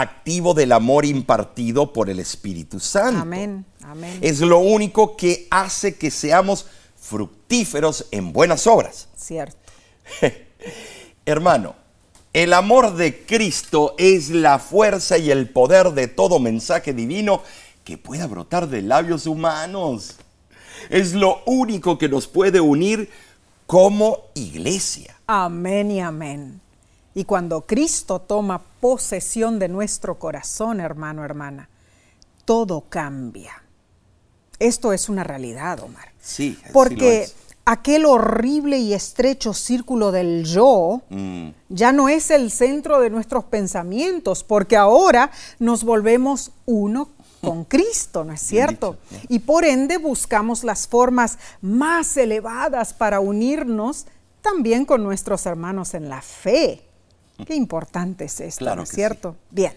activo 0.00 0.52
del 0.52 0.72
amor 0.72 1.06
impartido 1.06 1.92
por 1.92 2.10
el 2.10 2.18
Espíritu 2.18 2.78
Santo. 2.80 3.20
Amén. 3.20 3.64
Amén. 3.82 4.18
Es 4.20 4.40
lo 4.40 4.58
único 4.58 5.16
que 5.16 5.46
hace 5.50 5.96
que 5.96 6.10
seamos 6.10 6.66
fructíferos 6.96 8.06
en 8.10 8.32
buenas 8.32 8.66
obras. 8.66 9.08
Cierto. 9.16 9.56
Hermano, 11.26 11.74
el 12.32 12.52
amor 12.52 12.94
de 12.94 13.24
Cristo 13.24 13.94
es 13.96 14.28
la 14.28 14.58
fuerza 14.58 15.16
y 15.16 15.30
el 15.30 15.48
poder 15.48 15.92
de 15.92 16.08
todo 16.08 16.38
mensaje 16.40 16.92
divino 16.92 17.42
que 17.82 17.96
pueda 17.96 18.26
brotar 18.26 18.68
de 18.68 18.82
labios 18.82 19.26
humanos. 19.26 20.16
Es 20.90 21.14
lo 21.14 21.42
único 21.46 21.96
que 21.96 22.08
nos 22.08 22.26
puede 22.26 22.60
unir 22.60 23.08
como 23.66 24.24
iglesia. 24.34 25.16
Amén 25.26 25.90
y 25.90 26.00
amén. 26.00 26.60
Y 27.14 27.24
cuando 27.24 27.62
Cristo 27.62 28.20
toma 28.20 28.60
posesión 28.86 29.58
de 29.58 29.66
nuestro 29.66 30.16
corazón, 30.16 30.78
hermano, 30.78 31.24
hermana, 31.24 31.68
todo 32.44 32.84
cambia. 32.88 33.64
Esto 34.60 34.92
es 34.92 35.08
una 35.08 35.24
realidad, 35.24 35.80
Omar. 35.80 36.12
Sí, 36.20 36.56
porque 36.72 37.28
aquel 37.64 38.06
horrible 38.06 38.78
y 38.78 38.94
estrecho 38.94 39.54
círculo 39.54 40.12
del 40.12 40.44
yo 40.44 41.02
mm. 41.10 41.48
ya 41.68 41.90
no 41.90 42.08
es 42.08 42.30
el 42.30 42.52
centro 42.52 43.00
de 43.00 43.10
nuestros 43.10 43.42
pensamientos, 43.46 44.44
porque 44.44 44.76
ahora 44.76 45.32
nos 45.58 45.82
volvemos 45.82 46.52
uno 46.64 47.08
con 47.40 47.64
Cristo, 47.68 48.22
¿no 48.22 48.34
es 48.34 48.40
cierto? 48.40 48.98
y 49.28 49.40
por 49.40 49.64
ende 49.64 49.98
buscamos 49.98 50.62
las 50.62 50.86
formas 50.86 51.40
más 51.60 52.16
elevadas 52.16 52.94
para 52.94 53.18
unirnos 53.18 54.06
también 54.42 54.84
con 54.84 55.02
nuestros 55.02 55.44
hermanos 55.44 55.94
en 55.94 56.08
la 56.08 56.22
fe. 56.22 56.85
Qué 57.44 57.54
importante 57.54 58.24
es 58.24 58.40
esto, 58.40 58.74
¿no 58.74 58.82
es 58.84 58.88
cierto? 58.88 59.36
Bien, 59.50 59.74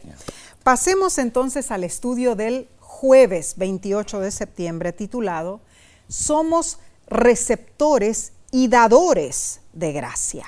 pasemos 0.64 1.18
entonces 1.18 1.72
al 1.72 1.84
estudio 1.84 2.36
del 2.36 2.70
jueves 2.80 3.56
28 3.58 4.20
de 4.22 4.32
septiembre 4.32 4.94
titulado 4.94 5.60
Somos 6.08 6.80
receptores 7.08 8.32
y 8.52 8.68
dadores 8.68 9.62
de 9.74 9.92
gracia. 9.92 10.46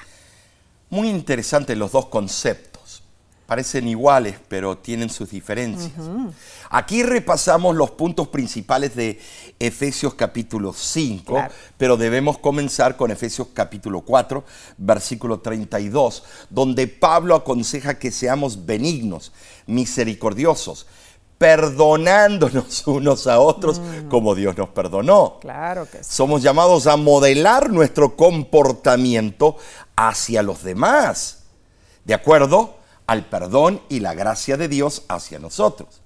Muy 0.89 1.09
interesantes 1.09 1.78
los 1.78 1.91
dos 1.91 2.07
conceptos 2.07 2.70
parecen 3.52 3.86
iguales, 3.89 4.38
pero 4.47 4.78
tienen 4.78 5.10
sus 5.10 5.30
diferencias. 5.30 5.91
Aquí 6.70 7.04
repasamos 7.04 7.76
los 7.76 7.91
puntos 7.91 8.30
principales 8.30 8.95
de 8.95 9.20
Efesios 9.60 10.14
capítulo 10.14 10.72
5, 10.72 11.38
pero 11.78 11.97
debemos 11.97 12.38
comenzar 12.38 12.95
con 12.95 13.12
Efesios 13.12 13.49
capítulo 13.54 14.04
4, 14.04 14.45
versículo 14.78 15.41
32, 15.41 16.24
donde 16.49 16.88
Pablo 16.88 17.36
aconseja 17.36 17.99
que 17.99 18.10
seamos 18.10 18.66
benignos, 18.66 19.34
misericordiosos, 19.66 20.88
perdonándonos 21.38 22.84
unos 22.88 23.28
a 23.28 23.41
otros 23.41 23.82
mm. 23.82 24.08
como 24.08 24.34
Dios 24.34 24.58
nos 24.58 24.70
perdonó. 24.70 25.39
Claro 25.41 25.89
que 25.91 26.02
Somos 26.06 26.41
llamados 26.41 26.88
a 26.88 26.95
modelar 26.95 27.70
nuestro 27.70 28.16
comportamiento 28.16 29.58
hacia 29.97 30.41
los 30.41 30.64
demás. 30.64 31.39
¿De 32.06 32.14
acuerdo? 32.14 32.80
Al 33.08 33.26
perdón 33.26 33.82
y 33.89 33.99
la 33.99 34.14
gracia 34.14 34.58
de 34.58 34.68
Dios 34.68 35.04
hacia 35.08 35.39
nosotros. 35.39 36.02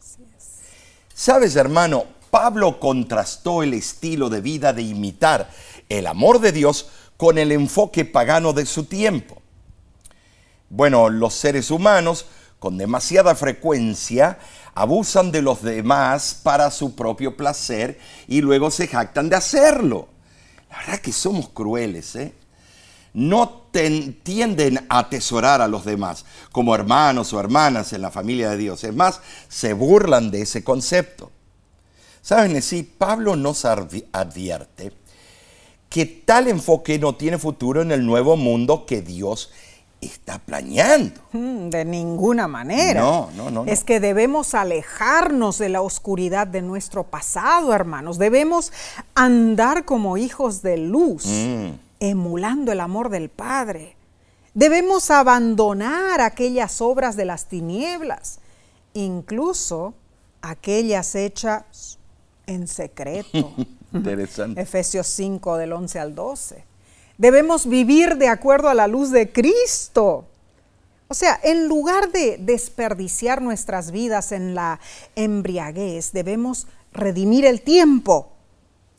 Sabes, 1.13 1.55
hermano, 1.55 2.05
Pablo 2.29 2.79
contrastó 2.79 3.63
el 3.63 3.73
estilo 3.73 4.29
de 4.29 4.41
vida 4.41 4.73
de 4.73 4.81
imitar 4.81 5.49
el 5.87 6.07
amor 6.07 6.39
de 6.39 6.51
Dios 6.51 6.87
con 7.17 7.37
el 7.37 7.51
enfoque 7.51 8.03
pagano 8.05 8.53
de 8.53 8.65
su 8.65 8.85
tiempo. 8.85 9.41
Bueno, 10.69 11.09
los 11.09 11.33
seres 11.33 11.71
humanos 11.71 12.25
con 12.59 12.77
demasiada 12.77 13.35
frecuencia 13.35 14.39
abusan 14.73 15.31
de 15.31 15.41
los 15.41 15.61
demás 15.61 16.39
para 16.43 16.71
su 16.71 16.95
propio 16.95 17.37
placer 17.37 17.99
y 18.27 18.41
luego 18.41 18.71
se 18.71 18.87
jactan 18.87 19.29
de 19.29 19.37
hacerlo. 19.37 20.09
La 20.69 20.79
verdad 20.79 20.99
que 20.99 21.13
somos 21.13 21.47
crueles, 21.49 22.15
¿eh? 22.15 22.33
No 23.15 23.61
tienden 24.23 24.85
a 24.89 24.99
atesorar 24.99 25.61
a 25.61 25.69
los 25.69 25.85
demás 25.85 26.25
como 26.51 26.75
hermanos 26.75 27.31
o 27.33 27.39
hermanas 27.39 27.93
en 27.93 28.01
la 28.01 28.11
familia 28.11 28.49
de 28.49 28.57
Dios. 28.57 28.83
Es 28.83 28.93
más, 28.93 29.21
se 29.47 29.73
burlan 29.73 30.31
de 30.31 30.41
ese 30.41 30.63
concepto. 30.63 31.31
¿Saben? 32.21 32.61
Sí, 32.61 32.83
Pablo 32.83 33.35
nos 33.37 33.63
advierte 33.63 34.91
que 35.89 36.05
tal 36.05 36.49
enfoque 36.49 36.99
no 36.99 37.15
tiene 37.15 37.37
futuro 37.37 37.81
en 37.81 37.91
el 37.91 38.05
nuevo 38.05 38.35
mundo 38.35 38.85
que 38.85 39.01
Dios 39.01 39.51
está 40.01 40.39
planeando. 40.39 41.21
Mm, 41.31 41.69
de 41.69 41.85
ninguna 41.85 42.49
manera. 42.49 42.99
No, 42.99 43.29
no, 43.37 43.49
no, 43.49 43.65
Es 43.65 43.85
que 43.85 44.01
debemos 44.01 44.53
alejarnos 44.53 45.57
de 45.57 45.69
la 45.69 45.81
oscuridad 45.81 46.47
de 46.47 46.61
nuestro 46.61 47.03
pasado, 47.03 47.73
hermanos. 47.73 48.17
Debemos 48.17 48.73
andar 49.13 49.85
como 49.85 50.17
hijos 50.17 50.61
de 50.61 50.77
luz. 50.77 51.25
Mm 51.27 51.84
emulando 52.09 52.71
el 52.71 52.79
amor 52.79 53.09
del 53.09 53.29
Padre. 53.29 53.95
Debemos 54.53 55.09
abandonar 55.11 56.21
aquellas 56.21 56.79
obras 56.81 57.15
de 57.15 57.25
las 57.25 57.47
tinieblas, 57.47 58.39
incluso 58.93 59.93
aquellas 60.41 61.15
hechas 61.15 61.97
en 62.45 62.67
secreto. 62.67 63.53
Interesante. 63.93 64.61
Efesios 64.61 65.07
5 65.07 65.57
del 65.57 65.73
11 65.73 65.99
al 65.99 66.15
12. 66.15 66.63
Debemos 67.17 67.67
vivir 67.67 68.17
de 68.17 68.27
acuerdo 68.27 68.69
a 68.69 68.73
la 68.73 68.87
luz 68.87 69.09
de 69.09 69.31
Cristo. 69.31 70.25
O 71.07 71.13
sea, 71.13 71.39
en 71.43 71.67
lugar 71.67 72.11
de 72.11 72.37
desperdiciar 72.39 73.41
nuestras 73.41 73.91
vidas 73.91 74.31
en 74.31 74.53
la 74.53 74.79
embriaguez, 75.15 76.11
debemos 76.11 76.67
redimir 76.91 77.45
el 77.45 77.61
tiempo 77.61 78.34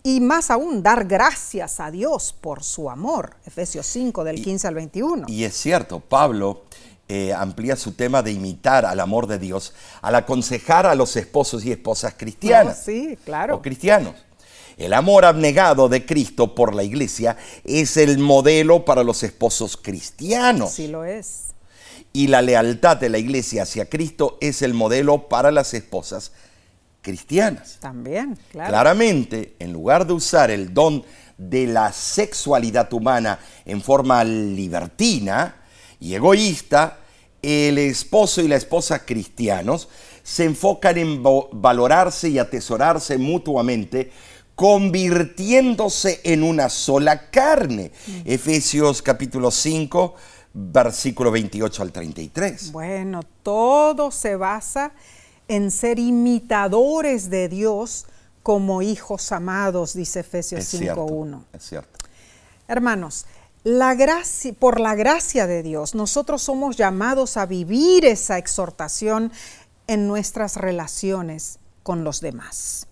y 0.07 0.21
más 0.21 0.53
aún 0.53 0.85
dar 0.85 1.05
gracias 1.05 1.81
a 1.81 1.91
Dios 1.91 2.33
por 2.41 2.63
su 2.63 2.89
amor. 2.89 3.39
Efesios 3.45 3.87
5 3.87 4.23
del 4.23 4.41
15 4.41 4.69
al 4.69 4.75
21. 4.77 5.27
Y 5.27 5.43
es 5.43 5.57
cierto, 5.57 5.99
Pablo 5.99 6.63
eh, 7.09 7.33
amplía 7.33 7.75
su 7.75 7.91
tema 7.91 8.23
de 8.23 8.31
imitar 8.31 8.87
al 8.87 9.01
amor 9.01 9.27
de 9.27 9.41
Dios 9.41 9.75
al 10.03 10.15
aconsejar 10.15 10.87
a 10.87 10.95
los 10.95 11.17
esposos 11.17 11.65
y 11.65 11.73
esposas 11.73 12.15
cristianas. 12.17 12.85
sí, 12.85 13.19
claro. 13.25 13.57
O 13.57 13.63
cristianos. 13.63 14.15
El 14.77 14.93
amor 14.93 15.25
abnegado 15.25 15.89
de 15.89 16.07
Cristo 16.07 16.55
por 16.55 16.73
la 16.73 16.85
iglesia 16.85 17.37
es 17.65 17.97
el 17.97 18.19
modelo 18.19 18.85
para 18.85 19.03
los 19.03 19.25
esposos 19.25 19.77
cristianos. 19.77 20.71
Sí 20.71 20.87
lo 20.87 21.05
es. 21.05 21.47
Y 22.13 22.29
la 22.29 22.43
lealtad 22.43 22.97
de 22.97 23.09
la 23.09 23.19
iglesia 23.19 23.65
hacia 23.65 23.89
Cristo 23.89 24.39
es 24.41 24.63
el 24.63 24.73
modelo 24.73 25.27
para 25.27 25.51
las 25.51 25.75
esposas 25.75 26.31
cristianas. 26.31 26.47
También, 27.81 28.39
claro. 28.51 28.71
Claramente, 28.71 29.57
en 29.59 29.73
lugar 29.73 30.07
de 30.07 30.13
usar 30.13 30.51
el 30.51 30.73
don 30.75 31.05
de 31.39 31.67
la 31.67 31.93
sexualidad 31.93 32.93
humana 32.93 33.39
en 33.65 33.83
forma 33.83 34.25
libertina 34.25 35.57
y 36.01 36.15
egoísta, 36.15 36.99
el 37.43 37.79
esposo 37.79 38.41
y 38.41 38.49
la 38.49 38.57
esposa 38.57 39.05
cristianos 39.05 39.89
se 40.23 40.45
enfocan 40.45 40.99
en 40.99 41.23
valorarse 41.53 42.29
y 42.29 42.39
atesorarse 42.39 43.17
mutuamente, 43.19 44.11
convirtiéndose 44.57 46.21
en 46.25 46.43
una 46.43 46.69
sola 46.69 47.31
carne. 47.31 47.93
Mm. 48.07 48.21
Efesios 48.25 49.03
capítulo 49.03 49.53
5, 49.53 50.15
versículo 50.53 51.31
28 51.31 51.83
al 51.83 51.93
33. 51.93 52.73
Bueno, 52.73 53.21
todo 53.43 54.11
se 54.11 54.35
basa 54.35 54.87
en 54.87 55.16
ser 55.71 55.99
imitadores 55.99 57.31
de 57.31 57.49
Dios 57.49 58.07
como 58.43 58.83
hijos 58.83 59.33
amados, 59.33 59.95
dice 59.95 60.21
Efesios 60.21 60.73
5.1. 60.73 61.45
Es 61.53 61.65
cierto. 61.65 61.99
Hermanos, 62.69 63.27
la 63.65 63.95
gracia, 63.95 64.53
por 64.53 64.79
la 64.79 64.95
gracia 64.95 65.49
de 65.49 65.65
Dios, 65.65 65.97
nosotros 65.97 66.43
somos 66.43 66.77
llamados 66.77 67.37
a 67.37 67.47
vivir 67.47 68.05
esa 68.05 68.39
exhortación 68.39 69.33
en 69.89 70.07
nuestras 70.07 70.57
relaciones 70.57 71.59
con 71.83 72.05
los 72.05 72.21
demás. 72.21 72.87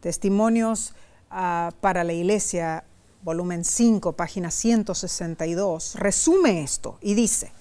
Testimonios 0.00 0.92
ah, 1.30 1.72
para 1.80 2.04
la 2.04 2.12
Iglesia, 2.12 2.84
volumen 3.22 3.64
5, 3.64 4.12
página 4.12 4.50
162, 4.50 5.94
resume 5.94 6.62
esto 6.62 6.98
y 7.00 7.14
dice, 7.14 7.52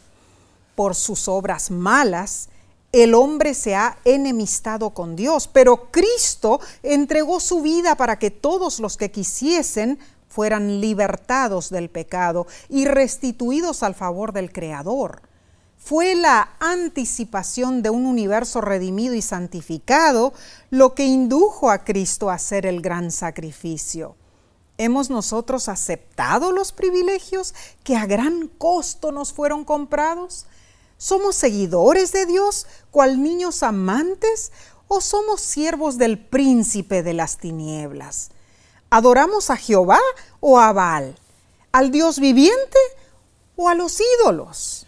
por 0.76 0.96
sus 0.96 1.28
obras 1.28 1.72
malas, 1.72 2.50
el 2.92 3.14
hombre 3.14 3.54
se 3.54 3.76
ha 3.76 3.98
enemistado 4.04 4.90
con 4.92 5.16
Dios, 5.16 5.48
pero 5.48 5.92
Cristo 5.92 6.60
entregó 6.84 7.40
su 7.40 7.62
vida 7.62 7.96
para 7.96 8.20
que 8.20 8.32
todos 8.32 8.80
los 8.80 8.98
que 8.98 9.12
quisiesen 9.12 10.00
fueran 10.28 10.82
libertados 10.82 11.70
del 11.70 11.90
pecado 11.90 12.48
y 12.70 12.86
restituidos 12.86 13.84
al 13.84 13.96
favor 13.96 14.34
del 14.34 14.52
Creador. 14.52 15.22
fue 15.84 16.14
la 16.14 16.52
anticipación 16.60 17.82
de 17.82 17.90
un 17.90 18.06
universo 18.06 18.62
redimido 18.62 19.16
y 19.16 19.24
santificado 19.24 20.32
lo 20.70 20.94
que 20.94 21.06
indujo 21.06 21.72
a 21.72 21.84
Cristo 21.84 22.30
a 22.30 22.36
hacer 22.36 22.68
el 22.68 22.82
gran 22.82 23.10
sacrificio. 23.10 24.16
¿Hemos 24.78 25.10
nosotros 25.10 25.68
aceptado 25.70 26.52
los 26.52 26.72
privilegios 26.72 27.56
que 27.84 27.96
a 27.96 28.06
gran 28.06 28.48
costo 28.48 29.12
nos 29.12 29.34
fueron 29.34 29.66
comprados? 29.66 30.46
¿Somos 31.02 31.36
seguidores 31.36 32.12
de 32.12 32.28
Dios, 32.28 32.68
cual 32.92 33.24
niños 33.24 33.64
amantes, 33.64 34.52
o 34.88 35.02
somos 35.02 35.42
siervos 35.42 35.98
del 35.98 36.20
príncipe 36.20 37.02
de 37.02 37.14
las 37.14 37.40
tinieblas? 37.40 38.30
¿Adoramos 38.92 39.50
a 39.50 39.58
Jehová 39.58 39.98
o 40.40 40.60
a 40.60 40.72
Baal? 40.72 41.18
¿Al 41.72 41.90
Dios 41.90 42.20
viviente 42.20 42.78
o 43.56 43.68
a 43.68 43.74
los 43.74 44.00
ídolos? 44.20 44.86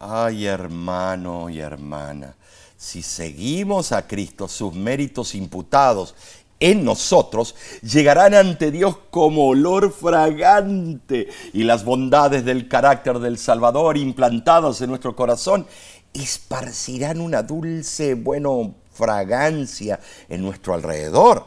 Ay, 0.00 0.46
hermano 0.46 1.48
y 1.48 1.60
hermana, 1.60 2.34
si 2.76 3.00
seguimos 3.00 3.92
a 3.92 4.08
Cristo, 4.08 4.48
sus 4.48 4.74
méritos 4.74 5.36
imputados 5.36 6.16
en 6.64 6.82
nosotros 6.82 7.54
llegarán 7.82 8.32
ante 8.32 8.70
Dios 8.70 8.96
como 9.10 9.48
olor 9.48 9.92
fragante 9.92 11.28
y 11.52 11.62
las 11.64 11.84
bondades 11.84 12.42
del 12.46 12.68
carácter 12.68 13.18
del 13.18 13.36
Salvador 13.36 13.98
implantadas 13.98 14.80
en 14.80 14.88
nuestro 14.88 15.14
corazón 15.14 15.66
esparcirán 16.14 17.20
una 17.20 17.42
dulce, 17.42 18.14
bueno, 18.14 18.76
fragancia 18.90 20.00
en 20.30 20.40
nuestro 20.40 20.72
alrededor. 20.72 21.44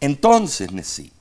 Entonces, 0.00 0.72
Nesí, 0.72 1.12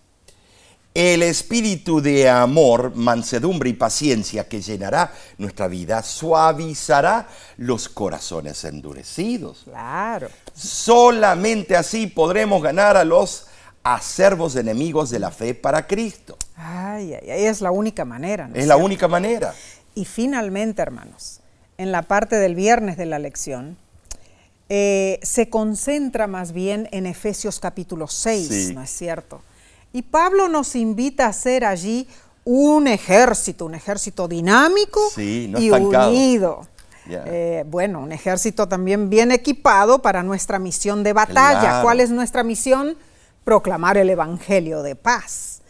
el 0.94 1.24
espíritu 1.24 2.02
de 2.02 2.30
amor, 2.30 2.96
mansedumbre 2.96 3.70
y 3.70 3.74
paciencia 3.74 4.48
que 4.48 4.62
llenará 4.62 5.12
nuestra 5.38 5.68
vida 5.68 6.04
suavizará 6.04 7.28
los 7.58 7.90
corazones 7.90 8.64
endurecidos. 8.64 9.64
Claro. 9.64 10.30
Solamente 10.54 11.76
así 11.76 12.08
podremos 12.08 12.62
ganar 12.62 12.96
a 12.96 13.04
los 13.04 13.48
acervos 13.82 14.56
enemigos 14.56 15.10
de 15.10 15.20
la 15.20 15.32
fe 15.32 15.56
para 15.56 15.88
Cristo. 15.88 16.38
Ay, 16.56 17.16
ay, 17.16 17.30
ay, 17.32 17.46
es 17.46 17.62
la 17.62 17.72
única 17.72 18.06
manera. 18.06 18.48
¿no 18.48 18.56
es, 18.56 18.68
la 18.68 18.78
única 18.78 19.08
manera. 19.08 19.54
Y 19.96 20.06
finalmente, 20.06 20.82
hermanos, 20.82 21.42
en 21.78 21.92
la 21.92 22.04
parte 22.04 22.36
del 22.36 22.54
viernes 22.54 22.98
de 22.98 23.08
la 23.08 23.18
lección, 23.18 23.78
eh, 24.70 25.20
se 25.24 25.50
concentra 25.50 26.28
más 26.28 26.52
bien 26.52 26.88
en 26.92 27.08
Efesios 27.08 27.60
capítulo 27.60 28.08
6, 28.08 28.74
¿no 28.76 28.82
es 28.84 28.92
cierto? 28.92 29.42
Y 29.94 30.02
Pablo 30.02 30.50
nos 30.50 30.76
invita 30.76 31.28
a 31.28 31.30
hacer 31.30 31.64
allí 31.64 32.08
un 32.46 32.88
ejército, 32.88 33.66
un 33.66 33.76
ejército 33.76 34.28
dinámico 34.28 35.00
y 35.18 35.70
unido. 35.70 36.68
Eh, 37.08 37.64
bueno, 37.68 38.00
un 38.00 38.12
ejército 38.12 38.68
también 38.68 39.10
bien 39.10 39.32
equipado 39.32 40.02
para 40.02 40.24
nuestra 40.24 40.58
misión 40.58 41.04
de 41.04 41.14
batalla. 41.14 41.84
¿Cuál 41.84 42.00
es 42.00 42.10
nuestra 42.10 42.44
misión? 42.44 42.98
Proclamar 43.44 43.98
el 43.98 44.10
Evangelio 44.10 44.82
de 44.82 44.96
paz. 44.96 45.62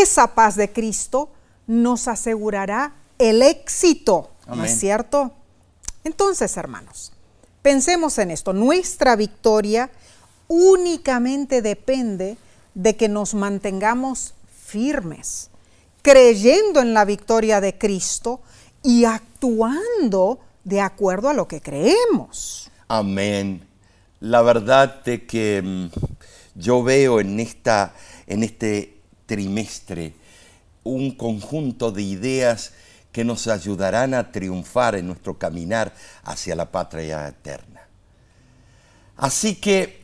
Esa 0.00 0.34
paz 0.34 0.56
de 0.56 0.72
Cristo 0.72 1.28
nos 1.66 2.08
asegurará 2.08 2.94
el 3.18 3.42
éxito, 3.42 4.30
¿no 4.46 4.64
es 4.64 4.80
cierto? 4.80 5.32
Entonces, 6.02 6.56
hermanos, 6.56 7.12
pensemos 7.60 8.16
en 8.18 8.30
esto. 8.30 8.54
Nuestra 8.54 9.16
victoria 9.16 9.90
únicamente 10.48 11.60
depende 11.60 12.38
de 12.74 12.96
que 12.96 13.08
nos 13.08 13.34
mantengamos 13.34 14.34
firmes, 14.50 15.50
creyendo 16.02 16.80
en 16.80 16.94
la 16.94 17.04
victoria 17.04 17.60
de 17.60 17.76
Cristo 17.76 18.40
y 18.82 19.04
actuando 19.04 20.40
de 20.64 20.80
acuerdo 20.80 21.28
a 21.28 21.34
lo 21.34 21.48
que 21.48 21.60
creemos. 21.60 22.70
Amén. 22.88 23.66
La 24.20 24.42
verdad 24.42 25.02
de 25.04 25.26
que 25.26 25.62
mm, 25.62 25.88
yo 26.54 26.82
veo 26.82 27.20
en, 27.20 27.40
esta, 27.40 27.94
en 28.26 28.42
este 28.42 29.00
trimestre 29.26 30.14
un 30.84 31.12
conjunto 31.12 31.92
de 31.92 32.02
ideas 32.02 32.72
que 33.12 33.24
nos 33.24 33.46
ayudarán 33.48 34.14
a 34.14 34.30
triunfar 34.32 34.94
en 34.94 35.06
nuestro 35.06 35.38
caminar 35.38 35.94
hacia 36.24 36.54
la 36.54 36.70
patria 36.70 37.28
eterna. 37.28 37.82
Así 39.16 39.56
que 39.56 39.97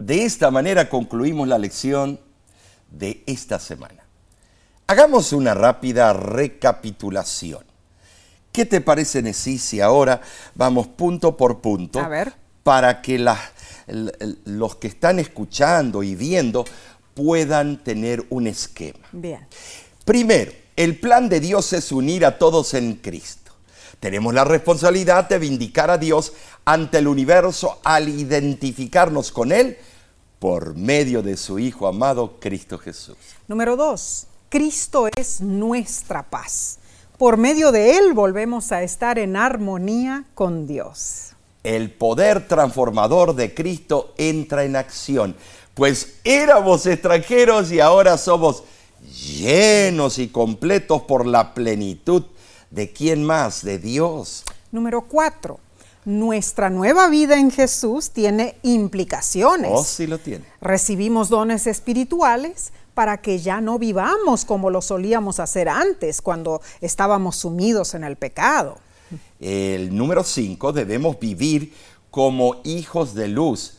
de 0.00 0.24
esta 0.24 0.50
manera 0.50 0.88
concluimos 0.88 1.46
la 1.46 1.58
lección 1.58 2.18
de 2.90 3.22
esta 3.26 3.60
semana. 3.60 4.02
Hagamos 4.86 5.32
una 5.32 5.52
rápida 5.54 6.14
recapitulación. 6.14 7.64
¿Qué 8.50 8.64
te 8.64 8.80
parece, 8.80 9.22
Nesí, 9.22 9.58
si 9.58 9.80
ahora 9.80 10.22
vamos 10.54 10.88
punto 10.88 11.36
por 11.36 11.60
punto 11.60 12.00
para 12.64 13.02
que 13.02 13.24
los 14.44 14.76
que 14.76 14.88
están 14.88 15.18
escuchando 15.18 16.02
y 16.02 16.14
viendo 16.14 16.64
puedan 17.14 17.84
tener 17.84 18.24
un 18.30 18.46
esquema? 18.46 19.06
Bien. 19.12 19.46
Primero, 20.04 20.50
el 20.76 20.98
plan 20.98 21.28
de 21.28 21.40
Dios 21.40 21.74
es 21.74 21.92
unir 21.92 22.24
a 22.24 22.38
todos 22.38 22.72
en 22.72 22.94
Cristo. 22.94 23.52
Tenemos 24.00 24.32
la 24.32 24.44
responsabilidad 24.44 25.28
de 25.28 25.38
vindicar 25.38 25.90
a 25.90 25.98
Dios 25.98 26.32
ante 26.64 26.98
el 26.98 27.06
universo 27.06 27.80
al 27.84 28.08
identificarnos 28.08 29.30
con 29.30 29.52
Él 29.52 29.76
por 30.40 30.74
medio 30.74 31.22
de 31.22 31.36
su 31.36 31.58
Hijo 31.58 31.86
amado 31.86 32.40
Cristo 32.40 32.78
Jesús. 32.78 33.16
Número 33.46 33.76
dos, 33.76 34.26
Cristo 34.48 35.06
es 35.16 35.40
nuestra 35.40 36.28
paz. 36.28 36.78
Por 37.18 37.36
medio 37.36 37.70
de 37.70 37.98
Él 37.98 38.14
volvemos 38.14 38.72
a 38.72 38.82
estar 38.82 39.18
en 39.18 39.36
armonía 39.36 40.24
con 40.34 40.66
Dios. 40.66 41.34
El 41.62 41.92
poder 41.92 42.48
transformador 42.48 43.34
de 43.34 43.54
Cristo 43.54 44.14
entra 44.16 44.64
en 44.64 44.76
acción, 44.76 45.36
pues 45.74 46.14
éramos 46.24 46.86
extranjeros 46.86 47.70
y 47.70 47.80
ahora 47.80 48.16
somos 48.16 48.64
llenos 49.02 50.18
y 50.18 50.28
completos 50.28 51.02
por 51.02 51.26
la 51.26 51.52
plenitud 51.52 52.24
de 52.70 52.90
quién 52.90 53.22
más, 53.22 53.62
de 53.62 53.78
Dios. 53.78 54.44
Número 54.72 55.02
cuatro, 55.02 55.60
nuestra 56.04 56.70
nueva 56.70 57.08
vida 57.08 57.38
en 57.38 57.50
Jesús 57.50 58.10
tiene 58.10 58.56
implicaciones. 58.62 59.70
Oh, 59.74 59.84
sí 59.84 60.06
lo 60.06 60.18
tiene. 60.18 60.44
Recibimos 60.60 61.28
dones 61.28 61.66
espirituales 61.66 62.72
para 62.94 63.18
que 63.18 63.38
ya 63.38 63.60
no 63.60 63.78
vivamos 63.78 64.44
como 64.44 64.70
lo 64.70 64.82
solíamos 64.82 65.40
hacer 65.40 65.68
antes, 65.68 66.20
cuando 66.20 66.60
estábamos 66.80 67.36
sumidos 67.36 67.94
en 67.94 68.04
el 68.04 68.16
pecado. 68.16 68.78
El 69.40 69.96
número 69.96 70.22
cinco, 70.24 70.72
debemos 70.72 71.18
vivir 71.18 71.72
como 72.10 72.60
hijos 72.64 73.14
de 73.14 73.28
luz, 73.28 73.74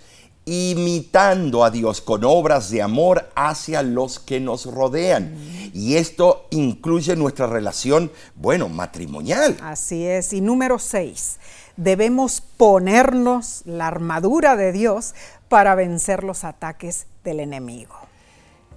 imitando 0.46 1.64
a 1.64 1.70
Dios 1.70 2.02
con 2.02 2.24
obras 2.24 2.72
de 2.72 2.82
amor 2.82 3.30
hacia 3.36 3.84
los 3.84 4.20
que 4.20 4.40
nos 4.40 4.66
rodean. 4.66 5.36
Y 5.74 5.96
esto 5.96 6.48
incluye 6.50 7.16
nuestra 7.16 7.46
relación, 7.46 8.12
bueno, 8.36 8.68
matrimonial. 8.68 9.56
Así 9.62 10.06
es. 10.06 10.34
Y 10.34 10.42
número 10.42 10.80
seis, 10.80 11.38
debemos 11.84 12.42
ponernos 12.42 13.64
la 13.66 13.88
armadura 13.88 14.56
de 14.56 14.72
Dios 14.72 15.16
para 15.50 15.74
vencer 15.74 16.24
los 16.24 16.44
ataques 16.44 17.08
del 17.24 17.40
enemigo. 17.40 17.96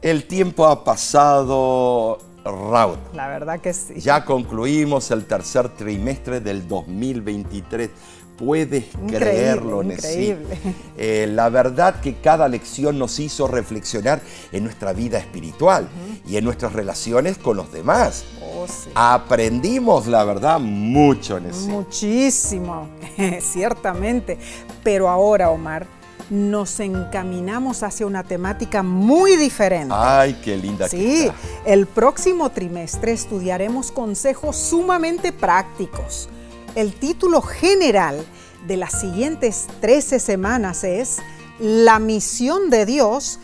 El 0.00 0.26
tiempo 0.26 0.66
ha 0.66 0.84
pasado 0.84 2.18
rápido. 2.44 2.98
La 3.12 3.28
verdad 3.28 3.60
que 3.60 3.74
sí. 3.74 4.00
Ya 4.00 4.24
concluimos 4.24 5.10
el 5.10 5.26
tercer 5.26 5.68
trimestre 5.68 6.40
del 6.40 6.66
2023. 6.66 7.90
Puedes 8.36 8.86
creerlo, 9.08 9.82
increíble. 9.82 10.58
Eh, 10.96 11.26
la 11.28 11.48
verdad 11.48 12.00
que 12.00 12.14
cada 12.14 12.46
lección 12.46 13.00
nos 13.00 13.18
hizo 13.18 13.48
reflexionar 13.48 14.20
en 14.52 14.62
nuestra 14.62 14.92
vida 14.92 15.18
espiritual 15.18 15.88
y 16.26 16.36
en 16.36 16.44
nuestras 16.44 16.72
relaciones 16.72 17.36
con 17.36 17.56
los 17.56 17.72
demás. 17.72 18.24
Oh, 18.40 18.64
Aprendimos, 18.94 20.06
la 20.06 20.22
verdad, 20.22 20.60
mucho 20.60 21.38
eso. 21.38 21.66
Muchísimo, 21.66 22.88
ciertamente. 23.40 24.38
Pero 24.84 25.08
ahora, 25.08 25.50
Omar, 25.50 25.88
nos 26.30 26.78
encaminamos 26.78 27.82
hacia 27.82 28.06
una 28.06 28.22
temática 28.22 28.84
muy 28.84 29.36
diferente. 29.36 29.94
Ay, 29.96 30.40
qué 30.44 30.56
linda. 30.56 30.88
Sí, 30.88 31.28
el 31.66 31.86
próximo 31.86 32.50
trimestre 32.50 33.12
estudiaremos 33.12 33.90
consejos 33.90 34.56
sumamente 34.56 35.32
prácticos 35.32 36.28
el 36.74 36.94
título 36.94 37.40
general 37.42 38.24
de 38.66 38.76
las 38.76 39.00
siguientes 39.00 39.66
13 39.80 40.18
semanas 40.18 40.84
es 40.84 41.18
La 41.58 41.98
misión 41.98 42.70
de 42.70 42.86
Dios, 42.86 43.38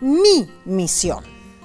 mi 0.00 0.50
misión. 0.64 1.24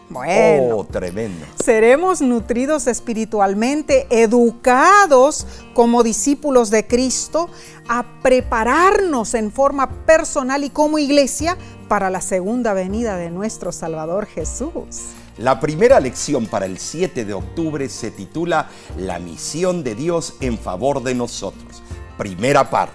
Bueno, 0.10 0.78
oh, 0.78 0.86
tremendo. 0.86 1.46
Seremos 1.64 2.22
nutridos 2.22 2.88
espiritualmente, 2.88 4.08
educados 4.10 5.46
como 5.76 6.02
discípulos 6.02 6.72
de 6.72 6.88
Cristo, 6.88 7.48
a 7.88 8.04
prepararnos 8.24 9.36
en 9.36 9.52
forma 9.52 10.06
personal 10.06 10.64
y 10.64 10.72
como 10.72 10.98
iglesia 10.98 11.58
para 11.88 12.10
la 12.10 12.22
segunda 12.22 12.74
venida 12.74 13.18
de 13.18 13.30
nuestro 13.30 13.72
Salvador 13.72 14.26
Jesús. 14.26 15.14
La 15.40 15.58
primera 15.62 16.02
lección 16.02 16.48
para 16.48 16.66
el 16.66 16.78
7 16.80 17.24
de 17.24 17.34
octubre 17.34 17.88
se 17.88 18.12
titula 18.12 18.68
La 18.98 19.20
misión 19.20 19.86
de 19.86 19.96
Dios 19.96 20.34
en 20.42 20.58
favor 20.58 21.02
de 21.02 21.16
nosotros. 21.16 21.82
Primera 22.18 22.70
parte. 22.70 22.94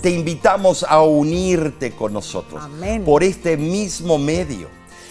Te 0.00 0.10
invitamos 0.10 0.86
a 0.88 1.02
unirte 1.02 1.90
con 1.90 2.12
nosotros 2.12 2.62
Amén. 2.62 3.04
por 3.04 3.24
este 3.24 3.56
mismo 3.56 4.16
medio. 4.16 4.68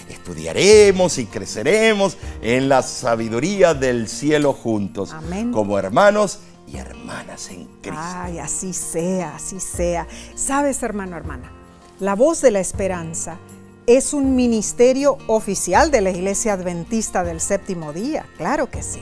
Estudiaremos 0.08 1.18
y 1.18 1.26
creceremos 1.26 2.16
en 2.42 2.70
la 2.70 2.84
sabiduría 2.84 3.74
del 3.74 4.08
cielo 4.08 4.54
juntos, 4.54 5.12
Amén. 5.12 5.52
como 5.52 5.78
hermanos 5.78 6.40
y 6.68 6.78
hermanas 6.78 7.50
en 7.50 7.66
Cristo. 7.82 8.00
Ay, 8.02 8.40
así 8.40 8.72
sea, 8.72 9.36
así 9.36 9.60
sea. 9.60 10.08
Sabes, 10.36 10.82
hermano, 10.84 11.18
hermana, 11.18 11.52
la 12.00 12.16
voz 12.16 12.40
de 12.40 12.52
la 12.52 12.62
esperanza 12.62 13.40
es 13.88 14.14
un 14.14 14.36
ministerio 14.36 15.18
oficial 15.28 15.92
de 15.92 16.02
la 16.02 16.12
Iglesia 16.12 16.54
Adventista 16.54 17.24
del 17.24 17.42
Séptimo 17.42 17.94
Día, 17.94 18.26
claro 18.38 18.70
que 18.70 18.84
sí. 18.84 19.02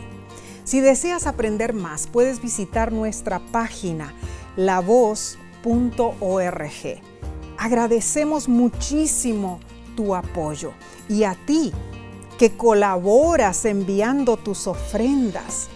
Si 0.63 0.79
deseas 0.79 1.27
aprender 1.27 1.73
más, 1.73 2.07
puedes 2.07 2.41
visitar 2.41 2.91
nuestra 2.91 3.39
página 3.39 4.13
lavoz.org. 4.55 5.39
Agradecemos 7.57 8.47
muchísimo 8.47 9.59
tu 9.95 10.15
apoyo 10.15 10.71
y 11.09 11.23
a 11.23 11.35
ti 11.45 11.73
que 12.37 12.55
colaboras 12.55 13.65
enviando 13.65 14.37
tus 14.37 14.67
ofrendas. 14.67 15.67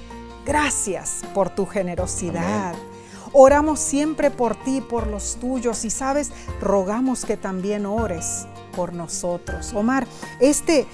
Gracias 0.45 1.23
por 1.33 1.49
tu 1.49 1.65
generosidad. 1.65 2.69
Amén. 2.69 2.93
Oramos 3.33 3.79
siempre 3.79 4.29
por 4.29 4.55
ti, 4.55 4.79
por 4.79 5.07
los 5.07 5.37
tuyos 5.37 5.83
y 5.85 5.89
sabes, 5.89 6.31
rogamos 6.61 7.25
que 7.25 7.35
también 7.35 7.87
ores 7.87 8.45
por 8.75 8.93
nosotros. 8.93 9.73
Omar, 9.73 10.05
este, 10.39 10.85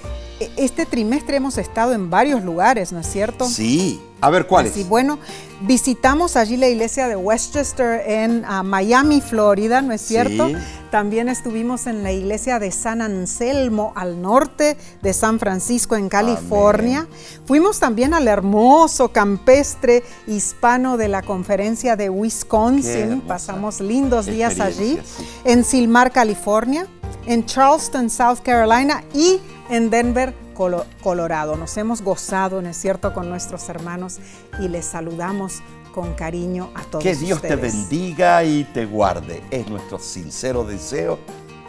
este 0.56 0.86
trimestre 0.86 1.36
hemos 1.36 1.58
estado 1.58 1.92
en 1.92 2.10
varios 2.10 2.44
lugares, 2.44 2.92
¿no 2.92 3.00
es 3.00 3.06
cierto? 3.06 3.46
Sí. 3.46 4.00
A 4.20 4.30
ver, 4.30 4.46
¿cuáles? 4.46 4.74
Sí, 4.74 4.84
bueno, 4.84 5.18
visitamos 5.62 6.36
allí 6.36 6.56
la 6.56 6.68
iglesia 6.68 7.08
de 7.08 7.16
Westchester 7.16 8.02
en 8.06 8.44
uh, 8.44 8.62
Miami, 8.62 9.20
Florida, 9.20 9.80
¿no 9.80 9.92
es 9.92 10.02
cierto? 10.02 10.48
Sí. 10.48 10.56
También 10.90 11.28
estuvimos 11.28 11.86
en 11.86 12.02
la 12.02 12.10
iglesia 12.10 12.58
de 12.58 12.72
San 12.72 13.00
Anselmo, 13.00 13.92
al 13.94 14.20
norte 14.20 14.76
de 15.02 15.12
San 15.12 15.38
Francisco, 15.38 15.94
en 15.94 16.08
California. 16.08 17.00
Amén. 17.00 17.12
Fuimos 17.46 17.78
también 17.78 18.12
al 18.12 18.26
hermoso 18.26 19.12
campestre 19.12 20.02
hispano 20.26 20.96
de 20.96 21.06
la 21.06 21.22
conferencia 21.22 21.94
de 21.94 22.10
Wisconsin. 22.10 23.20
Pasamos 23.20 23.80
lindos 23.80 24.26
días 24.26 24.58
allí. 24.58 24.98
sí. 25.04 25.24
En 25.44 25.62
Silmar, 25.64 26.10
California. 26.10 26.86
En 27.26 27.46
Charleston, 27.46 28.10
South 28.10 28.38
Carolina. 28.42 29.04
Y 29.14 29.40
en 29.68 29.90
Denver, 29.90 30.34
Colo- 30.56 30.86
Colorado. 31.04 31.54
Nos 31.56 31.76
hemos 31.76 32.02
gozado, 32.02 32.60
¿no 32.62 32.68
es 32.68 32.76
cierto?, 32.76 33.14
con 33.14 33.28
nuestros 33.30 33.68
hermanos 33.68 34.18
y 34.60 34.66
les 34.68 34.86
saludamos 34.86 35.62
con 35.92 36.14
cariño 36.14 36.70
a 36.74 36.82
todos 36.84 37.02
Que 37.04 37.14
Dios 37.14 37.40
te 37.40 37.56
bendiga 37.56 38.44
y 38.44 38.64
te 38.64 38.86
guarde. 38.86 39.42
Es 39.50 39.68
nuestro 39.68 39.98
sincero 39.98 40.64
deseo 40.64 41.18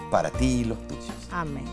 para 0.10 0.30
ti 0.30 0.62
y 0.62 0.66
los 0.66 0.78
tuyos. 0.88 1.12
Amén. 1.32 1.66